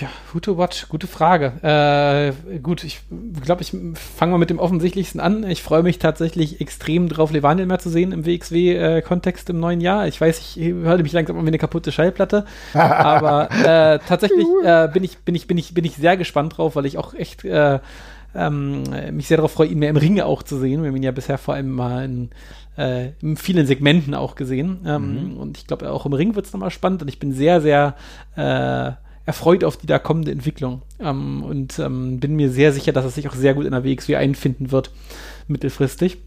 Ja, 0.00 0.08
who 0.32 0.40
to 0.40 0.58
watch, 0.58 0.88
gute 0.88 1.06
Frage. 1.06 1.52
Äh, 1.62 2.58
gut, 2.58 2.82
ich 2.82 3.00
glaube, 3.42 3.62
ich 3.62 3.70
fange 3.94 4.32
mal 4.32 4.38
mit 4.38 4.50
dem 4.50 4.58
offensichtlichsten 4.58 5.20
an. 5.20 5.48
Ich 5.48 5.62
freue 5.62 5.84
mich 5.84 6.00
tatsächlich 6.00 6.60
extrem 6.60 7.08
drauf, 7.08 7.30
Levaniel 7.30 7.66
mehr 7.66 7.78
zu 7.78 7.90
sehen 7.90 8.10
im 8.10 8.26
WXW-Kontext 8.26 9.48
äh, 9.48 9.52
im 9.52 9.60
neuen 9.60 9.80
Jahr. 9.80 10.08
Ich 10.08 10.20
weiß, 10.20 10.40
ich 10.40 10.72
höre 10.72 10.98
mich 10.98 11.12
langsam 11.12 11.38
an 11.38 11.44
wie 11.44 11.48
eine 11.48 11.58
kaputte 11.58 11.92
Schallplatte, 11.92 12.44
aber 12.74 13.50
äh, 13.52 14.00
tatsächlich 14.00 14.46
äh, 14.64 14.88
bin, 14.92 15.04
ich, 15.04 15.18
bin, 15.18 15.36
ich, 15.36 15.46
bin, 15.46 15.58
ich, 15.58 15.74
bin 15.74 15.84
ich 15.84 15.94
sehr 15.94 16.16
gespannt 16.16 16.56
drauf, 16.56 16.74
weil 16.74 16.86
ich 16.86 16.98
auch 16.98 17.14
echt 17.14 17.44
äh, 17.44 17.78
ähm, 18.34 18.82
mich 19.12 19.28
sehr 19.28 19.36
darauf 19.36 19.52
freue, 19.52 19.68
ihn 19.68 19.78
mehr 19.78 19.90
im 19.90 19.96
Ringe 19.96 20.26
auch 20.26 20.42
zu 20.42 20.58
sehen. 20.58 20.82
Wir 20.82 20.88
haben 20.88 20.96
ihn 20.96 21.04
ja 21.04 21.12
bisher 21.12 21.38
vor 21.38 21.54
allem 21.54 21.70
mal 21.70 22.04
in, 22.04 22.30
äh, 22.76 23.10
in 23.22 23.36
vielen 23.36 23.68
Segmenten 23.68 24.14
auch 24.14 24.34
gesehen. 24.34 24.80
Ähm, 24.86 25.34
mhm. 25.34 25.36
Und 25.36 25.56
ich 25.56 25.68
glaube, 25.68 25.92
auch 25.92 26.04
im 26.04 26.14
Ring 26.14 26.34
wird 26.34 26.46
es 26.46 26.52
nochmal 26.52 26.70
spannend. 26.70 27.02
Und 27.02 27.08
ich 27.08 27.20
bin 27.20 27.32
sehr, 27.32 27.60
sehr 27.60 27.94
äh, 28.34 29.03
erfreut 29.26 29.64
auf 29.64 29.76
die 29.76 29.86
da 29.86 29.98
kommende 29.98 30.32
Entwicklung. 30.32 30.82
Ähm, 31.00 31.42
und 31.42 31.78
ähm, 31.78 32.20
bin 32.20 32.36
mir 32.36 32.50
sehr 32.50 32.72
sicher, 32.72 32.92
dass 32.92 33.04
er 33.04 33.10
sich 33.10 33.28
auch 33.28 33.34
sehr 33.34 33.54
gut 33.54 33.64
in 33.64 33.72
der 33.72 33.84
WXW 33.84 34.16
einfinden 34.16 34.70
wird, 34.70 34.90
mittelfristig. 35.48 36.18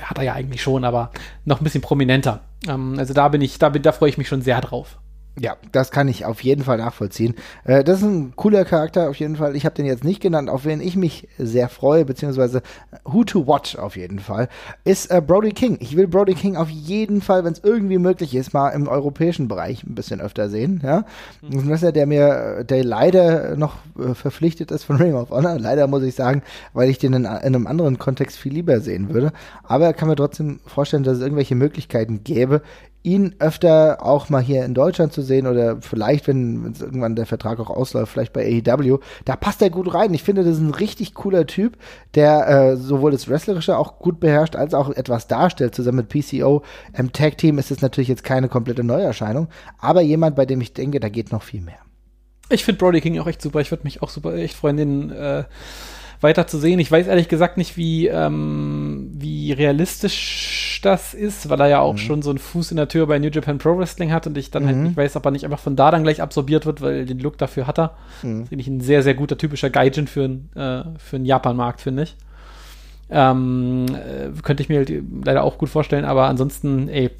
Hat 0.00 0.18
er 0.18 0.24
ja 0.24 0.32
eigentlich 0.32 0.62
schon, 0.62 0.84
aber 0.84 1.10
noch 1.44 1.60
ein 1.60 1.64
bisschen 1.64 1.82
prominenter. 1.82 2.40
Ähm, 2.66 2.98
also 2.98 3.14
da 3.14 3.28
bin 3.28 3.40
ich, 3.40 3.58
da, 3.58 3.68
bin, 3.68 3.82
da 3.82 3.92
freue 3.92 4.08
ich 4.08 4.18
mich 4.18 4.28
schon 4.28 4.42
sehr 4.42 4.60
drauf. 4.60 4.98
Ja, 5.36 5.56
das 5.72 5.90
kann 5.90 6.06
ich 6.06 6.24
auf 6.24 6.42
jeden 6.42 6.62
Fall 6.62 6.78
nachvollziehen. 6.78 7.34
Äh, 7.64 7.82
das 7.82 7.98
ist 7.98 8.04
ein 8.04 8.34
cooler 8.36 8.64
Charakter 8.64 9.10
auf 9.10 9.16
jeden 9.16 9.34
Fall. 9.34 9.56
Ich 9.56 9.64
habe 9.64 9.74
den 9.74 9.84
jetzt 9.84 10.04
nicht 10.04 10.20
genannt, 10.20 10.48
auf 10.48 10.64
wen 10.64 10.80
ich 10.80 10.94
mich 10.94 11.26
sehr 11.38 11.68
freue, 11.68 12.04
beziehungsweise 12.04 12.62
Who 13.04 13.24
to 13.24 13.44
Watch 13.46 13.74
auf 13.76 13.96
jeden 13.96 14.20
Fall, 14.20 14.48
ist 14.84 15.10
äh, 15.10 15.20
Brody 15.20 15.50
King. 15.50 15.76
Ich 15.80 15.96
will 15.96 16.06
Brody 16.06 16.34
King 16.34 16.56
auf 16.56 16.70
jeden 16.70 17.20
Fall, 17.20 17.44
wenn 17.44 17.52
es 17.52 17.64
irgendwie 17.64 17.98
möglich 17.98 18.32
ist, 18.34 18.54
mal 18.54 18.70
im 18.70 18.86
europäischen 18.86 19.48
Bereich 19.48 19.82
ein 19.82 19.96
bisschen 19.96 20.20
öfter 20.20 20.48
sehen. 20.48 20.80
Ja, 20.84 21.04
mhm. 21.42 21.58
ein 21.58 21.68
Wrestler, 21.68 21.90
der 21.90 22.06
mir, 22.06 22.62
der 22.62 22.84
leider 22.84 23.56
noch 23.56 23.78
äh, 23.98 24.14
verpflichtet 24.14 24.70
ist 24.70 24.84
von 24.84 24.96
Ring 24.96 25.14
of 25.14 25.30
Honor. 25.30 25.58
Leider 25.58 25.88
muss 25.88 26.04
ich 26.04 26.14
sagen, 26.14 26.42
weil 26.74 26.88
ich 26.88 26.98
den 26.98 27.12
in, 27.12 27.24
in 27.24 27.26
einem 27.26 27.66
anderen 27.66 27.98
Kontext 27.98 28.38
viel 28.38 28.52
lieber 28.52 28.78
sehen 28.78 29.12
würde. 29.12 29.32
Aber 29.64 29.86
er 29.86 29.94
kann 29.94 30.08
mir 30.08 30.16
trotzdem 30.16 30.60
vorstellen, 30.64 31.02
dass 31.02 31.16
es 31.16 31.22
irgendwelche 31.22 31.56
Möglichkeiten 31.56 32.22
gäbe, 32.22 32.62
ihn 33.04 33.34
öfter 33.38 33.98
auch 34.00 34.30
mal 34.30 34.42
hier 34.42 34.64
in 34.64 34.72
Deutschland 34.72 35.12
zu 35.12 35.20
sehen 35.20 35.46
oder 35.46 35.76
vielleicht, 35.82 36.26
wenn 36.26 36.74
irgendwann 36.80 37.14
der 37.14 37.26
Vertrag 37.26 37.60
auch 37.60 37.68
ausläuft, 37.68 38.12
vielleicht 38.12 38.32
bei 38.32 38.62
AEW, 38.66 38.98
da 39.26 39.36
passt 39.36 39.60
er 39.60 39.68
gut 39.68 39.92
rein. 39.92 40.14
Ich 40.14 40.22
finde, 40.22 40.42
das 40.42 40.54
ist 40.54 40.62
ein 40.62 40.74
richtig 40.74 41.12
cooler 41.12 41.46
Typ, 41.46 41.76
der 42.14 42.48
äh, 42.48 42.76
sowohl 42.76 43.12
das 43.12 43.28
Wrestlerische 43.28 43.76
auch 43.76 43.98
gut 43.98 44.20
beherrscht, 44.20 44.56
als 44.56 44.72
auch 44.72 44.88
etwas 44.88 45.28
darstellt. 45.28 45.74
Zusammen 45.74 45.98
mit 45.98 46.08
PCO 46.08 46.62
im 46.96 47.12
Tag 47.12 47.36
Team 47.36 47.58
ist 47.58 47.70
es 47.70 47.82
natürlich 47.82 48.08
jetzt 48.08 48.24
keine 48.24 48.48
komplette 48.48 48.82
Neuerscheinung, 48.82 49.48
aber 49.78 50.00
jemand, 50.00 50.34
bei 50.34 50.46
dem 50.46 50.62
ich 50.62 50.72
denke, 50.72 50.98
da 50.98 51.10
geht 51.10 51.30
noch 51.30 51.42
viel 51.42 51.60
mehr. 51.60 51.78
Ich 52.48 52.64
finde 52.64 52.78
Brody 52.78 53.00
King 53.02 53.18
auch 53.18 53.26
echt 53.26 53.42
super. 53.42 53.60
Ich 53.60 53.70
würde 53.70 53.84
mich 53.84 54.02
auch 54.02 54.08
super 54.08 54.34
echt 54.34 54.54
freuen, 54.54 54.76
den 54.76 55.10
äh, 55.10 55.44
weiter 56.24 56.48
zu 56.48 56.58
sehen. 56.58 56.80
Ich 56.80 56.90
weiß 56.90 57.06
ehrlich 57.06 57.28
gesagt 57.28 57.56
nicht, 57.56 57.76
wie, 57.76 58.08
ähm, 58.08 59.12
wie 59.14 59.52
realistisch 59.52 60.80
das 60.82 61.14
ist, 61.14 61.48
weil 61.48 61.60
er 61.60 61.68
ja 61.68 61.80
auch 61.80 61.92
mhm. 61.92 61.98
schon 61.98 62.22
so 62.22 62.30
einen 62.30 62.40
Fuß 62.40 62.72
in 62.72 62.76
der 62.76 62.88
Tür 62.88 63.06
bei 63.06 63.20
New 63.20 63.28
Japan 63.28 63.58
Pro 63.58 63.78
Wrestling 63.78 64.12
hat 64.12 64.26
und 64.26 64.36
ich 64.36 64.50
dann 64.50 64.66
halt 64.66 64.74
mhm. 64.74 64.80
halt 64.80 64.88
nicht 64.88 64.96
weiß, 64.96 65.16
ob 65.16 65.24
er 65.24 65.30
nicht 65.30 65.44
einfach 65.44 65.60
von 65.60 65.76
da 65.76 65.92
dann 65.92 66.02
gleich 66.02 66.20
absorbiert 66.20 66.66
wird, 66.66 66.80
weil 66.80 67.06
den 67.06 67.20
Look 67.20 67.38
dafür 67.38 67.68
hat 67.68 67.78
er. 67.78 67.92
Mhm. 68.22 68.40
Das 68.40 68.48
finde 68.48 68.62
ich 68.62 68.68
ein 68.68 68.80
sehr, 68.80 69.04
sehr 69.04 69.14
guter, 69.14 69.38
typischer 69.38 69.70
Gaijin 69.70 70.08
für, 70.08 70.24
äh, 70.24 70.98
für 70.98 71.16
einen 71.16 71.26
Japan-Markt, 71.26 71.80
finde 71.80 72.02
ich. 72.02 72.16
Ähm, 73.10 73.86
äh, 73.90 74.30
könnte 74.42 74.62
ich 74.62 74.68
mir 74.68 74.78
halt 74.78 74.92
leider 75.24 75.44
auch 75.44 75.58
gut 75.58 75.68
vorstellen, 75.68 76.04
aber 76.04 76.26
ansonsten, 76.26 76.88
ey, 76.88 77.10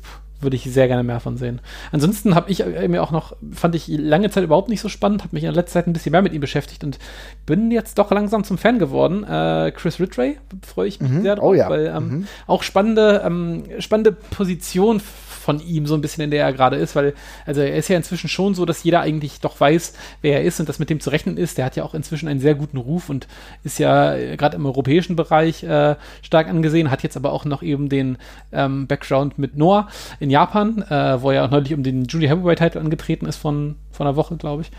würde 0.45 0.57
ich 0.57 0.65
sehr 0.65 0.87
gerne 0.89 1.03
mehr 1.03 1.21
von 1.21 1.37
sehen. 1.37 1.61
Ansonsten 1.93 2.35
habe 2.35 2.51
ich 2.51 2.61
äh, 2.61 2.89
mir 2.89 3.03
auch 3.03 3.11
noch, 3.11 3.37
fand 3.53 3.75
ich 3.75 3.89
lange 3.89 4.31
Zeit 4.31 4.45
überhaupt 4.45 4.69
nicht 4.69 4.81
so 4.81 4.89
spannend, 4.89 5.23
habe 5.23 5.35
mich 5.35 5.45
in 5.45 5.53
letzter 5.53 5.81
Zeit 5.81 5.87
ein 5.87 5.93
bisschen 5.93 6.13
mehr 6.13 6.23
mit 6.23 6.33
ihm 6.33 6.41
beschäftigt 6.41 6.85
und 6.85 6.99
bin 7.47 7.71
jetzt 7.71 7.99
doch 7.99 8.11
langsam 8.11 8.45
zum 8.45 8.59
Fan 8.59 8.79
geworden. 8.79 9.25
Äh, 9.25 9.73
Chris 9.75 9.99
Ridgway 9.99 10.39
freue 10.67 10.89
ich 10.89 11.01
mich 11.01 11.11
mhm. 11.11 11.23
sehr 11.23 11.37
drauf, 11.37 11.51
oh, 11.51 11.55
ja. 11.55 11.69
weil 11.69 11.87
ähm, 11.87 12.09
mhm. 12.09 12.27
auch 12.47 12.63
spannende, 12.63 13.23
ähm, 13.25 13.65
spannende 13.81 14.13
Position 14.13 15.01
von 15.45 15.61
ihm 15.61 15.87
so 15.87 15.95
ein 15.95 16.01
bisschen, 16.01 16.25
in 16.25 16.31
der 16.31 16.43
er 16.43 16.53
gerade 16.55 16.77
ist, 16.77 16.97
weil, 16.97 17.13
also 17.45 17.61
er 17.61 17.77
ist 17.77 17.89
ja 17.89 17.97
inzwischen 17.97 18.29
schon 18.29 18.55
so, 18.55 18.65
dass 18.65 18.83
jeder 18.83 19.01
eigentlich 19.01 19.41
doch 19.41 19.61
weiß, 19.61 19.93
wer 20.23 20.39
er 20.39 20.45
ist 20.45 20.59
und 20.59 20.69
dass 20.69 20.79
mit 20.79 20.89
dem 20.89 21.01
zu 21.01 21.11
rechnen 21.11 21.37
ist. 21.37 21.59
Der 21.59 21.67
hat 21.67 21.77
ja 21.77 21.85
auch 21.85 21.95
inzwischen 21.95 22.29
einen 22.29 22.41
sehr 22.41 22.55
guten 22.55 22.79
Ruf 22.79 23.11
und 23.11 23.29
ist 23.63 23.79
ja 23.79 24.15
äh, 24.15 24.37
gerade 24.39 24.57
im 24.57 24.65
europäischen 24.65 25.17
Bereich 25.17 25.63
äh, 25.63 25.97
stark 26.23 26.49
angesehen, 26.49 26.91
hat 26.91 27.03
jetzt 27.03 27.17
aber 27.17 27.33
auch 27.33 27.45
noch 27.45 27.63
eben 27.63 27.91
den 27.91 28.17
ähm, 28.53 28.87
Background 28.87 29.39
mit 29.39 29.57
Noah 29.57 29.89
in 30.19 30.31
Japan, 30.35 30.83
äh, 30.83 31.23
wo 31.23 31.31
er 31.31 31.45
auch 31.45 31.51
neulich 31.51 31.73
um 31.75 31.85
den 31.85 32.07
Julie 32.07 32.29
Heavyweight-Titel 32.29 32.79
angetreten 32.79 33.27
ist 33.27 33.37
von, 33.37 33.77
von 33.93 34.07
einer 34.07 34.17
Woche, 34.17 34.37
glaube 34.37 34.63
ich. 34.63 34.71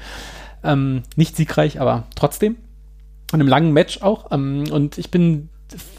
Ähm, 0.63 1.03
nicht 1.15 1.37
siegreich, 1.37 1.79
aber 1.79 2.03
trotzdem. 2.15 2.57
Und 3.31 3.39
einem 3.39 3.47
langen 3.47 3.71
Match 3.71 4.01
auch. 4.01 4.31
Ähm, 4.31 4.65
und 4.71 4.97
ich 4.97 5.11
bin 5.11 5.49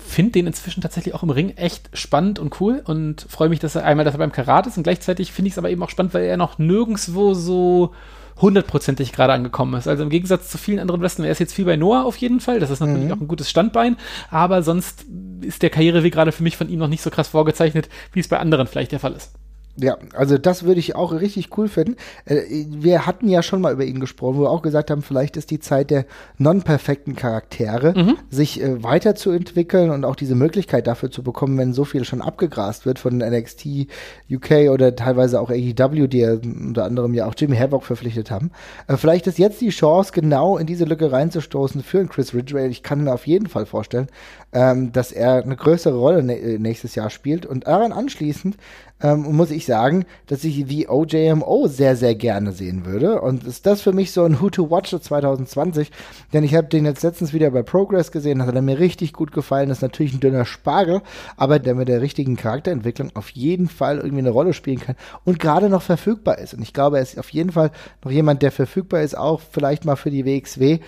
finde 0.06 0.32
den 0.32 0.46
inzwischen 0.46 0.82
tatsächlich 0.82 1.14
auch 1.14 1.22
im 1.22 1.30
Ring 1.30 1.50
echt 1.56 1.88
spannend 1.94 2.38
und 2.38 2.60
cool 2.60 2.82
und 2.84 3.26
freue 3.28 3.48
mich, 3.48 3.58
dass 3.58 3.74
er 3.74 3.84
einmal, 3.84 4.04
dass 4.04 4.14
er 4.14 4.18
beim 4.18 4.32
Karat 4.32 4.66
ist 4.66 4.76
und 4.76 4.84
gleichzeitig 4.84 5.32
finde 5.32 5.48
ich 5.48 5.54
es 5.54 5.58
aber 5.58 5.70
eben 5.70 5.82
auch 5.82 5.90
spannend, 5.90 6.14
weil 6.14 6.24
er 6.24 6.36
noch 6.36 6.58
nirgendwo 6.58 7.34
so 7.34 7.92
hundertprozentig 8.40 9.12
gerade 9.12 9.32
angekommen 9.32 9.74
ist. 9.74 9.88
Also 9.88 10.02
im 10.02 10.10
Gegensatz 10.10 10.50
zu 10.50 10.58
vielen 10.58 10.78
anderen 10.78 11.00
Wrestlern, 11.00 11.24
er 11.24 11.32
ist 11.32 11.38
jetzt 11.38 11.54
viel 11.54 11.64
bei 11.64 11.76
Noah 11.76 12.04
auf 12.04 12.16
jeden 12.18 12.40
Fall, 12.40 12.60
das 12.60 12.70
ist 12.70 12.80
natürlich 12.80 13.06
mhm. 13.06 13.12
auch 13.12 13.20
ein 13.20 13.28
gutes 13.28 13.50
Standbein, 13.50 13.96
aber 14.30 14.62
sonst 14.62 15.06
ist 15.40 15.62
der 15.62 15.70
Karriereweg 15.70 16.12
gerade 16.12 16.32
für 16.32 16.42
mich 16.42 16.56
von 16.56 16.68
ihm 16.68 16.78
noch 16.78 16.88
nicht 16.88 17.02
so 17.02 17.10
krass 17.10 17.28
vorgezeichnet, 17.28 17.88
wie 18.12 18.20
es 18.20 18.28
bei 18.28 18.38
anderen 18.38 18.66
vielleicht 18.66 18.92
der 18.92 19.00
Fall 19.00 19.12
ist. 19.12 19.32
Ja, 19.78 19.98
also 20.14 20.38
das 20.38 20.62
würde 20.62 20.80
ich 20.80 20.96
auch 20.96 21.12
richtig 21.12 21.56
cool 21.58 21.68
finden. 21.68 21.96
Äh, 22.24 22.64
wir 22.68 23.06
hatten 23.06 23.28
ja 23.28 23.42
schon 23.42 23.60
mal 23.60 23.72
über 23.72 23.84
ihn 23.84 24.00
gesprochen, 24.00 24.38
wo 24.38 24.42
wir 24.42 24.50
auch 24.50 24.62
gesagt 24.62 24.90
haben, 24.90 25.02
vielleicht 25.02 25.36
ist 25.36 25.50
die 25.50 25.60
Zeit 25.60 25.90
der 25.90 26.06
non-perfekten 26.38 27.14
Charaktere, 27.14 27.92
mhm. 27.94 28.16
sich 28.30 28.62
äh, 28.62 28.82
weiterzuentwickeln 28.82 29.90
und 29.90 30.04
auch 30.04 30.16
diese 30.16 30.34
Möglichkeit 30.34 30.86
dafür 30.86 31.10
zu 31.10 31.22
bekommen, 31.22 31.58
wenn 31.58 31.74
so 31.74 31.84
viel 31.84 32.04
schon 32.04 32.22
abgegrast 32.22 32.86
wird 32.86 32.98
von 32.98 33.18
NXT 33.18 33.88
UK 34.30 34.70
oder 34.70 34.96
teilweise 34.96 35.40
auch 35.40 35.50
AEW, 35.50 36.06
die 36.06 36.18
ja 36.18 36.32
unter 36.32 36.84
anderem 36.84 37.12
ja 37.12 37.26
auch 37.26 37.34
Jimmy 37.36 37.56
Havoc 37.56 37.84
verpflichtet 37.84 38.30
haben. 38.30 38.52
Äh, 38.88 38.96
vielleicht 38.96 39.26
ist 39.26 39.38
jetzt 39.38 39.60
die 39.60 39.68
Chance, 39.68 40.12
genau 40.12 40.56
in 40.56 40.66
diese 40.66 40.86
Lücke 40.86 41.12
reinzustoßen 41.12 41.82
für 41.82 41.98
einen 41.98 42.08
Chris 42.08 42.32
Ridgway. 42.32 42.68
Ich 42.68 42.82
kann 42.82 43.04
mir 43.04 43.12
auf 43.12 43.26
jeden 43.26 43.46
Fall 43.46 43.66
vorstellen, 43.66 44.08
ähm, 44.52 44.92
dass 44.92 45.12
er 45.12 45.42
eine 45.42 45.56
größere 45.56 45.96
Rolle 45.96 46.22
nächstes 46.22 46.94
Jahr 46.94 47.10
spielt 47.10 47.46
und 47.46 47.66
daran 47.66 47.92
anschließend 47.92 48.56
ähm, 49.02 49.22
muss 49.36 49.50
ich 49.50 49.66
sagen, 49.66 50.06
dass 50.26 50.42
ich 50.44 50.64
die 50.64 50.88
OJMO 50.88 51.66
sehr, 51.68 51.96
sehr 51.96 52.14
gerne 52.14 52.52
sehen 52.52 52.86
würde. 52.86 53.20
Und 53.20 53.44
ist 53.44 53.66
das 53.66 53.82
für 53.82 53.92
mich 53.92 54.12
so 54.12 54.24
ein 54.24 54.40
Who 54.40 54.48
to 54.48 54.70
Watch 54.70 54.90
2020? 54.90 55.90
Denn 56.32 56.44
ich 56.44 56.54
habe 56.54 56.68
den 56.68 56.86
jetzt 56.86 57.02
letztens 57.02 57.34
wieder 57.34 57.50
bei 57.50 57.62
Progress 57.62 58.10
gesehen, 58.10 58.46
hat 58.46 58.54
er 58.54 58.62
mir 58.62 58.78
richtig 58.78 59.12
gut 59.12 59.32
gefallen. 59.32 59.68
Das 59.68 59.78
ist 59.78 59.82
natürlich 59.82 60.14
ein 60.14 60.20
dünner 60.20 60.46
Spargel, 60.46 61.02
aber 61.36 61.58
der 61.58 61.74
mit 61.74 61.88
der 61.88 62.00
richtigen 62.00 62.36
Charakterentwicklung 62.36 63.10
auf 63.14 63.30
jeden 63.30 63.68
Fall 63.68 63.98
irgendwie 63.98 64.18
eine 64.18 64.30
Rolle 64.30 64.54
spielen 64.54 64.80
kann 64.80 64.96
und 65.24 65.38
gerade 65.38 65.68
noch 65.68 65.82
verfügbar 65.82 66.38
ist. 66.38 66.54
Und 66.54 66.62
ich 66.62 66.72
glaube, 66.72 66.96
er 66.96 67.02
ist 67.02 67.18
auf 67.18 67.30
jeden 67.30 67.52
Fall 67.52 67.72
noch 68.02 68.10
jemand, 68.10 68.40
der 68.42 68.50
verfügbar 68.50 69.02
ist, 69.02 69.16
auch 69.16 69.40
vielleicht 69.40 69.84
mal 69.84 69.96
für 69.96 70.10
die 70.10 70.24
WXW. 70.24 70.78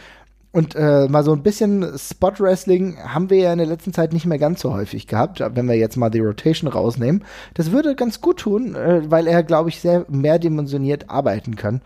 Und 0.59 0.75
äh, 0.75 1.07
mal 1.07 1.23
so 1.23 1.33
ein 1.33 1.45
bisschen 1.45 1.97
Spot-Wrestling 1.97 2.99
haben 2.99 3.31
wir 3.31 3.39
ja 3.39 3.53
in 3.53 3.59
der 3.59 3.69
letzten 3.69 3.93
Zeit 3.93 4.13
nicht 4.13 4.27
mehr 4.27 4.41
ganz 4.41 4.61
so 4.61 4.75
häufig 4.75 5.07
gehabt, 5.07 5.39
wenn 5.39 5.69
wir 5.69 5.77
jetzt 5.77 5.97
mal 5.97 6.11
die 6.11 6.19
Rotation 6.19 6.69
rausnehmen. 6.69 7.23
Das 7.55 7.71
würde 7.71 7.95
ganz 7.95 8.21
gut 8.21 8.41
tun, 8.41 8.75
äh, 8.75 9.09
weil 9.09 9.29
er, 9.29 9.45
glaube 9.45 9.69
ich, 9.69 9.81
sehr 9.81 10.05
mehrdimensioniert 10.09 11.11
arbeiten 11.11 11.55
kann. 11.55 11.81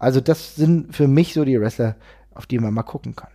Also 0.00 0.20
das 0.20 0.56
sind 0.56 0.92
für 0.92 1.06
mich 1.06 1.34
so 1.34 1.44
die 1.44 1.60
Wrestler, 1.60 1.94
auf 2.34 2.46
die 2.46 2.58
man 2.58 2.74
mal 2.74 2.82
gucken 2.82 3.14
kann 3.14 3.28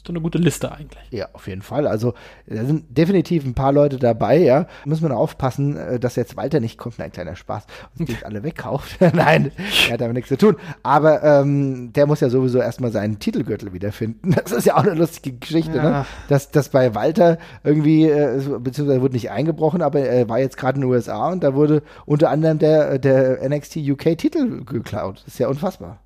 ist 0.00 0.08
doch 0.08 0.14
eine 0.14 0.22
gute 0.22 0.38
Liste 0.38 0.72
eigentlich. 0.72 1.02
Ja, 1.10 1.28
auf 1.34 1.46
jeden 1.46 1.60
Fall. 1.60 1.86
Also 1.86 2.14
da 2.46 2.64
sind 2.64 2.96
definitiv 2.96 3.44
ein 3.44 3.52
paar 3.52 3.70
Leute 3.70 3.98
dabei, 3.98 4.38
ja. 4.38 4.66
Müssen 4.86 5.06
wir 5.06 5.14
aufpassen, 5.14 5.76
äh, 5.76 6.00
dass 6.00 6.16
jetzt 6.16 6.38
Walter 6.38 6.58
nicht 6.58 6.78
kommt, 6.78 6.98
ein 7.00 7.12
kleiner 7.12 7.36
Spaß, 7.36 7.66
und 7.98 8.08
sich 8.08 8.24
alle 8.26 8.42
wegkauft. 8.42 8.98
Nein, 9.14 9.52
er 9.88 9.94
hat 9.94 10.00
damit 10.00 10.14
nichts 10.14 10.30
zu 10.30 10.38
tun. 10.38 10.56
Aber 10.82 11.22
ähm, 11.22 11.92
der 11.92 12.06
muss 12.06 12.20
ja 12.20 12.30
sowieso 12.30 12.60
erstmal 12.60 12.90
seinen 12.90 13.18
Titelgürtel 13.18 13.72
wiederfinden. 13.72 14.34
Das 14.40 14.52
ist 14.52 14.64
ja 14.64 14.76
auch 14.76 14.84
eine 14.84 14.94
lustige 14.94 15.36
Geschichte, 15.36 15.72
ne? 15.72 15.76
ja. 15.76 15.90
ne? 15.90 16.06
Dass, 16.28 16.50
dass 16.50 16.70
bei 16.70 16.94
Walter 16.94 17.38
irgendwie, 17.62 18.04
äh, 18.04 18.40
beziehungsweise 18.58 19.02
wurde 19.02 19.14
nicht 19.14 19.30
eingebrochen, 19.30 19.82
aber 19.82 20.00
er 20.00 20.28
war 20.28 20.38
jetzt 20.38 20.56
gerade 20.56 20.76
in 20.76 20.80
den 20.80 20.90
USA 20.90 21.30
und 21.30 21.44
da 21.44 21.54
wurde 21.54 21.82
unter 22.06 22.30
anderem 22.30 22.58
der, 22.58 22.98
der 22.98 23.46
NXT 23.46 23.76
UK 23.76 24.16
Titel 24.16 24.64
geklaut. 24.64 25.18
Das 25.18 25.34
ist 25.34 25.38
ja 25.38 25.48
unfassbar. 25.48 26.00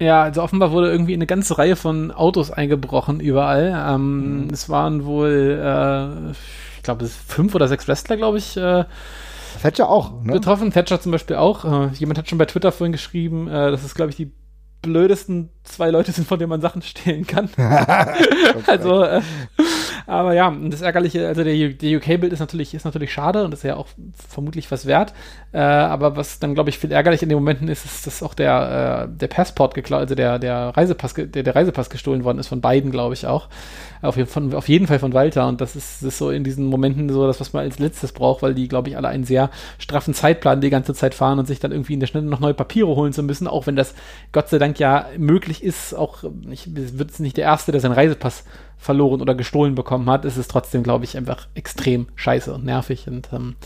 Ja, 0.00 0.22
also 0.22 0.42
offenbar 0.42 0.72
wurde 0.72 0.90
irgendwie 0.90 1.12
eine 1.12 1.26
ganze 1.26 1.58
Reihe 1.58 1.76
von 1.76 2.10
Autos 2.10 2.50
eingebrochen 2.50 3.20
überall. 3.20 3.78
Ähm, 3.86 4.44
mhm. 4.44 4.48
Es 4.50 4.70
waren 4.70 5.04
wohl, 5.04 5.60
äh, 5.62 6.30
ich 6.76 6.82
glaube, 6.82 7.06
fünf 7.06 7.54
oder 7.54 7.68
sechs 7.68 7.86
Wrestler, 7.86 8.16
glaube 8.16 8.38
ich. 8.38 8.56
Äh, 8.56 8.84
Thatcher 9.60 9.90
auch, 9.90 10.22
ne? 10.22 10.32
Betroffen, 10.32 10.72
Thatcher 10.72 11.02
zum 11.02 11.12
Beispiel 11.12 11.36
auch. 11.36 11.66
Äh, 11.66 11.88
jemand 11.94 12.18
hat 12.18 12.30
schon 12.30 12.38
bei 12.38 12.46
Twitter 12.46 12.72
vorhin 12.72 12.92
geschrieben, 12.92 13.46
äh, 13.48 13.70
das 13.70 13.84
ist, 13.84 13.94
glaube 13.94 14.10
ich, 14.10 14.16
die 14.16 14.32
blödesten 14.80 15.50
zwei 15.64 15.90
Leute 15.90 16.12
sind, 16.12 16.26
von 16.26 16.38
denen 16.38 16.48
man 16.48 16.62
Sachen 16.62 16.80
stehlen 16.80 17.26
kann. 17.26 17.50
also, 18.66 19.04
äh, 19.04 19.20
aber 20.06 20.34
ja, 20.34 20.54
das 20.68 20.82
Ärgerliche, 20.82 21.26
also 21.26 21.44
der, 21.44 21.68
der 21.70 21.96
UK-Bild 21.98 22.32
ist 22.32 22.40
natürlich, 22.40 22.74
ist 22.74 22.84
natürlich 22.84 23.12
schade 23.12 23.44
und 23.44 23.54
ist 23.54 23.64
ja 23.64 23.76
auch 23.76 23.88
vermutlich 24.28 24.70
was 24.70 24.86
wert. 24.86 25.12
Äh, 25.52 25.58
aber 25.58 26.16
was 26.16 26.38
dann, 26.38 26.54
glaube 26.54 26.70
ich, 26.70 26.78
viel 26.78 26.92
ärgerlich 26.92 27.22
in 27.22 27.28
den 27.28 27.36
Momenten 27.36 27.68
ist, 27.68 27.84
ist, 27.84 28.06
dass 28.06 28.22
auch 28.22 28.34
der, 28.34 29.08
äh, 29.10 29.18
der 29.18 29.28
Passport 29.28 29.74
geklaut, 29.74 30.00
also 30.00 30.14
der, 30.14 30.38
der 30.38 30.76
Reisepass, 30.76 31.14
der, 31.14 31.26
der 31.26 31.54
Reisepass 31.54 31.90
gestohlen 31.90 32.24
worden 32.24 32.38
ist 32.38 32.48
von 32.48 32.60
beiden, 32.60 32.90
glaube 32.90 33.14
ich 33.14 33.26
auch. 33.26 33.48
Auf, 34.02 34.14
von, 34.14 34.54
auf 34.54 34.68
jeden 34.68 34.86
Fall 34.86 34.98
von 34.98 35.12
Walter. 35.12 35.46
Und 35.48 35.60
das 35.60 35.76
ist, 35.76 36.02
das 36.02 36.08
ist 36.08 36.18
so 36.18 36.30
in 36.30 36.44
diesen 36.44 36.66
Momenten 36.66 37.08
so 37.10 37.26
das, 37.26 37.40
was 37.40 37.52
man 37.52 37.64
als 37.64 37.78
letztes 37.78 38.12
braucht, 38.12 38.42
weil 38.42 38.54
die, 38.54 38.68
glaube 38.68 38.88
ich, 38.88 38.96
alle 38.96 39.08
einen 39.08 39.24
sehr 39.24 39.50
straffen 39.78 40.14
Zeitplan 40.14 40.60
die 40.60 40.70
ganze 40.70 40.94
Zeit 40.94 41.14
fahren 41.14 41.38
und 41.38 41.46
sich 41.46 41.60
dann 41.60 41.72
irgendwie 41.72 41.94
in 41.94 42.00
der 42.00 42.06
Schnelle 42.06 42.26
noch 42.26 42.40
neue 42.40 42.54
Papiere 42.54 42.88
holen 42.88 43.12
zu 43.12 43.22
müssen, 43.22 43.46
auch 43.46 43.66
wenn 43.66 43.76
das 43.76 43.94
Gott 44.32 44.48
sei 44.48 44.58
Dank 44.58 44.78
ja 44.78 45.06
möglich 45.18 45.62
ist. 45.62 45.94
Auch 45.94 46.24
ich 46.50 46.68
wird 46.74 47.10
es 47.10 47.18
nicht 47.18 47.36
der 47.36 47.44
Erste, 47.44 47.72
der 47.72 47.80
seinen 47.80 47.92
Reisepass 47.92 48.44
verloren 48.80 49.20
oder 49.20 49.34
gestohlen 49.34 49.74
bekommen 49.74 50.08
hat, 50.08 50.24
ist 50.24 50.38
es 50.38 50.48
trotzdem, 50.48 50.82
glaube 50.82 51.04
ich, 51.04 51.16
einfach 51.16 51.46
extrem 51.54 52.08
scheiße 52.16 52.52
und 52.52 52.64
nervig 52.64 53.06
und 53.06 53.28
ähm, 53.32 53.56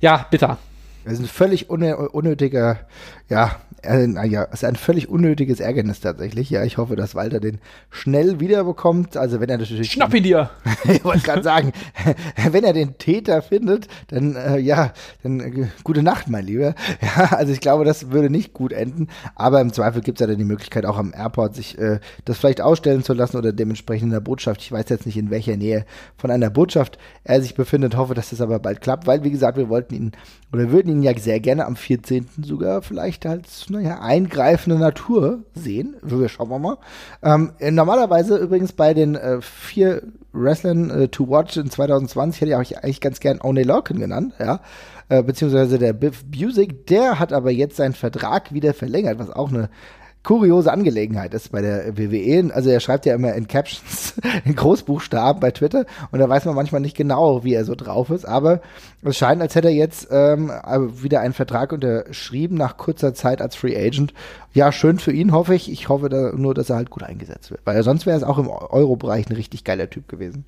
ja, 0.00 0.26
bitter. 0.30 0.58
Das 1.04 1.14
ist 1.14 1.20
ein 1.20 1.26
völlig 1.26 1.68
unnötiger, 1.70 2.80
ja, 3.28 3.60
äh, 3.84 4.26
ja, 4.26 4.44
ist 4.44 4.64
ein 4.64 4.76
völlig 4.76 5.08
unnötiges 5.08 5.60
Ärgernis 5.60 6.00
tatsächlich. 6.00 6.50
Ja, 6.50 6.64
ich 6.64 6.78
hoffe, 6.78 6.96
dass 6.96 7.14
Walter 7.14 7.40
den 7.40 7.58
schnell 7.90 8.40
wiederbekommt. 8.40 9.16
Also 9.16 9.40
wenn 9.40 9.48
er 9.48 9.58
natürlich. 9.58 9.90
Schnapp 9.90 10.14
ihn 10.14 10.22
dir! 10.22 10.50
ich 10.84 11.04
wollte 11.04 11.22
gerade 11.22 11.42
sagen, 11.42 11.72
wenn 12.50 12.64
er 12.64 12.72
den 12.72 12.98
Täter 12.98 13.42
findet, 13.42 13.88
dann 14.08 14.36
äh, 14.36 14.58
ja, 14.58 14.92
dann 15.22 15.40
äh, 15.40 15.68
gute 15.82 16.02
Nacht, 16.02 16.28
mein 16.28 16.46
Lieber. 16.46 16.74
Ja, 17.00 17.36
also 17.36 17.52
ich 17.52 17.60
glaube, 17.60 17.84
das 17.84 18.10
würde 18.12 18.30
nicht 18.30 18.54
gut 18.54 18.72
enden. 18.72 19.08
Aber 19.34 19.60
im 19.60 19.72
Zweifel 19.72 20.00
gibt 20.00 20.18
es 20.18 20.20
ja 20.20 20.26
dann 20.26 20.38
die 20.38 20.44
Möglichkeit, 20.44 20.86
auch 20.86 20.96
am 20.96 21.12
Airport 21.14 21.54
sich 21.54 21.76
äh, 21.78 21.98
das 22.24 22.38
vielleicht 22.38 22.60
ausstellen 22.60 23.02
zu 23.02 23.12
lassen 23.12 23.36
oder 23.36 23.52
dementsprechend 23.52 24.06
in 24.06 24.10
der 24.12 24.20
Botschaft. 24.20 24.62
Ich 24.62 24.72
weiß 24.72 24.88
jetzt 24.88 25.04
nicht, 25.06 25.16
in 25.16 25.30
welcher 25.30 25.56
Nähe 25.56 25.84
von 26.16 26.30
einer 26.30 26.50
Botschaft 26.50 26.98
er 27.24 27.42
sich 27.42 27.54
befindet. 27.54 27.96
Hoffe, 27.96 28.14
dass 28.14 28.30
das 28.30 28.40
aber 28.40 28.58
bald 28.58 28.80
klappt, 28.80 29.06
weil, 29.06 29.22
wie 29.24 29.30
gesagt, 29.30 29.58
wir 29.58 29.68
wollten 29.68 29.94
ihn 29.94 30.12
oder 30.54 30.70
würden 30.70 30.92
ihn 30.92 30.93
ja 31.02 31.16
sehr 31.18 31.40
gerne 31.40 31.66
am 31.66 31.76
14. 31.76 32.28
sogar 32.42 32.82
vielleicht 32.82 33.26
als 33.26 33.68
naja, 33.70 34.00
eingreifende 34.00 34.78
Natur 34.78 35.40
sehen. 35.54 35.96
Wir 36.02 36.28
schauen 36.28 36.48
wir 36.48 36.58
mal. 36.58 36.78
Ähm, 37.22 37.52
normalerweise 37.60 38.36
übrigens 38.36 38.72
bei 38.72 38.94
den 38.94 39.14
äh, 39.14 39.40
vier 39.40 40.02
Wrestlern 40.32 40.90
äh, 40.90 41.08
to 41.08 41.28
watch 41.28 41.56
in 41.56 41.70
2020 41.70 42.40
hätte 42.40 42.62
ich 42.62 42.78
eigentlich 42.78 43.00
ganz 43.00 43.20
gern 43.20 43.40
Oney 43.40 43.62
Lorcan 43.62 43.98
genannt, 43.98 44.34
ja. 44.38 44.60
Äh, 45.08 45.22
beziehungsweise 45.22 45.78
der 45.78 45.92
Biff 45.92 46.24
Busick, 46.24 46.86
der 46.86 47.18
hat 47.18 47.32
aber 47.32 47.50
jetzt 47.50 47.76
seinen 47.76 47.92
Vertrag 47.92 48.52
wieder 48.54 48.72
verlängert, 48.72 49.18
was 49.18 49.30
auch 49.30 49.50
eine 49.50 49.68
kuriose 50.24 50.72
Angelegenheit 50.72 51.34
ist 51.34 51.52
bei 51.52 51.60
der 51.60 51.96
WWE. 51.96 52.52
Also 52.52 52.70
er 52.70 52.80
schreibt 52.80 53.06
ja 53.06 53.14
immer 53.14 53.34
in 53.34 53.46
Captions 53.46 54.14
in 54.44 54.56
Großbuchstaben 54.56 55.38
bei 55.38 55.50
Twitter 55.50 55.84
und 56.10 56.18
da 56.18 56.28
weiß 56.28 56.46
man 56.46 56.54
manchmal 56.54 56.80
nicht 56.80 56.96
genau, 56.96 57.44
wie 57.44 57.54
er 57.54 57.64
so 57.64 57.74
drauf 57.74 58.10
ist. 58.10 58.24
Aber 58.24 58.60
es 59.02 59.16
scheint, 59.16 59.40
als 59.42 59.54
hätte 59.54 59.68
er 59.68 59.74
jetzt 59.74 60.08
ähm, 60.10 60.50
wieder 61.00 61.20
einen 61.20 61.34
Vertrag 61.34 61.72
unterschrieben 61.72 62.56
nach 62.56 62.76
kurzer 62.78 63.14
Zeit 63.14 63.40
als 63.40 63.54
Free 63.54 63.76
Agent. 63.76 64.14
Ja, 64.54 64.72
schön 64.72 64.98
für 64.98 65.12
ihn, 65.12 65.32
hoffe 65.32 65.54
ich. 65.54 65.70
Ich 65.70 65.88
hoffe 65.88 66.08
da 66.08 66.32
nur, 66.32 66.54
dass 66.54 66.70
er 66.70 66.76
halt 66.76 66.90
gut 66.90 67.02
eingesetzt 67.02 67.50
wird. 67.50 67.60
Weil 67.64 67.82
sonst 67.82 68.06
wäre 68.06 68.16
es 68.16 68.24
auch 68.24 68.38
im 68.38 68.48
Euro-Bereich 68.48 69.28
ein 69.28 69.36
richtig 69.36 69.62
geiler 69.62 69.90
Typ 69.90 70.08
gewesen. 70.08 70.46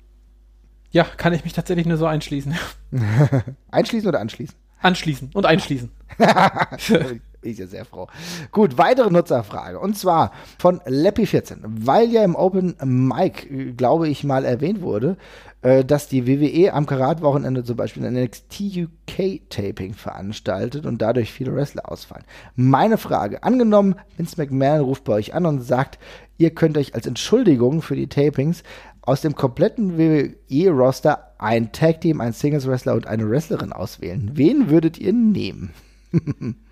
Ja, 0.89 1.03
kann 1.03 1.33
ich 1.33 1.43
mich 1.43 1.53
tatsächlich 1.53 1.85
nur 1.85 1.97
so 1.97 2.07
einschließen. 2.07 2.55
einschließen 3.71 4.09
oder 4.09 4.19
anschließen? 4.19 4.55
Anschließen 4.81 5.31
und 5.33 5.45
einschließen. 5.45 5.91
Bin 7.41 7.51
ich 7.51 7.59
ja 7.59 7.67
sehr 7.67 7.85
froh. 7.85 8.07
Gut, 8.51 8.77
weitere 8.77 9.11
Nutzerfrage. 9.11 9.79
Und 9.79 9.97
zwar 9.97 10.31
von 10.57 10.79
Leppi14. 10.81 11.59
Weil 11.63 12.09
ja 12.09 12.23
im 12.23 12.35
Open 12.35 12.75
Mic, 12.83 13.75
glaube 13.75 14.07
ich, 14.07 14.23
mal 14.23 14.43
erwähnt 14.43 14.81
wurde, 14.81 15.17
äh, 15.61 15.83
dass 15.83 16.07
die 16.07 16.27
WWE 16.27 16.73
am 16.73 16.85
Karat-Wochenende 16.85 17.63
zum 17.63 17.77
Beispiel 17.77 18.05
ein 18.05 18.13
NXT 18.13 18.61
UK-Taping 18.77 19.93
veranstaltet 19.93 20.85
und 20.85 21.01
dadurch 21.01 21.31
viele 21.31 21.53
Wrestler 21.55 21.91
ausfallen. 21.91 22.25
Meine 22.55 22.97
Frage, 22.97 23.43
angenommen, 23.43 23.95
Vince 24.17 24.35
McMahon 24.37 24.81
ruft 24.81 25.03
bei 25.03 25.13
euch 25.13 25.33
an 25.33 25.45
und 25.45 25.61
sagt, 25.61 25.99
ihr 26.37 26.51
könnt 26.51 26.77
euch 26.77 26.95
als 26.95 27.07
Entschuldigung 27.07 27.81
für 27.81 27.95
die 27.95 28.07
Tapings 28.07 28.63
aus 29.01 29.21
dem 29.21 29.35
kompletten 29.35 29.97
WWE-Roster 29.97 31.33
ein 31.39 31.71
Tag-Team, 31.71 32.21
ein 32.21 32.33
Singles-Wrestler 32.33 32.93
und 32.93 33.07
eine 33.07 33.29
Wrestlerin 33.29 33.73
auswählen. 33.73 34.31
Wen 34.33 34.69
würdet 34.69 34.97
ihr 34.97 35.13
nehmen? 35.13 35.73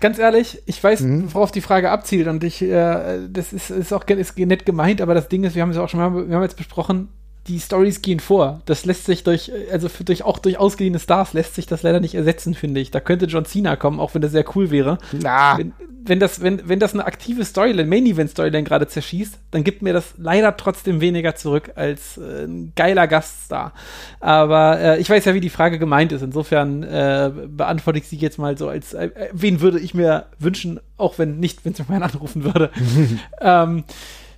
Ganz 0.00 0.18
ehrlich, 0.18 0.62
ich 0.66 0.82
weiß, 0.82 1.00
mhm. 1.00 1.32
worauf 1.34 1.50
die 1.50 1.60
Frage 1.60 1.90
abzielt 1.90 2.28
und 2.28 2.42
ich, 2.44 2.62
äh, 2.62 3.28
das 3.28 3.52
ist, 3.52 3.70
ist 3.70 3.92
auch 3.92 4.04
ist 4.06 4.38
nett 4.38 4.66
gemeint, 4.66 5.00
aber 5.00 5.14
das 5.14 5.28
Ding 5.28 5.44
ist, 5.44 5.54
wir 5.54 5.62
haben 5.62 5.70
es 5.70 5.76
auch 5.76 5.88
schon 5.88 6.00
mal, 6.00 6.28
wir 6.28 6.34
haben 6.34 6.42
jetzt 6.42 6.56
besprochen, 6.56 7.08
die 7.46 7.58
Stories 7.58 8.02
gehen 8.02 8.20
vor. 8.20 8.60
Das 8.66 8.84
lässt 8.84 9.06
sich 9.06 9.24
durch, 9.24 9.50
also 9.72 9.88
für, 9.88 10.04
durch, 10.04 10.22
auch 10.22 10.38
durch 10.38 10.58
ausgeliehene 10.58 10.98
Stars 10.98 11.32
lässt 11.32 11.54
sich 11.54 11.66
das 11.66 11.82
leider 11.82 12.00
nicht 12.00 12.14
ersetzen, 12.14 12.54
finde 12.54 12.80
ich. 12.80 12.90
Da 12.90 13.00
könnte 13.00 13.26
John 13.26 13.44
Cena 13.44 13.76
kommen, 13.76 13.98
auch 13.98 14.14
wenn 14.14 14.22
das 14.22 14.32
sehr 14.32 14.44
cool 14.54 14.70
wäre. 14.70 14.98
Na. 15.12 15.56
Wenn, 15.58 15.72
wenn 16.04 16.18
das, 16.18 16.40
wenn, 16.40 16.68
wenn 16.68 16.78
das 16.78 16.94
eine 16.94 17.04
aktive 17.04 17.44
Storyline, 17.44 17.88
Main-Event-Storyline 17.88 18.64
gerade 18.64 18.86
zerschießt, 18.86 19.38
dann 19.50 19.64
gibt 19.64 19.82
mir 19.82 19.92
das 19.92 20.14
leider 20.16 20.56
trotzdem 20.56 21.00
weniger 21.00 21.34
zurück 21.34 21.72
als 21.74 22.16
äh, 22.18 22.44
ein 22.44 22.72
geiler 22.74 23.06
Gaststar. 23.06 23.72
Aber 24.20 24.80
äh, 24.80 25.00
ich 25.00 25.10
weiß 25.10 25.24
ja, 25.24 25.34
wie 25.34 25.40
die 25.40 25.50
Frage 25.50 25.78
gemeint 25.78 26.12
ist. 26.12 26.22
Insofern 26.22 26.82
äh, 26.82 27.30
beantworte 27.48 27.98
ich 27.98 28.08
sie 28.08 28.16
jetzt 28.16 28.38
mal 28.38 28.56
so 28.56 28.68
als, 28.68 28.94
äh, 28.94 29.10
wen 29.32 29.60
würde 29.60 29.78
ich 29.78 29.94
mir 29.94 30.26
wünschen, 30.38 30.80
auch 30.96 31.18
wenn 31.18 31.38
nicht, 31.38 31.64
wenn 31.64 31.72
es 31.72 31.88
mir 31.88 32.02
anrufen 32.02 32.44
würde. 32.44 32.70
ähm, 33.40 33.84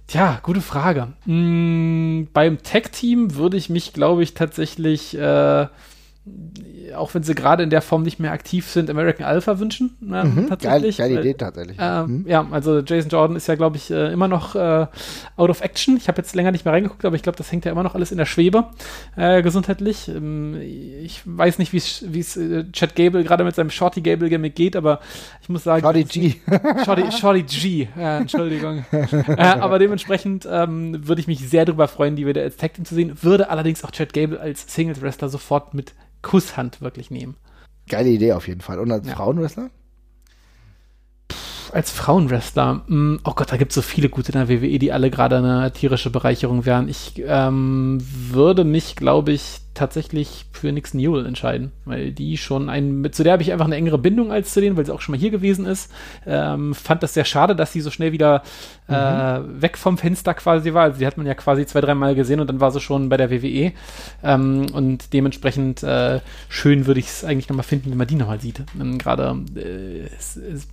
Tja, 0.09 0.41
gute 0.43 0.61
Frage. 0.61 1.15
Hm, 1.25 2.29
beim 2.35 2.63
Tech-Team 2.63 3.37
würde 3.37 3.57
ich 3.57 3.71
mich, 3.71 3.95
glaube 3.95 4.23
ich, 4.23 4.35
tatsächlich 4.35 5.17
äh, 5.17 5.67
auch 6.95 7.15
wenn 7.15 7.23
sie 7.23 7.35
gerade 7.35 7.63
in 7.63 7.71
der 7.71 7.83
Form 7.83 8.03
nicht 8.03 8.19
mehr 8.19 8.33
aktiv 8.33 8.69
sind, 8.69 8.91
American 8.91 9.27
Alpha 9.27 9.59
wünschen. 9.59 9.97
Ja, 10.01 10.25
mhm, 10.25 10.49
tatsächlich. 10.49 10.97
Geile, 10.97 11.15
geile 11.15 11.21
Idee 11.21 11.35
tatsächlich. 11.35 11.79
Äh, 11.79 12.03
mhm. 12.03 12.25
Ja, 12.27 12.47
also 12.51 12.81
Jason 12.81 13.11
Jordan 13.11 13.37
ist 13.37 13.47
ja, 13.47 13.55
glaube 13.55 13.77
ich, 13.77 13.91
äh, 13.91 14.13
immer 14.13 14.29
noch 14.29 14.55
äh, 14.55 14.87
out 15.37 15.51
of 15.51 15.61
action. 15.61 15.97
Ich 15.97 16.09
habe 16.09 16.19
jetzt 16.19 16.35
länger 16.35 16.53
nicht 16.53 16.65
mehr 16.65 16.75
reingeguckt, 16.75 17.05
aber 17.05 17.17
ich 17.17 17.23
glaube, 17.23 17.39
das 17.39 17.51
hängt 17.53 17.65
ja 17.65 17.73
immer 17.73 17.83
noch 17.83 17.95
alles 17.95 18.13
in 18.13 18.19
der 18.19 18.27
Schwebe, 18.27 18.67
äh, 19.17 19.43
gesundheitlich. 19.43 20.09
Ähm, 20.09 20.61
ich 20.61 21.23
weiß 21.25 21.59
nicht, 21.59 21.73
wie 21.73 21.79
es 22.21 22.37
äh, 22.37 22.65
Chad 22.73 22.97
Gable 22.97 23.25
gerade 23.25 23.45
mit 23.45 23.55
seinem 23.55 23.71
Shorty 23.71 24.01
Gable 24.01 24.29
Gimmick 24.29 24.55
geht, 24.55 24.77
aber 24.77 25.01
ich 25.41 25.49
muss 25.49 25.65
sagen. 25.65 25.83
Shorty 25.83 26.05
G. 26.05 26.35
Shorty, 26.85 27.13
Shorty 27.13 27.43
G, 27.43 27.89
Entschuldigung. 27.97 28.85
Äh, 29.33 29.43
aber 29.43 29.79
dementsprechend 29.79 30.47
ähm, 30.51 31.07
würde 31.07 31.21
ich 31.21 31.27
mich 31.27 31.39
sehr 31.49 31.65
darüber 31.65 31.89
freuen, 31.89 32.17
die 32.17 32.27
wieder 32.27 32.43
als 32.43 32.57
Tag 32.57 32.75
Team 32.75 32.85
zu 32.85 32.95
sehen. 32.95 33.23
Würde 33.23 33.51
allerdings 33.51 33.85
auch 33.85 33.91
Chad 33.91 34.13
Gable 34.13 34.41
als 34.41 34.73
Singles 34.73 35.01
Wrestler 35.01 35.29
sofort 35.29 35.75
mit 35.75 35.95
Kusshand 36.23 36.81
wirklich 36.81 37.11
nehmen. 37.11 37.37
Geile 37.89 38.09
Idee 38.09 38.33
auf 38.33 38.49
jeden 38.49 38.61
Fall. 38.61 38.79
Und 38.79 38.91
als 38.91 39.07
ja. 39.07 39.15
Frauenwrestler? 39.15 39.71
als 41.73 41.91
Frauenwrestler, 41.91 42.83
mm, 42.87 43.21
oh 43.25 43.33
Gott, 43.35 43.51
da 43.51 43.57
gibt 43.57 43.71
es 43.71 43.77
so 43.77 43.83
viele 43.83 44.09
gute 44.09 44.33
in 44.33 44.39
der 44.39 44.49
WWE, 44.49 44.79
die 44.79 44.93
alle 44.93 45.11
gerade 45.11 45.39
eine 45.39 45.73
tierische 45.73 46.11
Bereicherung 46.11 46.67
wären. 46.67 46.89
Ich 46.89 47.15
ähm, 47.27 47.99
würde 48.01 48.65
mich, 48.65 48.95
glaube 48.95 49.33
ich, 49.33 49.62
tatsächlich 49.75 50.47
für 50.53 50.71
Nix 50.71 50.93
Newell 50.95 51.25
entscheiden, 51.25 51.73
weil 51.85 52.13
die 52.13 52.37
schon 52.37 52.69
ein, 52.69 53.09
zu 53.13 53.25
der 53.25 53.33
habe 53.33 53.43
ich 53.43 53.53
einfach 53.53 53.65
eine 53.65 53.77
engere 53.77 53.99
Bindung 53.99 54.31
als 54.31 54.53
zu 54.53 54.61
denen, 54.61 54.77
weil 54.77 54.85
sie 54.85 54.93
auch 54.93 55.01
schon 55.01 55.15
mal 55.15 55.19
hier 55.19 55.31
gewesen 55.31 55.65
ist. 55.65 55.91
Ähm, 56.27 56.75
fand 56.75 57.03
das 57.03 57.15
sehr 57.15 57.25
schade, 57.25 57.57
dass 57.57 57.73
sie 57.73 57.81
so 57.81 57.91
schnell 57.91 58.13
wieder 58.13 58.43
äh, 58.89 59.39
mhm. 59.39 59.63
weg 59.63 59.79
vom 59.79 59.97
Fenster 59.97 60.35
quasi 60.35 60.75
war. 60.75 60.85
Also 60.85 60.99
die 60.99 61.07
hat 61.07 61.17
man 61.17 61.27
ja 61.27 61.35
quasi 61.35 61.65
zwei, 61.67 61.81
dreimal 61.81 62.15
gesehen 62.15 62.41
und 62.41 62.49
dann 62.49 62.61
war 62.61 62.71
sie 62.71 62.81
schon 62.81 63.09
bei 63.09 63.17
der 63.17 63.31
WWE. 63.31 63.73
Ähm, 64.23 64.67
und 64.73 65.13
dementsprechend 65.13 65.83
äh, 65.83 66.21
schön 66.49 66.87
würde 66.87 67.01
ich 67.01 67.07
es 67.07 67.25
eigentlich 67.25 67.49
nochmal 67.49 67.65
finden, 67.65 67.91
wenn 67.91 67.99
man 67.99 68.07
die 68.07 68.17
nochmal 68.17 68.41
sieht. 68.41 68.63
Ähm, 68.79 68.99
Gerade 68.99 69.37
äh, 69.57 70.09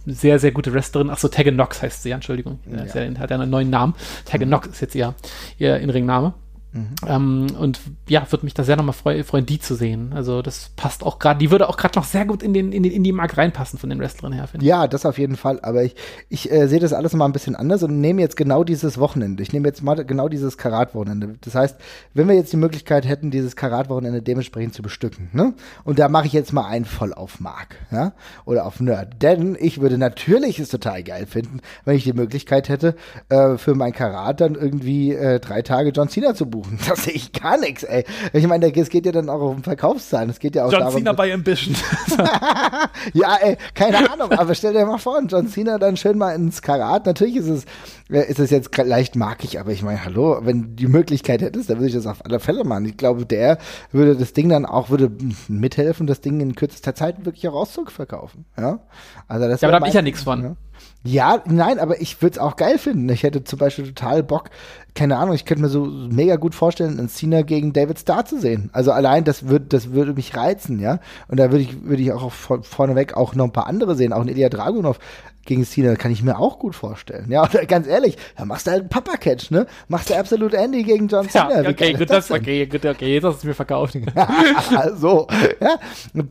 sehr, 0.06 0.39
sehr 0.39 0.52
gute 0.52 0.74
Wrestlerin. 0.74 1.10
Achso, 1.10 1.30
Tegan 1.30 1.54
Knox 1.54 1.82
heißt 1.82 2.04
sie, 2.04 2.12
Entschuldigung. 2.12 2.60
Ja. 2.70 2.86
Ja, 2.86 3.20
hat 3.20 3.30
ja 3.30 3.38
einen 3.38 3.50
neuen 3.50 3.70
Namen. 3.70 3.95
Tegan 4.26 4.50
mhm. 4.50 4.52
Knox 4.52 4.68
ist 4.68 4.82
jetzt 4.82 4.95
ihr, 4.95 5.16
ihr 5.58 5.78
In-Ring-Name. 5.78 6.34
Mhm. 6.72 6.96
Ähm, 7.08 7.48
und 7.58 7.80
ja, 8.08 8.32
würde 8.32 8.46
mich 8.46 8.54
da 8.54 8.64
sehr 8.64 8.76
nochmal 8.76 8.94
freu 8.94 9.24
freuen, 9.24 9.46
die 9.46 9.60
zu 9.60 9.76
sehen. 9.76 10.14
Also 10.14 10.42
das 10.42 10.70
passt 10.76 11.04
auch 11.04 11.18
gerade, 11.18 11.40
die 11.40 11.50
würde 11.50 11.68
auch 11.68 11.78
gerade 11.78 11.98
noch 11.98 12.06
sehr 12.06 12.26
gut 12.26 12.44
in 12.44 12.54
den, 12.54 12.72
in 12.72 12.84
den 12.84 12.92
Indie-Markt 12.92 13.38
reinpassen 13.38 13.80
von 13.80 13.90
den 13.90 14.00
Wrestlerinnen 14.00 14.38
her, 14.38 14.48
finde 14.48 14.66
ich. 14.66 14.70
Ja, 14.70 14.88
das 14.88 15.06
auf 15.06 15.18
jeden 15.18 15.36
Fall. 15.36 15.60
Aber 15.62 15.84
ich, 15.84 15.96
ich 16.30 16.52
äh, 16.52 16.68
sehe 16.68 16.80
das 16.80 16.94
alles 16.94 17.14
mal 17.14 17.26
ein 17.26 17.32
bisschen 17.32 17.56
anders 17.56 17.82
und 17.82 18.00
nehme 18.00 18.22
jetzt 18.22 18.38
genau 18.38 18.64
dieses 18.64 19.00
Wochenende. 19.00 19.42
Ich 19.42 19.52
nehme 19.52 19.68
jetzt 19.68 19.82
mal 19.82 20.06
genau 20.06 20.30
dieses 20.30 20.58
Karat-Wochenende. 20.58 21.36
Das 21.42 21.56
heißt, 21.56 21.78
wenn 22.14 22.28
wir 22.28 22.36
jetzt 22.36 22.54
die 22.54 22.58
Möglichkeit 22.58 23.08
hätten, 23.08 23.32
dieses 23.32 23.56
Karat-Wochenende 23.56 24.22
dementsprechend 24.22 24.76
zu 24.76 24.84
bestücken, 24.84 25.30
ne? 25.34 25.54
Und 25.84 25.98
da 25.98 26.08
mache 26.08 26.28
ich 26.28 26.34
jetzt 26.34 26.54
mal 26.54 26.68
einen 26.68 26.86
voll 26.86 27.14
auf 27.14 27.40
Mark, 27.40 27.78
ja? 27.92 28.14
Oder 28.46 28.66
auf 28.66 28.80
Nerd. 28.80 29.22
Denn 29.24 29.58
ich 29.60 29.82
würde 29.82 29.98
natürlich 29.98 30.60
es 30.60 30.70
total 30.70 31.04
geil 31.04 31.26
finden, 31.26 31.62
wenn 31.86 31.96
ich 31.96 32.04
die 32.04 32.14
Möglichkeit 32.14 32.70
hätte, 32.70 32.96
äh, 33.30 33.58
für 33.58 33.74
mein 33.74 33.92
Karat 33.92 34.42
dann 34.42 34.54
irgendwie 34.54 35.14
äh, 35.14 35.40
drei 35.40 35.64
Tage 35.64 35.90
John 35.90 36.10
Cena 36.10 36.36
zu 36.36 36.46
buchen 36.46 36.59
buchen. 36.62 36.80
Da 36.89 36.95
sehe 36.95 37.14
ich 37.14 37.32
gar 37.32 37.57
nichts, 37.57 37.84
ey. 37.84 38.03
Ich 38.34 38.47
meine, 38.47 38.74
es 38.74 38.89
geht 38.89 39.05
ja 39.05 39.12
dann 39.12 39.30
auch 39.30 39.41
um 39.41 39.64
Verkaufszahlen. 39.64 40.30
Es 40.30 40.39
geht 40.39 40.55
ja 40.55 40.66
auch 40.66 40.72
John 40.72 40.82
darum, 40.82 40.95
Cena 40.95 41.14
bei 41.14 41.34
Ambition. 41.34 41.76
ja, 43.14 43.36
ey, 43.41 43.57
keine 43.74 44.12
Ahnung, 44.12 44.32
aber 44.32 44.55
stell 44.55 44.74
dir 44.74 44.86
mal 44.86 44.97
vor, 44.97 45.22
John 45.28 45.47
Cena 45.47 45.78
dann 45.78 45.97
schön 45.97 46.18
mal 46.18 46.32
ins 46.32 46.62
Karat. 46.62 47.05
Natürlich 47.05 47.36
ist 47.38 47.47
es, 47.47 47.66
äh, 48.10 48.28
ist 48.30 48.39
es 48.39 48.49
jetzt 48.49 48.76
leicht 48.78 49.16
markig, 49.16 49.60
aber 49.60 49.72
ich 49.72 49.84
meine, 49.84 50.03
hallo, 50.03 50.39
wenn 50.41 50.62
du 50.62 50.68
die 50.70 50.88
Möglichkeit 50.88 51.41
hättest, 51.41 51.70
dann 51.70 51.78
würde 51.78 51.88
ich 51.88 51.93
das 51.93 52.07
auf 52.07 52.26
alle 52.26 52.39
Fälle 52.39 52.64
machen. 52.64 52.86
Ich 52.86 52.97
glaube, 52.97 53.26
der 53.26 53.57
würde 53.91 54.16
das 54.16 54.34
Ding 54.34 54.49
dann 54.49 54.66
auch, 54.66 54.89
würde 54.89 55.12
mithelfen, 55.47 56.07
das 56.07 56.22
Ding 56.22 56.39
in 56.39 56.55
kürzester 56.55 56.95
Zeit 56.95 57.26
wirklich 57.26 57.47
auch 57.47 57.53
auszugverkaufen. 57.53 58.45
Ja, 58.57 58.80
also 59.28 59.47
das 59.47 59.62
ja 59.62 59.68
aber 59.68 59.74
da 59.74 59.80
habe 59.82 59.89
ich 59.89 59.95
ja 59.95 60.01
nichts 60.01 60.24
von. 60.24 60.43
Ja. 60.43 60.55
Ja, 61.04 61.41
nein, 61.45 61.80
aber 61.80 62.02
ich 62.02 62.22
würde 62.22 62.34
es 62.34 62.39
auch 62.39 62.58
geil 62.58 62.78
finden. 62.78 63.08
Ich 63.10 63.24
hätte 63.24 63.43
zum 63.45 63.58
Beispiel 63.58 63.88
total 63.88 64.22
Bock, 64.22 64.50
keine 64.95 65.18
Ahnung, 65.18 65.34
ich 65.34 65.45
könnte 65.45 65.64
mir 65.64 65.70
so 65.70 65.86
mega 65.86 66.36
gut 66.36 66.54
vorstellen, 66.54 67.00
einen 67.00 67.08
Cena 67.08 67.41
gegen 67.41 67.72
David 67.72 68.00
Starr 68.00 68.26
zu 68.26 68.38
sehen. 68.38 68.70
Also 68.74 68.91
allein 68.91 69.24
das 69.24 69.47
würde, 69.47 69.66
das 69.68 69.91
würde 69.91 70.14
mich 70.14 70.36
reizen, 70.36 70.80
ja. 70.80 71.00
Und 71.30 71.39
da 71.39 71.52
würde 71.52 71.64
ich, 71.64 71.86
würde 71.86 72.02
ich 72.02 72.12
auch 72.12 72.32
vorneweg 72.32 73.16
auch 73.16 73.34
noch 73.34 73.45
ein 73.45 73.54
paar 73.54 73.68
andere 73.68 73.95
sehen, 73.95 74.12
auch 74.12 74.22
ein 74.22 74.28
Ilya 74.28 74.50
Dragunov 74.50 75.00
gegen 75.45 75.64
Cena, 75.64 75.95
kann 75.95 76.12
ich 76.12 76.22
mir 76.22 76.38
auch 76.38 76.60
gut 76.60 76.76
vorstellen. 76.76 77.32
Ja, 77.32 77.43
oder 77.50 77.66
ganz 77.66 77.88
ehrlich, 77.88 78.18
da 78.36 78.43
machst 78.43 78.68
du 78.68 78.72
halt 78.72 78.82
einen 78.82 78.89
Papa-Catch, 78.89 79.52
ne? 79.52 79.68
Machst 79.88 80.10
du 80.10 80.18
absolut 80.18 80.54
Andy 80.54 80.84
gegen 80.84 81.08
John 81.08 81.30
Cena. 81.30 81.62
Ja, 81.62 81.70
okay, 81.70 81.93
gut, 81.93 82.10
das, 82.10 82.28
das 82.28 82.32
okay, 82.32 82.66
gut, 82.66 82.86
okay, 82.86 83.14
jetzt 83.14 83.24
hast 83.24 83.43
du 83.43 83.47
mir 83.47 83.54
verkauft. 83.54 83.97
so, 84.97 85.28
ja. 85.62 85.80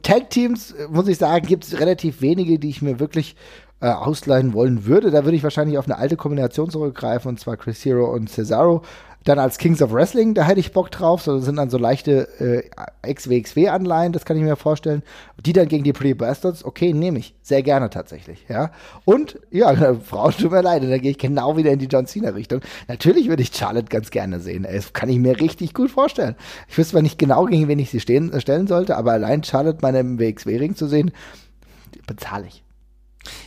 Tag-Teams, 0.02 0.74
muss 0.90 1.08
ich 1.08 1.16
sagen, 1.16 1.46
gibt 1.46 1.64
es 1.64 1.80
relativ 1.80 2.20
wenige, 2.20 2.58
die 2.58 2.68
ich 2.68 2.82
mir 2.82 3.00
wirklich 3.00 3.34
äh, 3.80 3.88
ausleihen 3.88 4.52
wollen 4.52 4.86
würde, 4.86 5.10
da 5.10 5.24
würde 5.24 5.36
ich 5.36 5.42
wahrscheinlich 5.42 5.78
auf 5.78 5.86
eine 5.86 5.98
alte 5.98 6.16
Kombination 6.16 6.70
zurückgreifen, 6.70 7.28
und 7.28 7.40
zwar 7.40 7.56
Chris 7.56 7.84
Hero 7.84 8.12
und 8.12 8.28
Cesaro. 8.28 8.82
Dann 9.24 9.38
als 9.38 9.58
Kings 9.58 9.82
of 9.82 9.92
Wrestling, 9.92 10.32
da 10.32 10.44
hätte 10.44 10.60
ich 10.60 10.72
Bock 10.72 10.90
drauf. 10.90 11.22
So, 11.22 11.36
das 11.36 11.44
sind 11.44 11.56
dann 11.56 11.68
so 11.70 11.76
leichte 11.76 12.28
äh, 12.40 13.12
XWXW-Anleihen, 13.12 14.12
das 14.12 14.24
kann 14.24 14.36
ich 14.36 14.42
mir 14.42 14.56
vorstellen. 14.56 15.02
Die 15.44 15.52
dann 15.52 15.68
gegen 15.68 15.84
die 15.84 15.92
Pretty 15.92 16.14
Bastards, 16.14 16.64
okay, 16.64 16.92
nehme 16.92 17.18
ich. 17.18 17.34
Sehr 17.42 17.62
gerne 17.62 17.90
tatsächlich, 17.90 18.46
ja. 18.48 18.70
Und, 19.04 19.38
ja, 19.50 19.94
Frauen, 20.04 20.32
tut 20.32 20.50
mir 20.50 20.62
leid, 20.62 20.82
da 20.84 20.98
gehe 20.98 21.10
ich 21.10 21.18
genau 21.18 21.56
wieder 21.56 21.72
in 21.72 21.78
die 21.78 21.86
John 21.86 22.06
Cena-Richtung. 22.06 22.62
Natürlich 22.86 23.28
würde 23.28 23.42
ich 23.42 23.54
Charlotte 23.54 23.88
ganz 23.88 24.10
gerne 24.10 24.40
sehen. 24.40 24.66
Das 24.70 24.92
kann 24.92 25.08
ich 25.08 25.18
mir 25.18 25.38
richtig 25.38 25.74
gut 25.74 25.90
vorstellen. 25.90 26.36
Ich 26.68 26.78
wüsste 26.78 26.92
zwar 26.92 27.02
nicht 27.02 27.18
genau, 27.18 27.44
gegen 27.44 27.68
wen 27.68 27.78
ich 27.80 27.90
sie 27.90 28.00
stehen, 28.00 28.32
äh, 28.32 28.40
stellen 28.40 28.66
sollte, 28.66 28.96
aber 28.96 29.12
allein 29.12 29.44
Charlotte 29.44 29.86
im 29.86 30.18
WXW-Ring 30.18 30.74
zu 30.74 30.86
sehen, 30.86 31.10
bezahle 32.06 32.46
ich. 32.46 32.62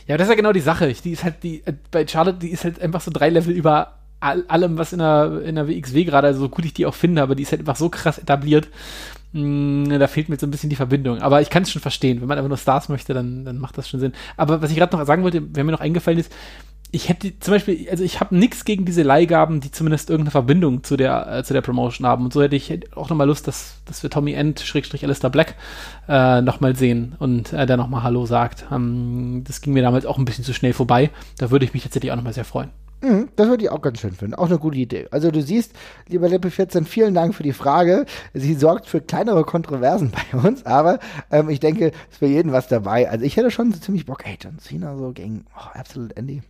Ja, 0.06 0.16
das 0.16 0.26
ist 0.26 0.30
ja 0.30 0.36
genau 0.36 0.52
die 0.52 0.60
Sache. 0.60 0.92
Die 0.92 1.12
ist 1.12 1.24
halt, 1.24 1.42
die, 1.42 1.62
äh, 1.66 1.72
bei 1.90 2.06
Charlotte, 2.06 2.38
die 2.38 2.50
ist 2.50 2.64
halt 2.64 2.80
einfach 2.80 3.00
so 3.00 3.10
drei 3.10 3.30
Level 3.30 3.52
über 3.52 3.98
all, 4.20 4.44
allem, 4.48 4.78
was 4.78 4.92
in 4.92 5.00
der, 5.00 5.42
in 5.44 5.56
der 5.56 5.68
WXW 5.68 6.04
gerade, 6.04 6.28
also 6.28 6.40
so 6.40 6.48
gut 6.48 6.64
ich 6.64 6.74
die 6.74 6.86
auch 6.86 6.94
finde, 6.94 7.22
aber 7.22 7.34
die 7.34 7.42
ist 7.42 7.50
halt 7.50 7.60
einfach 7.60 7.76
so 7.76 7.88
krass 7.88 8.18
etabliert. 8.18 8.68
Mh, 9.32 9.90
hm, 9.90 9.98
da 9.98 10.06
fehlt 10.06 10.28
mir 10.28 10.38
so 10.38 10.46
ein 10.46 10.50
bisschen 10.50 10.70
die 10.70 10.76
Verbindung. 10.76 11.20
Aber 11.20 11.40
ich 11.40 11.50
kann 11.50 11.62
es 11.64 11.70
schon 11.70 11.82
verstehen. 11.82 12.20
Wenn 12.20 12.28
man 12.28 12.38
einfach 12.38 12.48
nur 12.48 12.58
Stars 12.58 12.88
möchte, 12.88 13.14
dann, 13.14 13.44
dann 13.44 13.58
macht 13.58 13.78
das 13.78 13.88
schon 13.88 14.00
Sinn. 14.00 14.12
Aber 14.36 14.62
was 14.62 14.70
ich 14.70 14.76
gerade 14.76 14.96
noch 14.96 15.04
sagen 15.06 15.22
wollte, 15.22 15.42
wer 15.54 15.64
mir 15.64 15.72
noch 15.72 15.80
eingefallen 15.80 16.18
ist, 16.18 16.32
ich 16.94 17.08
hätte 17.08 17.38
zum 17.40 17.54
Beispiel, 17.54 17.88
also 17.90 18.04
ich 18.04 18.20
habe 18.20 18.36
nichts 18.36 18.66
gegen 18.66 18.84
diese 18.84 19.02
Leihgaben, 19.02 19.60
die 19.60 19.70
zumindest 19.70 20.10
irgendeine 20.10 20.30
Verbindung 20.30 20.84
zu 20.84 20.98
der, 20.98 21.38
äh, 21.38 21.42
zu 21.42 21.54
der 21.54 21.62
Promotion 21.62 22.06
haben. 22.06 22.24
Und 22.24 22.34
so 22.34 22.42
hätte 22.42 22.54
ich 22.54 22.94
auch 22.94 23.08
nochmal 23.08 23.26
Lust, 23.26 23.48
dass, 23.48 23.80
dass 23.86 24.02
wir 24.02 24.10
Tommy 24.10 24.34
End, 24.34 24.60
Schrägstrich 24.60 25.02
Alistair 25.02 25.30
Black, 25.30 25.54
äh, 26.06 26.42
nochmal 26.42 26.76
sehen 26.76 27.14
und 27.18 27.54
äh, 27.54 27.64
der 27.64 27.78
nochmal 27.78 28.02
Hallo 28.02 28.26
sagt. 28.26 28.66
Ähm, 28.70 29.42
das 29.46 29.62
ging 29.62 29.72
mir 29.72 29.82
damals 29.82 30.04
auch 30.04 30.18
ein 30.18 30.26
bisschen 30.26 30.44
zu 30.44 30.52
schnell 30.52 30.74
vorbei. 30.74 31.10
Da 31.38 31.50
würde 31.50 31.64
ich 31.64 31.72
mich 31.72 31.82
tatsächlich 31.82 32.12
auch 32.12 32.16
nochmal 32.16 32.34
sehr 32.34 32.44
freuen. 32.44 32.68
Mhm, 33.02 33.30
das 33.34 33.48
würde 33.48 33.64
ich 33.64 33.70
auch 33.70 33.82
ganz 33.82 33.98
schön 33.98 34.12
finden. 34.12 34.36
Auch 34.36 34.46
eine 34.46 34.58
gute 34.58 34.78
Idee. 34.78 35.08
Also 35.10 35.32
du 35.32 35.42
siehst, 35.42 35.72
lieber 36.06 36.28
Lippe 36.28 36.50
14, 36.50 36.84
vielen 36.84 37.14
Dank 37.14 37.34
für 37.34 37.42
die 37.42 37.52
Frage. 37.52 38.06
Sie 38.32 38.54
sorgt 38.54 38.86
für 38.86 39.00
kleinere 39.00 39.42
Kontroversen 39.42 40.12
bei 40.32 40.38
uns, 40.38 40.64
aber 40.64 41.00
ähm, 41.32 41.50
ich 41.50 41.58
denke, 41.58 41.88
es 41.88 42.12
ist 42.12 42.18
für 42.18 42.26
jeden 42.26 42.52
was 42.52 42.68
dabei. 42.68 43.10
Also 43.10 43.24
ich 43.24 43.36
hätte 43.36 43.50
schon 43.50 43.72
so 43.72 43.80
ziemlich 43.80 44.06
Bock, 44.06 44.24
ey, 44.24 44.38
John 44.40 44.58
Cena 44.60 44.96
so 44.96 45.10
gegen 45.10 45.46
oh, 45.56 45.78
Absolute 45.78 46.16
Andy. 46.16 46.42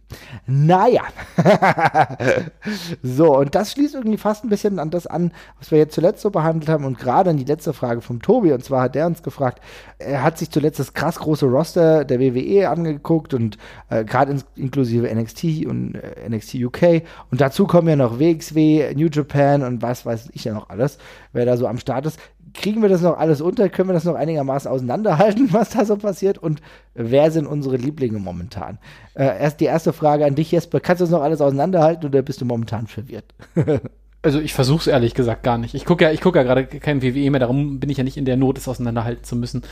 Naja. 0.47 1.05
so, 3.03 3.39
und 3.39 3.55
das 3.55 3.73
schließt 3.73 3.95
irgendwie 3.95 4.19
fast 4.19 4.45
ein 4.45 4.51
bisschen 4.51 4.79
an 4.79 4.91
das 4.91 5.07
an, 5.07 5.33
was 5.59 5.71
wir 5.71 5.79
jetzt 5.79 5.95
zuletzt 5.95 6.21
so 6.21 6.31
behandelt 6.31 6.69
haben 6.69 6.85
und 6.85 6.99
gerade 6.99 7.31
an 7.31 7.39
die 7.39 7.45
letzte 7.45 7.73
Frage 7.73 8.03
vom 8.03 8.21
Tobi. 8.21 8.53
Und 8.53 8.63
zwar 8.63 8.83
hat 8.83 8.95
der 8.95 9.07
uns 9.07 9.23
gefragt, 9.23 9.63
er 9.99 10.23
hat 10.23 10.37
sich 10.37 10.51
zuletzt 10.51 10.79
das 10.79 10.93
krass 10.93 11.19
große 11.19 11.47
Roster 11.47 12.05
der 12.05 12.21
WWE 12.21 12.69
angeguckt 12.69 13.33
und 13.33 13.57
äh, 13.89 14.05
gerade 14.05 14.33
in, 14.33 14.43
inklusive 14.57 15.13
NXT 15.15 15.67
und 15.67 15.95
äh, 15.95 16.29
NXT 16.29 16.42
NXT 16.43 16.55
UK. 16.55 17.03
Und 17.31 17.41
dazu 17.41 17.67
kommen 17.67 17.89
ja 17.89 17.97
noch 17.97 18.19
WXW, 18.19 18.95
New 18.95 19.09
Japan 19.11 19.63
und 19.63 19.83
was 19.83 20.05
weiß 20.05 20.31
ich 20.33 20.45
ja 20.45 20.55
noch 20.55 20.69
alles, 20.69 20.99
wer 21.33 21.47
da 21.47 21.57
so 21.57 21.67
am 21.67 21.79
Start 21.79 22.07
ist. 22.07 22.19
Kriegen 22.55 22.83
wir 22.83 22.89
das 22.91 23.01
noch 23.01 23.19
alles 23.19 23.41
unter? 23.41 23.69
Können 23.71 23.89
wir 23.89 23.95
das 23.95 24.05
noch 24.05 24.15
einigermaßen 24.15 24.71
auseinanderhalten, 24.71 25.49
was 25.53 25.71
da 25.71 25.85
so 25.85 25.97
passiert? 25.97 26.39
Und 26.39 26.61
wer 26.95 27.31
sind 27.31 27.47
unsere 27.47 27.77
Lieblinge 27.77 28.19
momentan? 28.19 28.79
Äh, 29.15 29.41
erst 29.41 29.61
die 29.61 29.67
erste 29.67 29.93
Frage 29.93 30.27
an 30.27 30.35
dich, 30.35 30.53
Jesper. 30.53 30.81
Kannst 30.81 31.01
du 31.01 31.05
das 31.05 31.11
noch 31.13 31.23
alles 31.23 31.41
auseinanderhalten 31.41 32.07
oder 32.07 32.23
bist 32.23 32.41
du 32.41 32.45
momentan 32.45 32.87
verwirrt? 32.87 33.35
Also 34.25 34.39
ich 34.39 34.55
versuche 34.55 34.83
es 34.83 34.87
ehrlich 34.87 35.15
gesagt 35.15 35.43
gar 35.43 35.59
nicht. 35.59 35.75
Ich 35.75 35.85
gucke 35.85 36.05
ja, 36.05 36.13
ich 36.13 36.21
gucke 36.21 36.39
ja 36.39 36.45
gerade 36.45 36.65
kein 36.65 37.03
WWE 37.03 37.29
mehr, 37.31 37.41
darum 37.41 37.81
bin 37.81 37.91
ich 37.91 37.99
ja 37.99 38.05
nicht 38.05 38.17
in 38.17 38.25
der 38.25 38.37
Not, 38.37 38.57
es 38.57 38.69
auseinanderhalten 38.69 39.25
zu 39.25 39.35
müssen. 39.35 39.63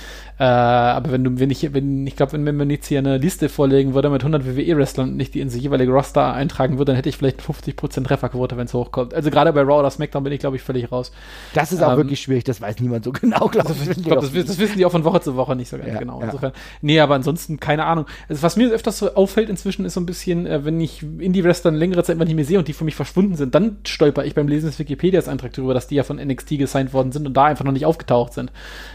Äh, 0.40 0.42
aber 0.42 1.12
wenn 1.12 1.22
du, 1.22 1.38
wenn 1.38 1.50
ich, 1.50 1.72
wenn, 1.72 2.04
ich 2.04 2.16
glaube, 2.16 2.32
wenn 2.32 2.42
mir 2.42 2.64
jetzt 2.64 2.88
hier 2.88 2.98
eine 2.98 3.18
Liste 3.18 3.48
vorlegen 3.48 3.94
würde 3.94 4.10
mit 4.10 4.22
100 4.22 4.44
WWE-Wrestlern 4.44 5.10
und 5.10 5.16
nicht 5.16 5.34
die 5.34 5.40
in 5.40 5.50
sich 5.50 5.62
jeweilige 5.62 5.92
Roster 5.92 6.32
eintragen 6.32 6.78
würde, 6.78 6.90
dann 6.90 6.96
hätte 6.96 7.08
ich 7.08 7.16
vielleicht 7.16 7.40
50% 7.40 8.04
Trefferquote, 8.04 8.56
wenn 8.56 8.66
es 8.66 8.74
hochkommt. 8.74 9.14
Also 9.14 9.30
gerade 9.30 9.52
bei 9.52 9.60
Raw 9.60 9.78
oder 9.78 9.90
SmackDown 9.90 10.24
bin 10.24 10.32
ich, 10.32 10.40
glaube 10.40 10.56
ich, 10.56 10.62
völlig 10.62 10.90
raus. 10.90 11.12
Das 11.54 11.70
ist 11.70 11.80
auch 11.80 11.92
ähm, 11.92 11.98
wirklich 11.98 12.20
schwierig, 12.20 12.42
das 12.42 12.60
weiß 12.60 12.80
niemand 12.80 13.04
so 13.04 13.12
genau, 13.20 13.46
glaube 13.46 13.72
ich. 13.72 13.88
Ich 13.98 14.02
glaube, 14.02 14.22
das, 14.22 14.32
das, 14.32 14.58
wissen 14.58 14.78
die 14.78 14.84
auch 14.84 14.90
von 14.90 15.04
Woche 15.04 15.20
zu 15.20 15.36
Woche 15.36 15.54
nicht 15.54 15.68
so 15.68 15.76
ganz 15.76 15.92
ja, 15.92 15.98
genau. 16.00 16.20
Insofern, 16.22 16.50
ja. 16.50 16.60
nee, 16.82 16.98
aber 16.98 17.14
ansonsten, 17.14 17.60
keine 17.60 17.84
Ahnung. 17.84 18.06
Also 18.28 18.42
was 18.42 18.56
mir 18.56 18.72
öfters 18.72 18.98
so 18.98 19.14
auffällt 19.14 19.48
inzwischen, 19.48 19.84
ist 19.84 19.94
so 19.94 20.00
ein 20.00 20.06
bisschen, 20.06 20.46
äh, 20.46 20.64
wenn 20.64 20.80
ich 20.80 21.04
Indie-Wrestler 21.04 21.70
längere 21.70 22.02
Zeit 22.02 22.18
mal 22.18 22.24
nicht 22.24 22.34
mehr 22.34 22.44
sehe 22.44 22.58
und 22.58 22.66
die 22.66 22.72
für 22.72 22.84
mich 22.84 22.96
verschwunden 22.96 23.36
sind, 23.36 23.54
dann 23.54 23.78
stolper 23.86 24.24
ich 24.24 24.34
beim 24.40 24.48
Lesen 24.48 24.66
des 24.66 24.78
Wikipedia 24.78 25.20
Wikipedias-Eintrag 25.20 25.52
darüber, 25.52 25.74
dass 25.74 25.86
die 25.86 25.96
ja 25.96 26.02
von 26.02 26.16
NXT 26.16 26.58
gesigned 26.58 26.92
worden 26.92 27.12
sind 27.12 27.26
und 27.26 27.34
da 27.34 27.44
einfach 27.44 27.64
noch 27.64 27.72
nicht 27.72 27.86
aufgetaucht 27.86 28.32
sind. 28.32 28.50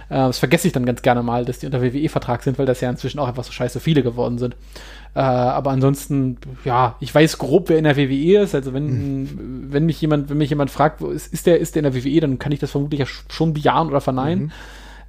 Äh, 0.10 0.16
das 0.16 0.39
vergesse 0.39 0.68
ich 0.68 0.74
dann 0.74 0.86
ganz 0.86 1.02
gerne 1.02 1.24
mal, 1.24 1.46
dass 1.46 1.60
die 1.60 1.66
unter 1.66 1.82
WWE-Vertrag 1.82 2.43
sind, 2.43 2.58
weil 2.60 2.66
das 2.66 2.82
ja 2.82 2.89
inzwischen 2.89 3.20
auch 3.20 3.28
einfach 3.28 3.43
so 3.43 3.52
scheiße 3.52 3.80
viele 3.80 4.04
geworden 4.04 4.38
sind. 4.38 4.56
Äh, 5.16 5.20
aber 5.20 5.72
ansonsten, 5.72 6.38
ja, 6.66 6.96
ich 7.00 7.14
weiß 7.14 7.38
grob, 7.38 7.70
wer 7.70 7.78
in 7.78 7.86
der 7.86 7.98
WWE 7.98 8.41
ist. 8.41 8.56
Also 8.56 8.74
wenn, 8.74 8.86
mhm. 8.86 9.68
wenn 9.72 9.86
mich 9.86 10.02
jemand, 10.02 10.30
wenn 10.30 10.38
mich 10.38 10.50
jemand 10.50 10.72
fragt, 10.72 11.02
wo 11.02 11.08
ist, 11.08 11.32
ist 11.34 11.46
der, 11.48 11.60
ist 11.60 11.76
der 11.76 11.84
in 11.84 11.91
der 11.91 12.04
WWE, 12.04 12.20
dann 12.20 12.39
kann 12.39 12.52
ich 12.52 12.60
das 12.60 12.72
vermutlich 12.72 13.00
ja 13.00 13.06
schon 13.30 13.54
bejahen 13.54 13.88
oder 13.88 14.02
verneinen. 14.02 14.46
Mhm. 14.46 14.52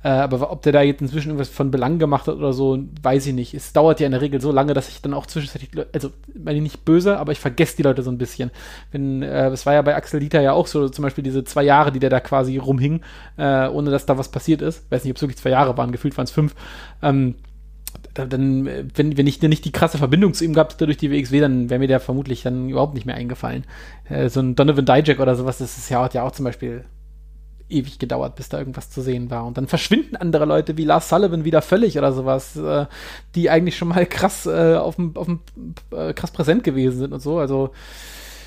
Äh, 0.07 0.11
aber 0.11 0.53
ob 0.53 0.63
der 0.63 0.71
da 0.71 0.83
jetzt 0.83 1.01
inzwischen 1.01 1.31
irgendwas 1.31 1.49
von 1.49 1.73
Belang 1.73 1.99
gemacht 1.99 2.29
hat 2.29 2.37
oder 2.37 2.53
so, 2.53 2.79
weiß 3.03 3.27
ich 3.27 3.35
nicht. 3.35 3.55
Es 3.55 3.73
dauert 3.73 3.99
ja 3.99 4.07
in 4.07 4.13
der 4.13 4.21
Regel 4.21 4.41
so 4.41 4.53
lange, 4.53 4.73
dass 4.73 4.89
ich 4.89 5.03
dann 5.03 5.13
auch 5.13 5.27
zwischenzeitlich, 5.27 5.71
also 5.93 6.11
meine 6.33 6.59
ich 6.59 6.63
nicht 6.63 6.85
böse, 6.85 7.19
aber 7.19 7.33
ich 7.33 7.41
vergesse 7.41 7.77
die 7.77 7.83
Leute 7.83 8.05
so 8.05 8.13
ein 8.13 8.19
bisschen. 8.19 8.53
Wenn, 8.93 9.25
äh, 9.25 9.49
es 9.49 9.67
war 9.67 9.75
ja 9.75 9.83
bei 9.83 9.97
Axel 9.97 10.21
Dieter 10.21 10.41
ja 10.41 10.53
auch 10.53 10.69
so, 10.69 10.89
zum 10.91 11.03
Beispiel 11.03 11.25
diese 11.25 11.43
zwei 11.43 11.65
Jahre, 11.65 11.91
die 11.91 11.99
der 11.99 12.11
da 12.11 12.21
quasi 12.21 12.57
rumhing, 12.57 13.01
äh, 13.37 13.67
ohne 13.67 13.91
dass 13.91 14.07
da 14.07 14.17
was 14.17 14.31
passiert 14.31 14.63
ist. 14.63 14.89
Weiß 14.93 15.03
nicht, 15.03 15.11
ob 15.11 15.17
es 15.17 15.23
wirklich 15.23 15.39
zwei 15.39 15.51
Jahre 15.51 15.77
waren, 15.77 15.91
gefühlt 15.91 16.17
waren 16.17 16.27
es 16.27 16.31
fünf. 16.31 16.55
Ähm, 17.03 17.35
dann, 18.15 18.67
wenn, 18.95 19.17
wenn 19.17 19.27
ich 19.27 19.43
nicht 19.43 19.65
die 19.65 19.73
krasse 19.73 19.99
Verbindung 19.99 20.35
zu 20.35 20.45
ihm 20.45 20.53
gehabt 20.53 20.75
hätte 20.75 20.87
durch 20.87 20.99
die 20.99 21.11
WXW, 21.11 21.41
dann 21.41 21.69
wäre 21.69 21.81
mir 21.81 21.89
der 21.89 21.99
vermutlich 21.99 22.45
dann 22.45 22.69
überhaupt 22.69 22.95
nicht 22.95 23.07
mehr 23.07 23.17
eingefallen. 23.17 23.65
Äh, 24.09 24.29
so 24.29 24.39
ein 24.39 24.55
Donovan 24.55 24.87
Dijak 24.87 25.19
oder 25.19 25.35
sowas, 25.35 25.59
das 25.59 25.77
ist 25.77 25.89
ja, 25.89 26.01
hat 26.01 26.15
ja 26.15 26.23
auch 26.23 26.31
zum 26.31 26.45
Beispiel 26.45 26.85
ewig 27.69 27.99
gedauert, 27.99 28.37
bis 28.37 28.49
da 28.49 28.59
irgendwas 28.59 28.91
zu 28.91 29.03
sehen 29.03 29.31
war. 29.31 29.45
Und 29.47 29.59
dann 29.59 29.67
verschwinden 29.67 30.17
andere 30.17 30.45
Leute 30.45 30.77
wie 30.77 30.85
Lars 30.85 31.09
Sullivan 31.09 31.45
wieder 31.45 31.63
völlig 31.63 31.99
oder 31.99 32.13
sowas, 32.13 32.57
äh, 32.57 32.87
die 33.35 33.51
eigentlich 33.51 33.77
schon 33.77 33.89
mal 33.89 34.07
krass 34.07 34.47
äh, 34.47 34.77
auf 34.77 34.97
dem, 34.97 35.15
äh, 35.91 36.13
krass 36.13 36.31
präsent 36.31 36.65
gewesen 36.65 36.99
sind 36.99 37.13
und 37.13 37.21
so. 37.21 37.39
Also 37.39 37.71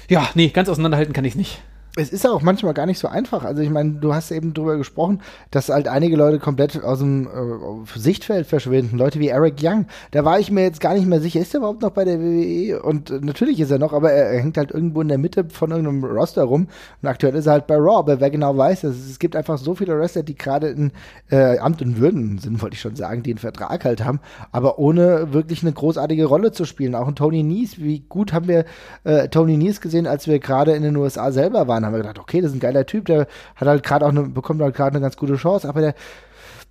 ja, 0.10 0.28
nee, 0.36 0.50
ganz 0.50 0.70
auseinanderhalten 0.70 1.14
kann 1.14 1.26
ich 1.26 1.36
nicht 1.36 1.62
es 2.00 2.12
ist 2.12 2.26
auch 2.26 2.42
manchmal 2.42 2.74
gar 2.74 2.86
nicht 2.86 3.00
so 3.00 3.08
einfach. 3.08 3.44
Also 3.44 3.62
ich 3.62 3.70
meine, 3.70 3.92
du 3.92 4.14
hast 4.14 4.32
eben 4.32 4.54
drüber 4.54 4.78
gesprochen, 4.78 5.22
dass 5.52 5.70
halt 5.70 5.88
einige 5.88 6.16
Leute 6.16 6.40
komplett 6.40 6.82
aus 6.82 7.00
dem 7.00 7.28
äh, 7.28 8.00
Sichtfeld 8.00 8.48
verschwinden. 8.48 8.98
Leute 8.98 9.20
wie 9.20 9.28
Eric 9.28 9.56
Young, 9.62 9.86
da 10.12 10.24
war 10.24 10.40
ich 10.40 10.50
mir 10.50 10.64
jetzt 10.64 10.80
gar 10.80 10.94
nicht 10.94 11.06
mehr 11.06 11.20
sicher, 11.20 11.40
ist 11.40 11.54
er 11.54 11.60
überhaupt 11.60 11.82
noch 11.82 11.92
bei 11.92 12.06
der 12.06 12.20
WWE? 12.20 12.82
Und 12.82 13.12
äh, 13.12 13.20
natürlich 13.22 13.60
ist 13.60 13.72
er 13.72 13.80
noch, 13.80 13.94
aber 13.94 14.12
er, 14.12 14.32
er, 14.32 14.40
hängt 14.40 14.58
halt 14.58 14.72
irgendwo 14.72 15.02
in 15.02 15.10
der 15.10 15.18
Mitte 15.18 15.46
von 15.50 15.72
irgendeinem 15.72 16.04
Roster 16.06 16.44
rum. 16.44 16.68
Und 17.02 17.10
aktuell 17.10 17.36
ist 17.36 17.48
er 17.48 17.54
halt 17.54 17.68
bei 17.68 17.76
Raw. 17.76 18.00
Aber 18.00 18.20
wer 18.20 18.30
genau 18.30 18.56
weiß, 18.56 18.86
es, 18.86 19.10
es 19.10 19.20
gibt 19.20 19.36
einfach 19.36 19.58
so 19.58 19.76
viele 19.76 20.00
Wrestler, 20.00 20.24
die 20.24 20.36
gerade 20.36 20.70
in 20.70 20.92
äh, 21.30 21.58
Amt 21.60 21.82
und 21.82 22.00
Würden 22.00 22.38
sind, 22.38 22.62
wollte 22.62 22.76
ich 22.76 22.82
schon 22.82 22.96
sagen, 22.96 23.24
die 23.24 23.32
einen 23.32 23.40
Vertrag 23.40 23.84
halt 23.84 24.04
haben, 24.04 24.20
aber 24.52 24.80
ohne 24.80 25.34
wirklich 25.34 25.64
eine 25.64 25.74
großartige 25.74 26.26
Rolle 26.26 26.52
zu 26.52 26.66
spielen. 26.66 26.96
Auch 26.96 27.08
ein 27.08 27.16
Tony 27.16 27.44
Nies, 27.44 27.80
wie 27.80 28.00
gut 28.08 28.34
haben 28.34 28.48
wir 28.48 28.66
äh, 29.04 29.28
Tony 29.28 29.58
Nies 29.58 29.82
gesehen, 29.82 30.08
als 30.08 30.28
wir 30.28 30.40
gerade 30.40 30.74
in 30.74 30.84
den 30.84 30.96
USA 30.96 31.32
selber 31.32 31.68
waren 31.68 31.89
haben 31.90 31.96
wir 31.96 32.04
gedacht, 32.04 32.20
okay, 32.20 32.42
das 32.42 32.52
ist 32.52 32.58
ein 32.58 32.62
geiler 32.62 32.86
Typ, 32.86 33.06
der 33.06 33.28
hat 33.56 33.68
halt 33.68 33.84
gerade 33.84 34.06
auch 34.06 34.10
eine, 34.10 34.24
bekommt 34.24 34.62
halt 34.62 34.76
gerade 34.76 34.92
eine 34.92 35.02
ganz 35.02 35.18
gute 35.18 35.36
Chance, 35.36 35.68
aber 35.68 35.82
der, 35.82 35.96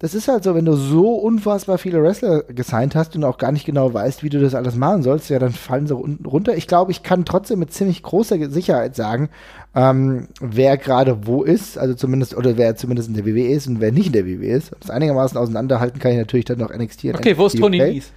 das 0.00 0.14
ist 0.14 0.28
halt 0.28 0.44
so, 0.44 0.54
wenn 0.54 0.64
du 0.64 0.74
so 0.74 1.14
unfassbar 1.14 1.76
viele 1.76 2.00
Wrestler 2.02 2.44
gesigned 2.44 2.94
hast 2.94 3.16
und 3.16 3.24
auch 3.24 3.36
gar 3.36 3.50
nicht 3.50 3.66
genau 3.66 3.92
weißt, 3.92 4.22
wie 4.22 4.28
du 4.28 4.40
das 4.40 4.54
alles 4.54 4.76
machen 4.76 5.02
sollst, 5.02 5.28
ja, 5.28 5.40
dann 5.40 5.50
fallen 5.50 5.88
sie 5.88 5.96
unten 5.96 6.24
runter. 6.24 6.56
Ich 6.56 6.68
glaube, 6.68 6.92
ich 6.92 7.02
kann 7.02 7.24
trotzdem 7.24 7.58
mit 7.58 7.72
ziemlich 7.72 8.04
großer 8.04 8.48
Sicherheit 8.48 8.94
sagen, 8.94 9.28
ähm, 9.74 10.28
wer 10.40 10.76
gerade 10.76 11.26
wo 11.26 11.42
ist, 11.42 11.78
also 11.78 11.94
zumindest, 11.94 12.36
oder 12.36 12.56
wer 12.56 12.76
zumindest 12.76 13.08
in 13.08 13.14
der 13.14 13.26
WWE 13.26 13.48
ist 13.48 13.66
und 13.66 13.80
wer 13.80 13.90
nicht 13.90 14.06
in 14.06 14.12
der 14.12 14.26
WWE 14.26 14.46
ist. 14.46 14.70
Das 14.78 14.90
einigermaßen 14.90 15.36
auseinanderhalten 15.36 15.98
kann 15.98 16.12
ich 16.12 16.18
natürlich 16.18 16.44
dann 16.44 16.58
noch 16.58 16.72
NXT 16.72 17.04
und 17.06 17.14
Okay, 17.16 17.30
NXT 17.30 17.38
wo 17.38 17.46
ist 17.46 17.58
Tony 17.58 17.80
Nies? 17.80 18.12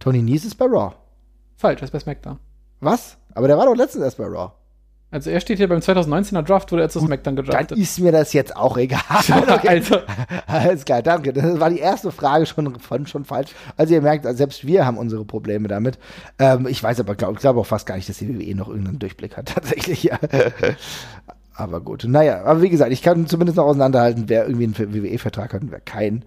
Tony 0.00 0.22
Nies 0.22 0.44
ist 0.44 0.56
bei 0.56 0.66
Raw. 0.66 0.94
Falsch, 1.56 1.80
er 1.80 1.84
ist 1.84 1.92
bei 1.92 2.00
SmackDown. 2.00 2.38
Was? 2.80 3.18
Aber 3.34 3.46
der 3.46 3.56
war 3.56 3.66
doch 3.66 3.76
letztens 3.76 4.02
erst 4.02 4.18
bei 4.18 4.24
Raw. 4.24 4.50
Also 5.12 5.30
er 5.30 5.40
steht 5.40 5.58
hier 5.58 5.68
beim 5.68 5.80
2019er 5.80 6.42
Draft, 6.42 6.70
wurde 6.70 6.82
er 6.82 6.88
zu 6.88 7.00
SmackDown 7.00 7.34
gedraftet. 7.34 7.72
Dann 7.72 7.78
ist 7.78 7.98
mir 7.98 8.12
das 8.12 8.32
jetzt 8.32 8.54
auch 8.54 8.76
egal. 8.76 9.00
okay. 9.48 9.68
also. 9.68 9.98
Alles 10.46 10.84
klar, 10.84 11.02
danke. 11.02 11.32
Das 11.32 11.58
war 11.58 11.70
die 11.70 11.80
erste 11.80 12.12
Frage 12.12 12.46
schon, 12.46 12.78
von, 12.78 13.06
schon 13.06 13.24
falsch. 13.24 13.50
Also 13.76 13.94
ihr 13.94 14.02
merkt, 14.02 14.24
selbst 14.36 14.66
wir 14.66 14.86
haben 14.86 14.98
unsere 14.98 15.24
Probleme 15.24 15.66
damit. 15.66 15.98
Ähm, 16.38 16.66
ich 16.68 16.80
weiß 16.82 17.00
aber, 17.00 17.16
glaube 17.16 17.40
glaub 17.40 17.56
auch 17.56 17.66
fast 17.66 17.86
gar 17.86 17.96
nicht, 17.96 18.08
dass 18.08 18.18
die 18.18 18.28
WWE 18.28 18.54
noch 18.54 18.68
irgendeinen 18.68 19.00
Durchblick 19.00 19.36
hat, 19.36 19.46
tatsächlich. 19.54 20.04
Ja. 20.04 20.18
Aber 21.60 21.80
gut. 21.80 22.04
Naja, 22.08 22.42
aber 22.44 22.62
wie 22.62 22.70
gesagt, 22.70 22.90
ich 22.90 23.02
kann 23.02 23.26
zumindest 23.26 23.56
noch 23.56 23.66
auseinanderhalten, 23.66 24.24
wer 24.28 24.46
irgendwie 24.46 24.64
einen 24.64 24.94
WWE-Vertrag 24.94 25.52
hat 25.52 25.62
und 25.62 25.70
wer 25.70 25.80
keinen. 25.80 26.24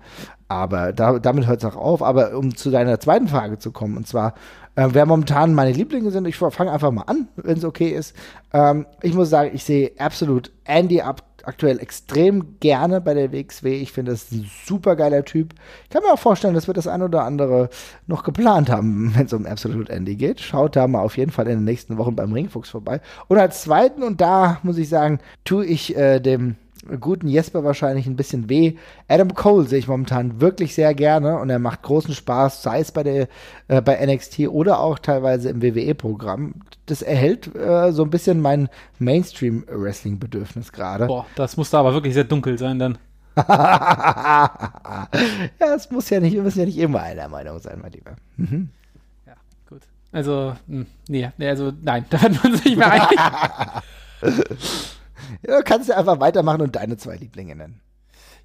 Aber 0.47 0.93
da, 0.93 1.17
damit 1.17 1.47
hört 1.47 1.63
es 1.63 1.65
auch 1.65 1.75
auf. 1.75 2.03
Aber 2.03 2.37
um 2.37 2.55
zu 2.55 2.69
deiner 2.69 2.99
zweiten 2.99 3.27
Frage 3.27 3.57
zu 3.57 3.71
kommen, 3.71 3.97
und 3.97 4.07
zwar, 4.07 4.35
äh, 4.75 4.89
wer 4.91 5.05
momentan 5.05 5.53
meine 5.55 5.71
Lieblinge 5.71 6.11
sind, 6.11 6.27
ich 6.27 6.37
fange 6.37 6.71
einfach 6.71 6.91
mal 6.91 7.03
an, 7.03 7.27
wenn 7.35 7.57
es 7.57 7.65
okay 7.65 7.89
ist. 7.89 8.15
Ähm, 8.53 8.85
ich 9.01 9.15
muss 9.15 9.29
sagen, 9.29 9.51
ich 9.53 9.63
sehe 9.63 9.91
absolut 9.97 10.51
Andy 10.65 11.01
ab 11.01 11.23
aktuell 11.43 11.79
extrem 11.79 12.59
gerne 12.59 13.01
bei 13.01 13.13
der 13.13 13.31
WXW. 13.31 13.75
Ich 13.75 13.91
finde, 13.91 14.11
das 14.11 14.23
ist 14.23 14.31
ein 14.31 14.49
super 14.65 14.95
geiler 14.95 15.23
Typ. 15.25 15.53
Ich 15.83 15.89
kann 15.89 16.01
mir 16.03 16.13
auch 16.13 16.19
vorstellen, 16.19 16.53
dass 16.53 16.67
wir 16.67 16.73
das 16.73 16.87
ein 16.87 17.01
oder 17.01 17.23
andere 17.23 17.69
noch 18.07 18.23
geplant 18.23 18.69
haben, 18.69 19.13
wenn 19.15 19.25
es 19.25 19.33
um 19.33 19.45
Absolute 19.45 19.91
Andy 19.91 20.15
geht. 20.15 20.39
Schaut 20.39 20.75
da 20.75 20.87
mal 20.87 21.01
auf 21.01 21.17
jeden 21.17 21.31
Fall 21.31 21.47
in 21.47 21.59
den 21.59 21.65
nächsten 21.65 21.97
Wochen 21.97 22.15
beim 22.15 22.33
Ringfuchs 22.33 22.69
vorbei. 22.69 23.01
Und 23.27 23.37
als 23.37 23.61
zweiten, 23.61 24.03
und 24.03 24.21
da 24.21 24.59
muss 24.63 24.77
ich 24.77 24.89
sagen, 24.89 25.19
tue 25.43 25.65
ich 25.65 25.95
äh, 25.95 26.19
dem 26.19 26.55
guten 26.99 27.27
Jesper 27.27 27.63
wahrscheinlich 27.63 28.07
ein 28.07 28.15
bisschen 28.15 28.49
weh. 28.49 28.75
Adam 29.07 29.33
Cole 29.33 29.67
sehe 29.67 29.79
ich 29.79 29.87
momentan 29.87 30.41
wirklich 30.41 30.75
sehr 30.75 30.93
gerne 30.93 31.39
und 31.39 31.49
er 31.49 31.59
macht 31.59 31.81
großen 31.81 32.13
Spaß, 32.13 32.63
sei 32.63 32.79
es 32.79 32.91
bei 32.91 33.03
der 33.03 33.27
äh, 33.67 33.81
bei 33.81 34.05
NXT 34.05 34.47
oder 34.49 34.79
auch 34.79 34.99
teilweise 34.99 35.49
im 35.49 35.61
WWE-Programm. 35.61 36.55
Das 36.85 37.01
erhält 37.01 37.55
äh, 37.55 37.91
so 37.91 38.03
ein 38.03 38.09
bisschen 38.09 38.41
mein 38.41 38.69
Mainstream-Wrestling-Bedürfnis 38.99 40.71
gerade. 40.71 41.07
Boah, 41.07 41.25
das 41.35 41.57
muss 41.57 41.69
da 41.69 41.79
aber 41.79 41.93
wirklich 41.93 42.13
sehr 42.13 42.25
dunkel 42.25 42.57
sein 42.57 42.79
dann. 42.79 42.97
ja, 43.47 44.49
es 45.75 45.89
muss 45.89 46.09
ja 46.09 46.19
nicht, 46.19 46.33
wir 46.33 46.43
müssen 46.43 46.59
ja 46.59 46.65
nicht 46.65 46.77
immer 46.77 47.01
einer 47.01 47.29
Meinung 47.29 47.59
sein, 47.59 47.79
mein 47.81 47.91
Lieber. 47.91 48.15
Mhm. 48.37 48.69
Ja, 49.25 49.33
gut. 49.67 49.81
Also, 50.11 50.55
mh, 50.67 50.77
hm, 50.77 50.85
nee, 51.07 51.31
also 51.47 51.71
nein, 51.81 52.05
da 52.09 52.21
wird 52.21 52.43
man 52.43 52.55
sich 52.55 52.65
nicht 52.65 52.77
mehr 52.77 52.91
einig. 52.91 53.19
Ja, 55.45 55.61
kannst 55.61 55.89
du 55.89 55.97
einfach 55.97 56.19
weitermachen 56.19 56.61
und 56.61 56.75
deine 56.75 56.97
zwei 56.97 57.15
Lieblinge 57.15 57.55
nennen. 57.55 57.81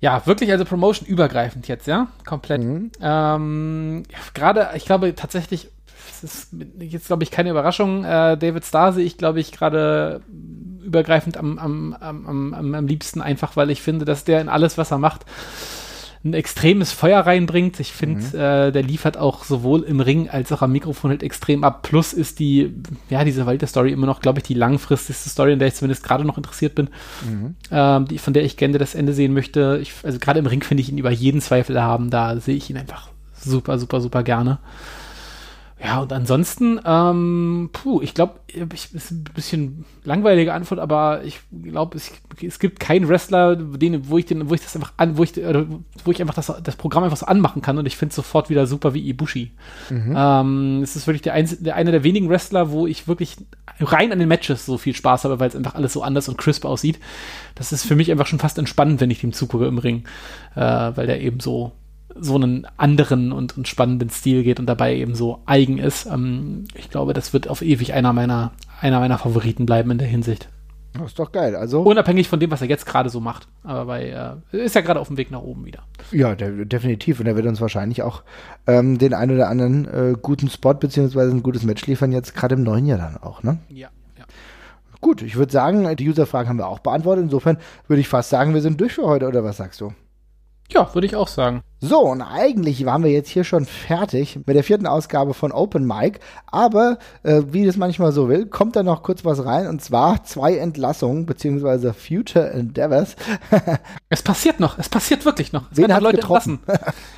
Ja, 0.01 0.25
wirklich, 0.27 0.51
also 0.53 0.65
Promotion 0.65 1.09
übergreifend 1.09 1.67
jetzt, 1.67 1.87
ja, 1.87 2.09
komplett. 2.25 2.63
Mhm. 2.63 2.93
Ähm, 3.01 4.03
Gerade, 4.33 4.71
ich 4.75 4.85
glaube 4.85 5.15
tatsächlich, 5.15 5.71
es 6.11 6.23
ist 6.23 6.49
jetzt, 6.79 7.09
glaube 7.09 7.25
ich, 7.25 7.31
keine 7.31 7.51
Überraschung. 7.51 8.05
Äh, 8.05 8.37
David 8.37 8.65
Starr 8.65 8.93
sehe 8.93 9.05
ich, 9.05 9.19
glaube 9.19 9.41
ich, 9.41 9.53
gerade 9.53 10.23
übergreifend 10.83 11.37
am, 11.37 11.59
am, 11.59 11.97
am, 11.99 12.55
am, 12.55 12.75
am 12.75 12.87
liebsten, 12.87 13.21
einfach 13.21 13.57
weil 13.57 13.71
ich 13.71 13.83
finde, 13.83 14.05
dass 14.05 14.25
der 14.25 14.41
in 14.41 14.49
alles, 14.49 14.79
was 14.79 14.91
er 14.91 14.99
macht, 14.99 15.27
ein 16.25 16.35
extremes 16.35 16.93
Feuer 16.93 17.21
reinbringt. 17.21 17.79
Ich 17.81 17.93
finde, 17.93 18.21
mhm. 18.21 18.35
äh, 18.35 18.73
der 18.73 18.83
liefert 18.83 19.17
auch 19.17 19.45
sowohl 19.45 19.83
im 19.83 20.01
Ring 20.01 20.29
als 20.29 20.53
auch 20.53 20.63
am 20.63 20.73
Mikrofon 20.73 21.11
halt 21.11 21.23
extrem 21.23 21.65
ab. 21.65 21.83
Plus 21.83 22.13
ist 22.13 22.39
die, 22.39 22.75
ja, 23.09 23.25
diese 23.25 23.47
Walter-Story 23.47 23.93
immer 23.93 24.07
noch, 24.07 24.21
glaube 24.21 24.39
ich, 24.39 24.45
die 24.45 24.55
langfristigste 24.55 25.29
Story, 25.29 25.53
in 25.53 25.59
der 25.59 25.69
ich 25.69 25.75
zumindest 25.75 26.03
gerade 26.03 26.25
noch 26.25 26.37
interessiert 26.37 26.75
bin, 26.75 26.89
mhm. 27.29 27.55
ähm, 27.71 28.07
die, 28.07 28.19
von 28.19 28.33
der 28.33 28.45
ich 28.45 28.57
gerne 28.57 28.79
das 28.79 28.95
Ende 28.95 29.13
sehen 29.13 29.33
möchte. 29.33 29.79
Ich, 29.81 29.93
also 30.03 30.19
gerade 30.19 30.41
im 30.41 30.47
Ring 30.47 30.63
finde 30.63 30.83
ich 30.83 30.91
ihn 30.91 30.99
über 30.99 31.11
jeden 31.11 31.41
Zweifel 31.41 31.81
haben. 31.81 32.11
Da 32.11 32.39
sehe 32.39 32.57
ich 32.57 32.69
ihn 32.69 32.77
einfach 32.77 33.09
super, 33.41 33.79
super, 33.79 34.01
super 34.01 34.23
gerne. 34.23 34.59
Ja, 35.83 36.01
und 36.01 36.13
ansonsten, 36.13 36.81
ähm, 36.85 37.71
puh, 37.73 38.01
ich 38.03 38.13
glaube, 38.13 38.41
ich, 38.49 38.93
ist 38.93 39.13
ein 39.13 39.25
bisschen 39.35 39.85
langweilige 40.03 40.53
Antwort, 40.53 40.81
aber 40.81 41.23
ich 41.23 41.39
glaube, 41.63 41.97
es, 41.97 42.11
es 42.43 42.59
gibt 42.59 42.81
keinen 42.81 43.09
Wrestler, 43.09 43.55
den, 43.55 44.09
wo 44.09 44.19
ich 44.19 44.27
den, 44.27 44.51
wo 44.51 44.55
ich 44.55 44.61
das 44.61 44.75
einfach 44.75 44.93
an, 44.97 45.17
wo 45.17 45.23
ich, 45.23 45.37
oder 45.37 45.67
wo 46.05 46.11
ich 46.11 46.21
einfach 46.21 46.35
das, 46.35 46.53
das 46.65 46.75
Programm 46.75 47.05
einfach 47.05 47.17
so 47.17 47.27
anmachen 47.27 47.63
kann 47.63 47.79
und 47.79 47.87
ich 47.87 47.97
finde 47.97 48.11
es 48.11 48.17
sofort 48.17 48.51
wieder 48.51 48.67
super 48.67 48.93
wie 48.93 49.09
Ibushi. 49.09 49.53
Mhm. 49.91 50.15
Ähm, 50.17 50.81
es 50.83 50.97
ist 50.97 51.07
wirklich 51.07 51.23
der, 51.23 51.35
ein, 51.35 51.49
der 51.61 51.77
einer 51.77 51.93
der 51.93 52.03
wenigen 52.03 52.29
Wrestler, 52.29 52.73
wo 52.73 52.89
ich 52.89 53.07
wirklich 53.07 53.37
rein 53.79 54.11
an 54.11 54.19
den 54.19 54.29
Matches 54.29 54.67
so 54.67 54.79
viel 54.79 54.95
Spaß 54.95 55.25
habe, 55.25 55.39
weil 55.39 55.49
es 55.49 55.57
einfach 55.57 55.77
alles 55.77 55.93
so 55.93 56.03
anders 56.03 56.29
und 56.29 56.39
crisp 56.39 56.65
aussieht. 56.65 56.99
Das 57.55 57.73
ist 57.73 57.85
für 57.85 57.95
mich 57.95 58.11
einfach 58.11 58.27
schon 58.27 58.41
fast 58.41 58.59
entspannend, 58.59 59.01
wenn 59.01 59.13
ich 59.13 59.21
dem 59.21 59.33
zugucke 59.33 59.67
im 59.67 59.79
Ring, 59.79 60.05
äh, 60.57 60.61
weil 60.61 61.07
der 61.07 61.21
eben 61.21 61.39
so 61.39 61.73
so 62.15 62.35
einen 62.35 62.67
anderen 62.77 63.33
und, 63.33 63.57
und, 63.57 63.69
spannenden 63.69 64.11
Stil 64.11 64.43
geht 64.43 64.59
und 64.61 64.67
dabei 64.67 64.97
eben 64.97 65.15
so 65.15 65.41
eigen 65.47 65.79
ist. 65.79 66.07
Ähm, 66.07 66.65
ich 66.75 66.91
glaube, 66.91 67.13
das 67.13 67.33
wird 67.33 67.49
auf 67.49 67.63
ewig 67.63 67.93
einer 67.93 68.13
meiner, 68.13 68.53
einer 68.81 69.01
meiner 69.01 69.19
Favoriten 69.19 69.67
bleiben 69.67 69.91
in 69.91 69.99
der 69.99 70.09
Hinsicht. 70.09 70.49
Das 70.95 71.09
ist 71.09 71.19
doch 71.19 71.33
geil. 71.33 71.55
Also 71.55 71.83
Unabhängig 71.83 72.29
von 72.29 72.41
dem, 72.41 72.51
was 72.51 72.63
er 72.63 72.69
jetzt 72.69 72.87
gerade 72.87 73.11
so 73.11 73.21
macht. 73.21 73.47
Aber 73.63 73.85
bei, 73.87 74.09
äh, 74.53 74.57
ist 74.57 74.75
ja 74.75 74.81
gerade 74.81 75.01
auf 75.01 75.09
dem 75.09 75.17
Weg 75.17 75.31
nach 75.31 75.43
oben 75.43 75.65
wieder. 75.65 75.83
Ja, 76.11 76.35
de 76.35 76.65
definitiv. 76.65 77.21
Und 77.21 77.27
er 77.27 77.37
wird 77.37 77.47
uns 77.47 77.61
wahrscheinlich 77.61 78.03
auch 78.03 78.23
ähm, 78.67 78.99
den 78.99 79.15
einen 79.15 79.35
oder 79.35 79.49
anderen 79.49 79.87
äh, 79.87 80.15
guten 80.21 80.49
Spot 80.49 80.75
beziehungsweise 80.75 81.31
ein 81.31 81.43
gutes 81.43 81.63
Match 81.65 81.87
liefern, 81.87 82.13
jetzt 82.13 82.35
gerade 82.35 82.55
im 82.55 82.63
neuen 82.63 82.87
Jahr 82.87 82.99
dann 82.99 83.17
auch, 83.19 83.43
ne? 83.43 83.59
Ja. 83.69 83.89
ja. 84.19 84.25
Gut, 85.01 85.23
ich 85.23 85.37
würde 85.37 85.53
sagen, 85.53 85.95
die 85.97 86.09
User-Fragen 86.09 86.49
haben 86.49 86.59
wir 86.59 86.69
auch 86.69 86.81
beantwortet. 86.81 87.25
Insofern 87.25 87.59
würde 87.87 88.01
ich 88.01 88.09
fast 88.09 88.31
sagen, 88.31 88.55
wir 88.55 88.63
sind 88.63 88.81
durch 88.81 88.95
für 88.95 89.07
heute, 89.07 89.29
oder 89.29 89.45
was 89.45 89.59
sagst 89.59 89.81
du? 89.81 89.93
Ja, 90.71 90.95
würde 90.95 91.07
ich 91.07 91.17
auch 91.17 91.29
sagen. 91.29 91.63
So, 91.81 92.01
und 92.01 92.21
eigentlich 92.21 92.85
waren 92.85 93.05
wir 93.05 93.11
jetzt 93.11 93.31
hier 93.31 93.45
schon 93.45 93.65
fertig 93.65 94.41
mit 94.47 94.55
der 94.55 94.65
vierten 94.65 94.87
Ausgabe 94.87 95.33
von 95.33 95.53
Open 95.53 95.87
Mic. 95.87 96.19
Aber 96.47 96.99
äh, 97.23 97.43
wie 97.51 97.65
das 97.65 97.77
manchmal 97.77 98.13
so 98.13 98.29
will, 98.29 98.47
kommt 98.47 98.77
da 98.77 98.83
noch 98.83 99.03
kurz 99.03 99.25
was 99.25 99.45
rein. 99.45 99.67
Und 99.67 99.81
zwar 99.83 100.25
zwei 100.25 100.57
Entlassungen, 100.57 101.25
beziehungsweise 101.25 101.95
Future 101.95 102.51
Endeavors. 102.51 103.17
es 104.11 104.23
passiert 104.23 104.61
noch, 104.61 104.79
es 104.79 104.89
passiert 104.89 105.25
wirklich 105.25 105.53
noch. 105.53 105.71
Es 105.71 105.79
Wen 105.79 105.95
hat 105.95 106.03
Leute 106.03 106.17
getroffen? 106.17 106.61
entlassen. 106.67 106.95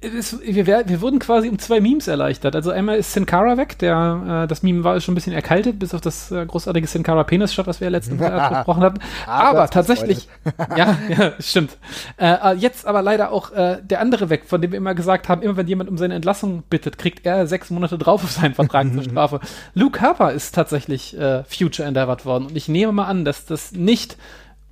Es, 0.00 0.40
wir, 0.42 0.66
wir, 0.66 1.00
wurden 1.00 1.18
quasi 1.18 1.48
um 1.48 1.58
zwei 1.58 1.80
Memes 1.80 2.08
erleichtert. 2.08 2.56
Also 2.56 2.70
einmal 2.70 2.96
ist 2.96 3.12
Sin 3.12 3.26
Cara 3.26 3.56
weg, 3.56 3.78
der 3.78 4.44
äh, 4.44 4.48
das 4.48 4.62
Meme 4.62 4.84
war 4.84 5.00
schon 5.00 5.12
ein 5.12 5.14
bisschen 5.14 5.32
erkaltet, 5.32 5.78
bis 5.78 5.94
auf 5.94 6.00
das 6.00 6.30
äh, 6.32 6.44
großartige 6.44 6.86
Sin 6.86 7.02
Cara 7.02 7.24
Penis 7.24 7.54
Shot, 7.54 7.66
was 7.66 7.80
wir 7.80 7.86
ja 7.86 7.90
letzten 7.90 8.16
Mal 8.16 8.48
besprochen 8.50 8.82
hatten. 8.82 8.98
Ah, 9.26 9.50
aber 9.50 9.68
tatsächlich, 9.68 10.28
ja, 10.76 10.96
ja, 11.08 11.32
stimmt. 11.38 11.76
Äh, 12.16 12.34
äh, 12.34 12.54
jetzt 12.54 12.86
aber 12.86 13.02
leider 13.02 13.30
auch 13.30 13.52
äh, 13.52 13.78
der 13.82 14.00
andere 14.00 14.30
weg, 14.30 14.44
von 14.46 14.60
dem 14.60 14.72
wir 14.72 14.78
immer 14.78 14.94
gesagt 14.94 15.28
haben, 15.28 15.42
immer 15.42 15.56
wenn 15.56 15.68
jemand 15.68 15.88
um 15.88 15.98
seine 15.98 16.14
Entlassung 16.14 16.62
bittet, 16.68 16.98
kriegt 16.98 17.24
er 17.24 17.46
sechs 17.46 17.70
Monate 17.70 17.98
drauf 17.98 18.24
auf 18.24 18.30
seinen 18.30 18.54
Vertrag 18.54 18.92
zur 18.92 19.04
Strafe. 19.04 19.40
Luke 19.74 20.00
Harper 20.00 20.32
ist 20.32 20.54
tatsächlich 20.54 21.16
äh, 21.18 21.44
Future 21.44 21.86
Endeavored 21.86 22.24
worden 22.24 22.46
und 22.46 22.56
ich 22.56 22.68
nehme 22.68 22.92
mal 22.92 23.04
an, 23.04 23.24
dass 23.24 23.46
das 23.46 23.72
nicht 23.72 24.16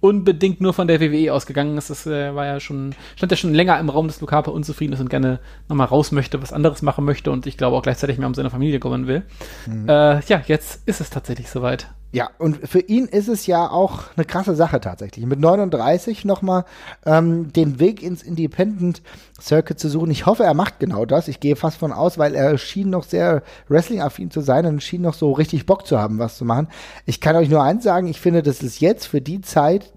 unbedingt 0.05 0.61
nur 0.61 0.75
von 0.75 0.87
der 0.87 1.01
WWE 1.01 1.33
ausgegangen 1.33 1.79
ist. 1.79 1.89
Das 1.89 2.07
äh, 2.07 2.35
war 2.35 2.45
ja 2.45 2.61
schon, 2.61 2.95
stand 3.17 3.33
ja 3.33 3.39
schon 3.39 3.55
länger 3.55 3.81
im 3.81 3.89
Raum, 3.89 4.07
dass 4.07 4.21
Luke 4.21 4.35
Harper 4.35 4.53
unzufrieden 4.53 4.93
ist 4.93 5.01
und 5.01 5.09
gerne 5.09 5.41
nochmal 5.67 5.87
raus 5.87 6.13
möchte, 6.13 6.43
was 6.43 6.53
anderes 6.53 6.83
machen 6.83 7.07
möchte 7.07 7.31
und 7.31 7.47
ich 7.47 7.57
glaube 7.57 7.75
auch 7.75 7.83
gleichzeitig 7.83 8.19
mehr 8.19 8.29
um 8.29 8.35
seine 8.35 8.51
Familie 8.51 8.81
kümmern 8.81 9.07
will. 9.07 9.23
Mhm. 9.67 9.89
Äh, 9.89 10.21
ja, 10.27 10.43
jetzt 10.47 10.87
ist 10.87 11.01
es 11.01 11.09
tatsächlich 11.09 11.49
soweit. 11.49 11.89
Ja, 12.13 12.31
und 12.39 12.69
für 12.69 12.79
ihn 12.79 13.07
ist 13.07 13.27
es 13.27 13.49
ja 13.49 13.69
auch 13.69 14.03
eine 14.15 14.25
krasse 14.25 14.55
Sache 14.55 14.79
tatsächlich. 14.79 15.27
Mit 15.27 15.41
39 15.41 16.25
nochmal 16.25 16.65
ähm, 17.05 17.53
den 17.53 17.81
Weg 17.81 18.05
ins 18.05 18.23
Independent 18.23 19.03
Circuit 19.41 19.81
zu 19.81 19.89
suchen. 19.89 20.13
Ich 20.13 20.25
hoffe, 20.25 20.45
er 20.45 20.55
macht 20.55 20.79
genau 20.79 21.07
das. 21.07 21.27
Ich 21.27 21.41
gehe 21.41 21.57
fast 21.57 21.79
von 21.79 21.91
aus, 21.93 22.17
weil 22.17 22.37
er 22.37 22.57
schien 22.57 22.89
noch 22.89 23.03
sehr 23.03 23.43
Wrestling-affin 23.69 24.31
zu 24.31 24.43
sein 24.43 24.65
und 24.67 24.81
schien 24.81 25.03
noch 25.03 25.15
so 25.15 25.33
richtig 25.33 25.67
Bock 25.67 25.89
zu 25.89 25.99
haben, 25.99 26.21
was 26.21 26.37
zu 26.37 26.45
machen. 26.45 26.69
Ich 27.05 27.21
kann 27.21 27.35
euch 27.35 27.49
nur 27.49 27.65
eins 27.65 27.83
sagen, 27.83 28.07
ich 28.07 28.21
finde, 28.21 28.45
das 28.45 28.63
ist 28.63 28.81
jetzt 28.81 29.07
für 29.07 29.21
die 29.21 29.41
Zeit 29.41 29.93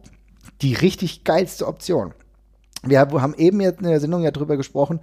die 0.62 0.74
richtig 0.74 1.24
geilste 1.24 1.68
Option. 1.68 2.14
Wir 2.84 3.00
haben 3.00 3.34
eben 3.36 3.60
jetzt 3.60 3.82
in 3.82 3.88
der 3.88 4.00
Sendung 4.00 4.22
ja 4.22 4.32
drüber 4.32 4.56
gesprochen, 4.56 5.00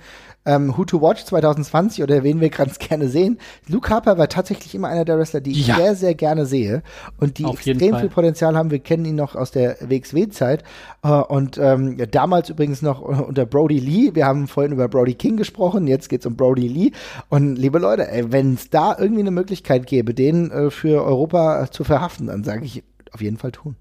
ähm, 0.46 0.76
Who 0.76 0.84
to 0.84 1.02
Watch 1.02 1.24
2020 1.24 2.02
oder 2.02 2.22
wen 2.22 2.40
wir 2.40 2.48
ganz 2.48 2.78
gerne 2.78 3.08
sehen. 3.08 3.38
Luke 3.68 3.90
Harper 3.90 4.16
war 4.16 4.28
tatsächlich 4.28 4.74
immer 4.74 4.88
einer 4.88 5.04
der 5.04 5.18
Wrestler, 5.18 5.40
die 5.40 5.50
ich 5.52 5.66
ja. 5.66 5.76
sehr, 5.76 5.94
sehr 5.96 6.14
gerne 6.14 6.46
sehe 6.46 6.82
und 7.18 7.38
die 7.38 7.44
extrem 7.44 7.98
viel 7.98 8.08
Potenzial 8.08 8.56
haben. 8.56 8.70
Wir 8.70 8.78
kennen 8.78 9.04
ihn 9.04 9.16
noch 9.16 9.34
aus 9.34 9.50
der 9.50 9.76
WXW-Zeit 9.80 10.62
äh, 11.02 11.08
und 11.08 11.58
ähm, 11.58 11.98
damals 12.10 12.48
übrigens 12.50 12.80
noch 12.80 13.00
unter 13.26 13.44
Brody 13.44 13.80
Lee. 13.80 14.14
Wir 14.14 14.26
haben 14.26 14.46
vorhin 14.46 14.72
über 14.72 14.88
Brody 14.88 15.14
King 15.14 15.36
gesprochen, 15.36 15.86
jetzt 15.86 16.08
geht's 16.08 16.26
um 16.26 16.36
Brody 16.36 16.68
Lee. 16.68 16.92
Und 17.28 17.56
liebe 17.56 17.78
Leute, 17.78 18.08
wenn 18.28 18.54
es 18.54 18.70
da 18.70 18.96
irgendwie 18.96 19.22
eine 19.22 19.32
Möglichkeit 19.32 19.86
gäbe, 19.86 20.14
den 20.14 20.50
äh, 20.50 20.70
für 20.70 21.04
Europa 21.04 21.70
zu 21.70 21.84
verhaften, 21.84 22.28
dann 22.28 22.44
sage 22.44 22.64
ich 22.64 22.84
auf 23.12 23.20
jeden 23.20 23.36
Fall 23.36 23.52
tun. 23.52 23.76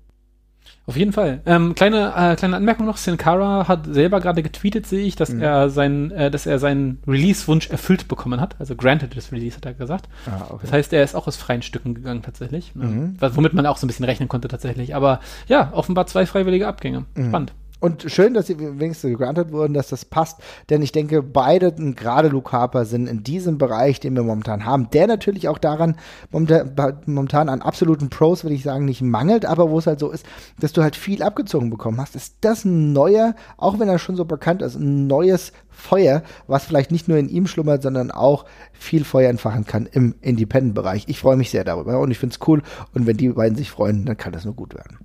Auf 0.86 0.98
jeden 0.98 1.14
Fall. 1.14 1.40
Ähm, 1.46 1.76
kleine, 1.76 2.14
äh, 2.16 2.36
kleine 2.36 2.58
Anmerkung 2.58 2.86
noch, 2.86 2.98
Sin 2.98 3.18
Cara 3.18 3.70
hat 3.70 3.86
selber 3.86 4.20
gerade 4.20 4.44
getweetet, 4.44 4.86
sehe 4.86 5.06
ich, 5.06 5.16
dass 5.16 5.30
mhm. 5.30 5.42
er 5.42 5.70
sein, 5.70 6.12
äh, 6.12 6.30
dass 6.30 6.46
er 6.46 6.60
seinen 6.60 7.02
Release-Wunsch 7.08 7.70
erfüllt 7.70 8.10
bekommen 8.10 8.42
hat. 8.42 8.56
Also 8.60 8.76
granted 8.76 9.16
das 9.16 9.32
Release, 9.32 9.56
hat 9.56 9.66
er 9.66 9.74
gesagt. 9.74 10.10
Ah, 10.26 10.48
okay. 10.50 10.60
Das 10.64 10.74
heißt, 10.74 10.94
er 10.94 11.04
ist 11.04 11.16
auch 11.16 11.26
aus 11.28 11.38
freien 11.38 11.62
Stücken 11.62 11.94
gegangen 11.94 12.22
tatsächlich. 12.22 12.76
Ne? 12.76 12.86
Mhm. 12.86 13.18
Womit 13.20 13.54
man 13.54 13.66
auch 13.66 13.78
so 13.78 13.86
ein 13.86 13.88
bisschen 13.88 14.06
rechnen 14.06 14.28
konnte 14.28 14.50
tatsächlich. 14.50 14.94
Aber 14.94 15.22
ja, 15.48 15.72
offenbar 15.74 16.06
zwei 16.08 16.26
freiwillige 16.26 16.68
Abgänge. 16.68 17.06
Mhm. 17.16 17.30
Spannend. 17.30 17.54
Und 17.84 18.10
schön, 18.10 18.34
dass 18.34 18.48
sie 18.48 18.58
wenigstens 18.58 19.10
gegrantet 19.12 19.52
wurden, 19.52 19.74
dass 19.74 19.90
das 19.90 20.06
passt, 20.06 20.40
denn 20.70 20.82
ich 20.82 20.94
denke, 20.94 21.22
beide, 21.22 21.74
gerade 21.74 22.30
Luke 22.30 22.54
Harper, 22.54 22.86
sind 22.86 23.08
in 23.08 23.26
diesem 23.26 23.58
Bereich, 23.58 24.00
den 24.00 24.16
wir 24.16 24.24
momentan 24.24 24.66
haben, 24.66 24.90
der 24.92 25.06
natürlich 25.06 25.50
auch 25.50 25.58
daran 25.58 25.98
momentan 26.32 27.50
an 27.50 27.62
absoluten 27.62 28.10
Pros, 28.10 28.46
würde 28.46 28.56
ich 28.56 28.64
sagen, 28.64 28.86
nicht 28.86 29.02
mangelt, 29.02 29.46
aber 29.46 29.70
wo 29.70 29.80
es 29.80 29.86
halt 29.86 30.00
so 30.00 30.12
ist, 30.12 30.26
dass 30.62 30.72
du 30.72 30.82
halt 30.82 30.96
viel 30.96 31.22
abgezogen 31.22 31.70
bekommen 31.70 32.00
hast. 32.00 32.16
Ist 32.16 32.38
das 32.40 32.64
ein 32.64 32.94
neuer, 32.94 33.36
auch 33.58 33.80
wenn 33.80 33.90
er 33.90 34.00
schon 34.00 34.16
so 34.16 34.24
bekannt 34.24 34.62
ist, 34.62 34.76
ein 34.76 35.06
neues 35.08 35.52
Feuer, 35.70 36.24
was 36.48 36.64
vielleicht 36.64 36.90
nicht 36.90 37.10
nur 37.10 37.18
in 37.18 37.28
ihm 37.28 37.48
schlummert, 37.48 37.84
sondern 37.84 38.12
auch 38.12 38.46
viel 38.72 39.04
Feuer 39.04 39.30
entfachen 39.30 39.66
kann 39.66 39.88
im 39.88 40.16
Independent-Bereich. 40.22 41.10
Ich 41.10 41.20
freue 41.20 41.36
mich 41.36 41.50
sehr 41.50 41.66
darüber 41.66 42.00
und 42.00 42.12
ich 42.12 42.18
finde 42.18 42.38
es 42.40 42.48
cool 42.48 42.62
und 42.94 43.08
wenn 43.08 43.18
die 43.18 43.28
beiden 43.28 43.58
sich 43.58 43.72
freuen, 43.72 44.06
dann 44.06 44.16
kann 44.16 44.32
das 44.32 44.46
nur 44.46 44.54
gut 44.54 44.74
werden. 44.74 45.00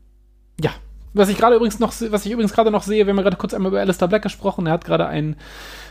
Ja, 0.60 0.70
was 1.18 1.28
ich 1.28 1.36
gerade 1.36 1.56
übrigens 1.56 1.78
noch, 1.78 1.92
was 2.10 2.24
ich 2.24 2.32
übrigens 2.32 2.52
gerade 2.52 2.70
noch 2.70 2.82
sehe, 2.82 3.06
wir 3.06 3.12
haben 3.12 3.22
gerade 3.22 3.36
kurz 3.36 3.54
einmal 3.54 3.72
über 3.72 3.80
Alistair 3.80 4.08
Black 4.08 4.22
gesprochen. 4.22 4.66
Er 4.66 4.72
hat 4.72 4.84
gerade 4.84 5.06
ein 5.06 5.36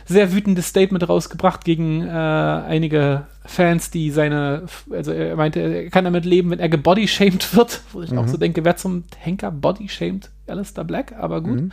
sehr 0.06 0.34
wütendes 0.34 0.68
Statement 0.68 1.08
rausgebracht 1.08 1.66
gegen 1.66 2.08
äh, 2.08 2.10
einige 2.10 3.26
Fans, 3.46 3.92
die 3.92 4.10
seine, 4.10 4.64
also 4.90 5.12
er 5.12 5.36
meinte, 5.36 5.60
er 5.60 5.90
kann 5.90 6.06
damit 6.06 6.26
leben, 6.26 6.50
wenn 6.50 6.60
er 6.60 6.70
gebodyshamed 6.70 7.56
wird. 7.56 7.82
Wo 7.92 8.02
ich 8.02 8.12
mhm. 8.12 8.20
auch 8.20 8.28
so 8.28 8.38
denke, 8.38 8.64
wer 8.64 8.78
zum 8.78 9.04
Henker 9.18 9.52
bodyshamed 9.52 10.30
Alistair 10.48 10.86
Black? 10.86 11.14
Aber 11.20 11.42
gut. 11.42 11.62
Mhm. 11.62 11.72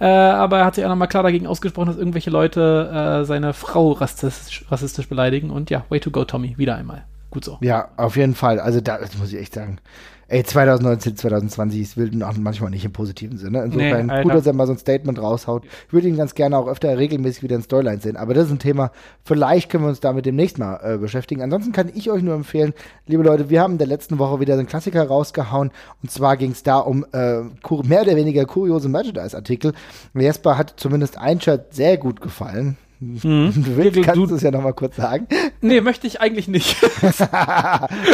Äh, 0.00 0.06
aber 0.06 0.58
er 0.58 0.64
hat 0.64 0.74
sich 0.74 0.84
auch 0.84 0.88
nochmal 0.88 1.08
klar 1.08 1.22
dagegen 1.22 1.46
ausgesprochen, 1.46 1.86
dass 1.86 1.96
irgendwelche 1.96 2.30
Leute 2.30 3.20
äh, 3.22 3.24
seine 3.24 3.52
Frau 3.52 3.92
rassistisch, 3.92 4.64
rassistisch 4.68 5.08
beleidigen. 5.08 5.50
Und 5.50 5.70
ja, 5.70 5.84
way 5.88 6.00
to 6.00 6.10
go, 6.10 6.24
Tommy. 6.24 6.54
Wieder 6.58 6.74
einmal. 6.74 7.04
Gut 7.30 7.44
so. 7.44 7.58
Ja, 7.60 7.88
auf 7.96 8.16
jeden 8.16 8.34
Fall. 8.34 8.58
Also 8.58 8.80
da 8.80 8.98
das 8.98 9.16
muss 9.16 9.32
ich 9.32 9.38
echt 9.38 9.54
sagen. 9.54 9.78
Ey, 10.28 10.42
2019, 10.42 11.16
2020 11.16 11.80
ist 11.80 11.96
wild 11.96 12.14
und 12.14 12.22
auch 12.22 12.34
manchmal 12.36 12.70
nicht 12.70 12.84
im 12.84 12.92
positiven 12.92 13.36
Sinne. 13.36 13.64
Insofern 13.64 14.06
nee, 14.06 14.22
gut, 14.22 14.32
dass 14.32 14.46
er 14.46 14.54
mal 14.54 14.66
so 14.66 14.72
ein 14.72 14.78
Statement 14.78 15.20
raushaut. 15.20 15.64
Ich 15.86 15.92
würde 15.92 16.08
ihn 16.08 16.16
ganz 16.16 16.34
gerne 16.34 16.56
auch 16.56 16.66
öfter 16.66 16.96
regelmäßig 16.96 17.42
wieder 17.42 17.56
in 17.56 17.62
Storyline 17.62 18.00
sehen. 18.00 18.16
Aber 18.16 18.32
das 18.32 18.46
ist 18.46 18.52
ein 18.52 18.58
Thema, 18.58 18.90
vielleicht 19.24 19.70
können 19.70 19.84
wir 19.84 19.88
uns 19.88 20.00
damit 20.00 20.24
demnächst 20.24 20.58
mal 20.58 20.80
äh, 20.82 20.98
beschäftigen. 20.98 21.42
Ansonsten 21.42 21.72
kann 21.72 21.90
ich 21.94 22.10
euch 22.10 22.22
nur 22.22 22.34
empfehlen, 22.34 22.72
liebe 23.06 23.22
Leute, 23.22 23.50
wir 23.50 23.60
haben 23.60 23.72
in 23.72 23.78
der 23.78 23.86
letzten 23.86 24.18
Woche 24.18 24.40
wieder 24.40 24.54
einen 24.54 24.66
Klassiker 24.66 25.06
rausgehauen. 25.06 25.70
Und 26.02 26.10
zwar 26.10 26.36
ging 26.36 26.52
es 26.52 26.62
da 26.62 26.78
um 26.78 27.04
äh, 27.12 27.40
mehr 27.82 28.02
oder 28.02 28.16
weniger 28.16 28.46
kuriose 28.46 28.88
Merchandise-Artikel. 28.88 29.74
Jesper 30.14 30.56
hat 30.56 30.74
zumindest 30.76 31.18
ein 31.18 31.40
Shirt 31.40 31.74
sehr 31.74 31.98
gut 31.98 32.20
gefallen. 32.20 32.78
Mhm. 33.22 33.52
Du 33.54 33.76
willst, 33.76 34.02
kannst 34.02 34.30
du 34.30 34.34
es 34.34 34.42
ja 34.42 34.50
noch 34.50 34.62
mal 34.62 34.72
kurz 34.72 34.96
sagen? 34.96 35.26
Nee, 35.60 35.80
möchte 35.80 36.06
ich 36.06 36.20
eigentlich 36.20 36.48
nicht. 36.48 36.76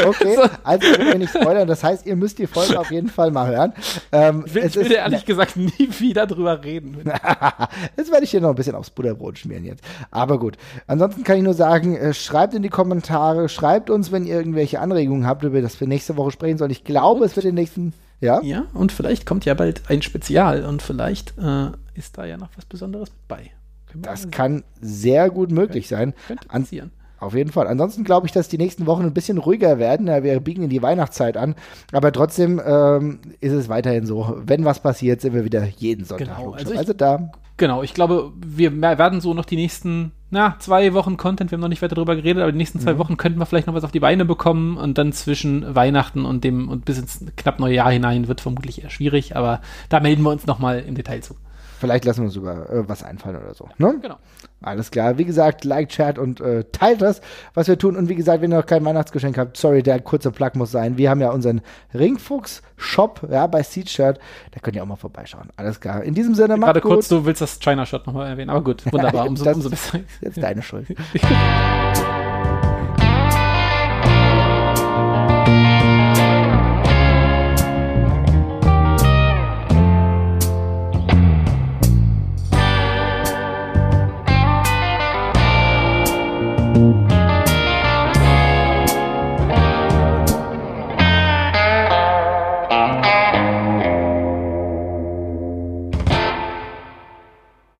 okay, 0.06 0.38
also 0.64 0.86
ich 0.86 0.98
will 0.98 1.18
nicht 1.18 1.30
spoilern. 1.30 1.68
Das 1.68 1.82
heißt, 1.84 2.06
ihr 2.06 2.16
müsst 2.16 2.38
die 2.38 2.46
Folge 2.46 2.78
auf 2.78 2.90
jeden 2.90 3.08
Fall 3.08 3.30
mal 3.30 3.48
hören. 3.48 3.72
Ähm, 4.12 4.44
ich 4.46 4.54
will, 4.54 4.64
ich 4.64 4.76
will 4.76 4.88
dir 4.88 4.98
ehrlich 4.98 5.24
gesagt 5.24 5.56
nie 5.56 5.88
wieder 5.98 6.26
drüber 6.26 6.62
reden. 6.62 6.98
das 7.96 8.10
werde 8.10 8.24
ich 8.24 8.30
hier 8.30 8.40
noch 8.40 8.50
ein 8.50 8.54
bisschen 8.54 8.74
aufs 8.74 8.90
Butterbrot 8.90 9.38
schmieren 9.38 9.64
jetzt. 9.64 9.82
Aber 10.10 10.38
gut. 10.38 10.56
Ansonsten 10.86 11.24
kann 11.24 11.36
ich 11.36 11.42
nur 11.42 11.54
sagen, 11.54 11.96
äh, 11.96 12.14
schreibt 12.14 12.54
in 12.54 12.62
die 12.62 12.68
Kommentare, 12.68 13.48
schreibt 13.48 13.90
uns, 13.90 14.12
wenn 14.12 14.26
ihr 14.26 14.34
irgendwelche 14.34 14.80
Anregungen 14.80 15.26
habt, 15.26 15.44
über 15.44 15.62
das 15.62 15.80
wir 15.80 15.88
nächste 15.88 16.16
Woche 16.16 16.30
sprechen 16.30 16.58
sollen. 16.58 16.70
Ich 16.70 16.84
glaube, 16.84 17.24
es 17.24 17.36
wird 17.36 17.46
den 17.46 17.54
nächsten 17.54 17.92
ja? 18.20 18.42
Ja, 18.42 18.66
und 18.74 18.92
vielleicht 18.92 19.24
kommt 19.24 19.46
ja 19.46 19.54
bald 19.54 19.82
ein 19.88 20.02
Spezial 20.02 20.64
und 20.66 20.82
vielleicht 20.82 21.38
äh, 21.38 21.70
ist 21.94 22.18
da 22.18 22.26
ja 22.26 22.36
noch 22.36 22.50
was 22.54 22.66
Besonderes 22.66 23.10
mit 23.10 23.28
bei. 23.28 23.50
Das 23.94 24.30
kann 24.30 24.62
sehr 24.80 25.30
gut 25.30 25.50
möglich 25.50 25.88
sein. 25.88 26.14
Könnte 26.26 26.48
passieren. 26.48 26.90
Auf 27.18 27.34
jeden 27.34 27.52
Fall. 27.52 27.66
Ansonsten 27.66 28.02
glaube 28.02 28.26
ich, 28.26 28.32
dass 28.32 28.48
die 28.48 28.56
nächsten 28.56 28.86
Wochen 28.86 29.02
ein 29.04 29.12
bisschen 29.12 29.36
ruhiger 29.36 29.78
werden. 29.78 30.06
Ja, 30.06 30.22
wir 30.22 30.40
biegen 30.40 30.62
in 30.62 30.70
die 30.70 30.82
Weihnachtszeit 30.82 31.36
an. 31.36 31.54
Aber 31.92 32.12
trotzdem 32.12 32.60
ähm, 32.64 33.18
ist 33.40 33.52
es 33.52 33.68
weiterhin 33.68 34.06
so, 34.06 34.38
wenn 34.46 34.64
was 34.64 34.80
passiert, 34.80 35.20
sind 35.20 35.34
wir 35.34 35.44
wieder 35.44 35.66
jeden 35.76 36.04
Sonntag. 36.06 36.28
Genau, 36.28 36.52
also, 36.52 36.56
also 36.64 36.72
ich- 36.72 36.78
also 36.78 36.92
da. 36.94 37.30
Genau, 37.58 37.82
ich 37.82 37.92
glaube, 37.92 38.32
wir 38.42 38.72
werden 38.80 39.20
so 39.20 39.34
noch 39.34 39.44
die 39.44 39.56
nächsten, 39.56 40.12
na, 40.30 40.56
zwei 40.60 40.94
Wochen 40.94 41.18
Content, 41.18 41.50
wir 41.50 41.56
haben 41.56 41.60
noch 41.60 41.68
nicht 41.68 41.82
weiter 41.82 41.94
darüber 41.94 42.16
geredet, 42.16 42.42
aber 42.42 42.52
die 42.52 42.56
nächsten 42.56 42.80
zwei 42.80 42.96
Wochen 42.96 43.18
könnten 43.18 43.38
wir 43.38 43.44
vielleicht 43.44 43.66
noch 43.66 43.74
was 43.74 43.84
auf 43.84 43.92
die 43.92 44.00
Beine 44.00 44.24
bekommen 44.24 44.78
und 44.78 44.96
dann 44.96 45.12
zwischen 45.12 45.74
Weihnachten 45.74 46.24
und 46.24 46.42
dem 46.42 46.70
und 46.70 46.86
bis 46.86 46.98
ins 46.98 47.22
knapp 47.36 47.60
neue 47.60 47.74
Jahr 47.74 47.90
hinein 47.92 48.28
wird 48.28 48.40
vermutlich 48.40 48.82
eher 48.82 48.88
schwierig, 48.88 49.36
aber 49.36 49.60
da 49.90 50.00
melden 50.00 50.22
wir 50.22 50.30
uns 50.30 50.46
nochmal 50.46 50.78
im 50.80 50.94
Detail 50.94 51.20
zu. 51.20 51.34
Vielleicht 51.80 52.04
lassen 52.04 52.20
wir 52.20 52.24
uns 52.26 52.34
sogar 52.34 52.68
äh, 52.70 52.86
was 52.88 53.02
einfallen 53.02 53.36
oder 53.36 53.54
so. 53.54 53.66
Ne? 53.78 53.98
Genau. 54.02 54.16
Alles 54.60 54.90
klar. 54.90 55.16
Wie 55.16 55.24
gesagt, 55.24 55.64
like, 55.64 55.88
chat 55.88 56.18
und 56.18 56.40
äh, 56.42 56.64
teilt 56.72 57.00
das, 57.00 57.22
was 57.54 57.68
wir 57.68 57.78
tun. 57.78 57.96
Und 57.96 58.10
wie 58.10 58.14
gesagt, 58.14 58.42
wenn 58.42 58.52
ihr 58.52 58.58
noch 58.58 58.66
kein 58.66 58.84
Weihnachtsgeschenk 58.84 59.38
habt, 59.38 59.56
sorry, 59.56 59.82
der 59.82 59.98
kurze 60.00 60.30
Plug 60.30 60.50
muss 60.56 60.70
sein. 60.70 60.98
Wir 60.98 61.08
haben 61.08 61.22
ja 61.22 61.30
unseren 61.30 61.62
Ringfuchs-Shop 61.94 63.26
ja, 63.30 63.46
bei 63.46 63.62
Seed 63.62 63.88
Shirt. 63.88 64.18
Da 64.50 64.60
könnt 64.60 64.76
ihr 64.76 64.82
auch 64.82 64.86
mal 64.86 64.96
vorbeischauen. 64.96 65.48
Alles 65.56 65.80
klar. 65.80 66.02
In 66.04 66.12
diesem 66.14 66.34
Sinne, 66.34 66.58
macht 66.58 66.66
Gerade 66.74 66.80
gut. 66.82 66.92
kurz, 66.92 67.08
du 67.08 67.24
willst 67.24 67.40
das 67.40 67.58
China-Shot 67.58 68.06
nochmal 68.06 68.28
erwähnen, 68.28 68.50
aber 68.50 68.62
gut, 68.62 68.84
wunderbar, 68.92 69.26
umso, 69.26 69.44
Das- 69.44 69.56
umso 69.56 69.70
besser. 69.70 70.00
Jetzt 70.20 70.42
deine 70.42 70.60
Schuld. 70.60 70.86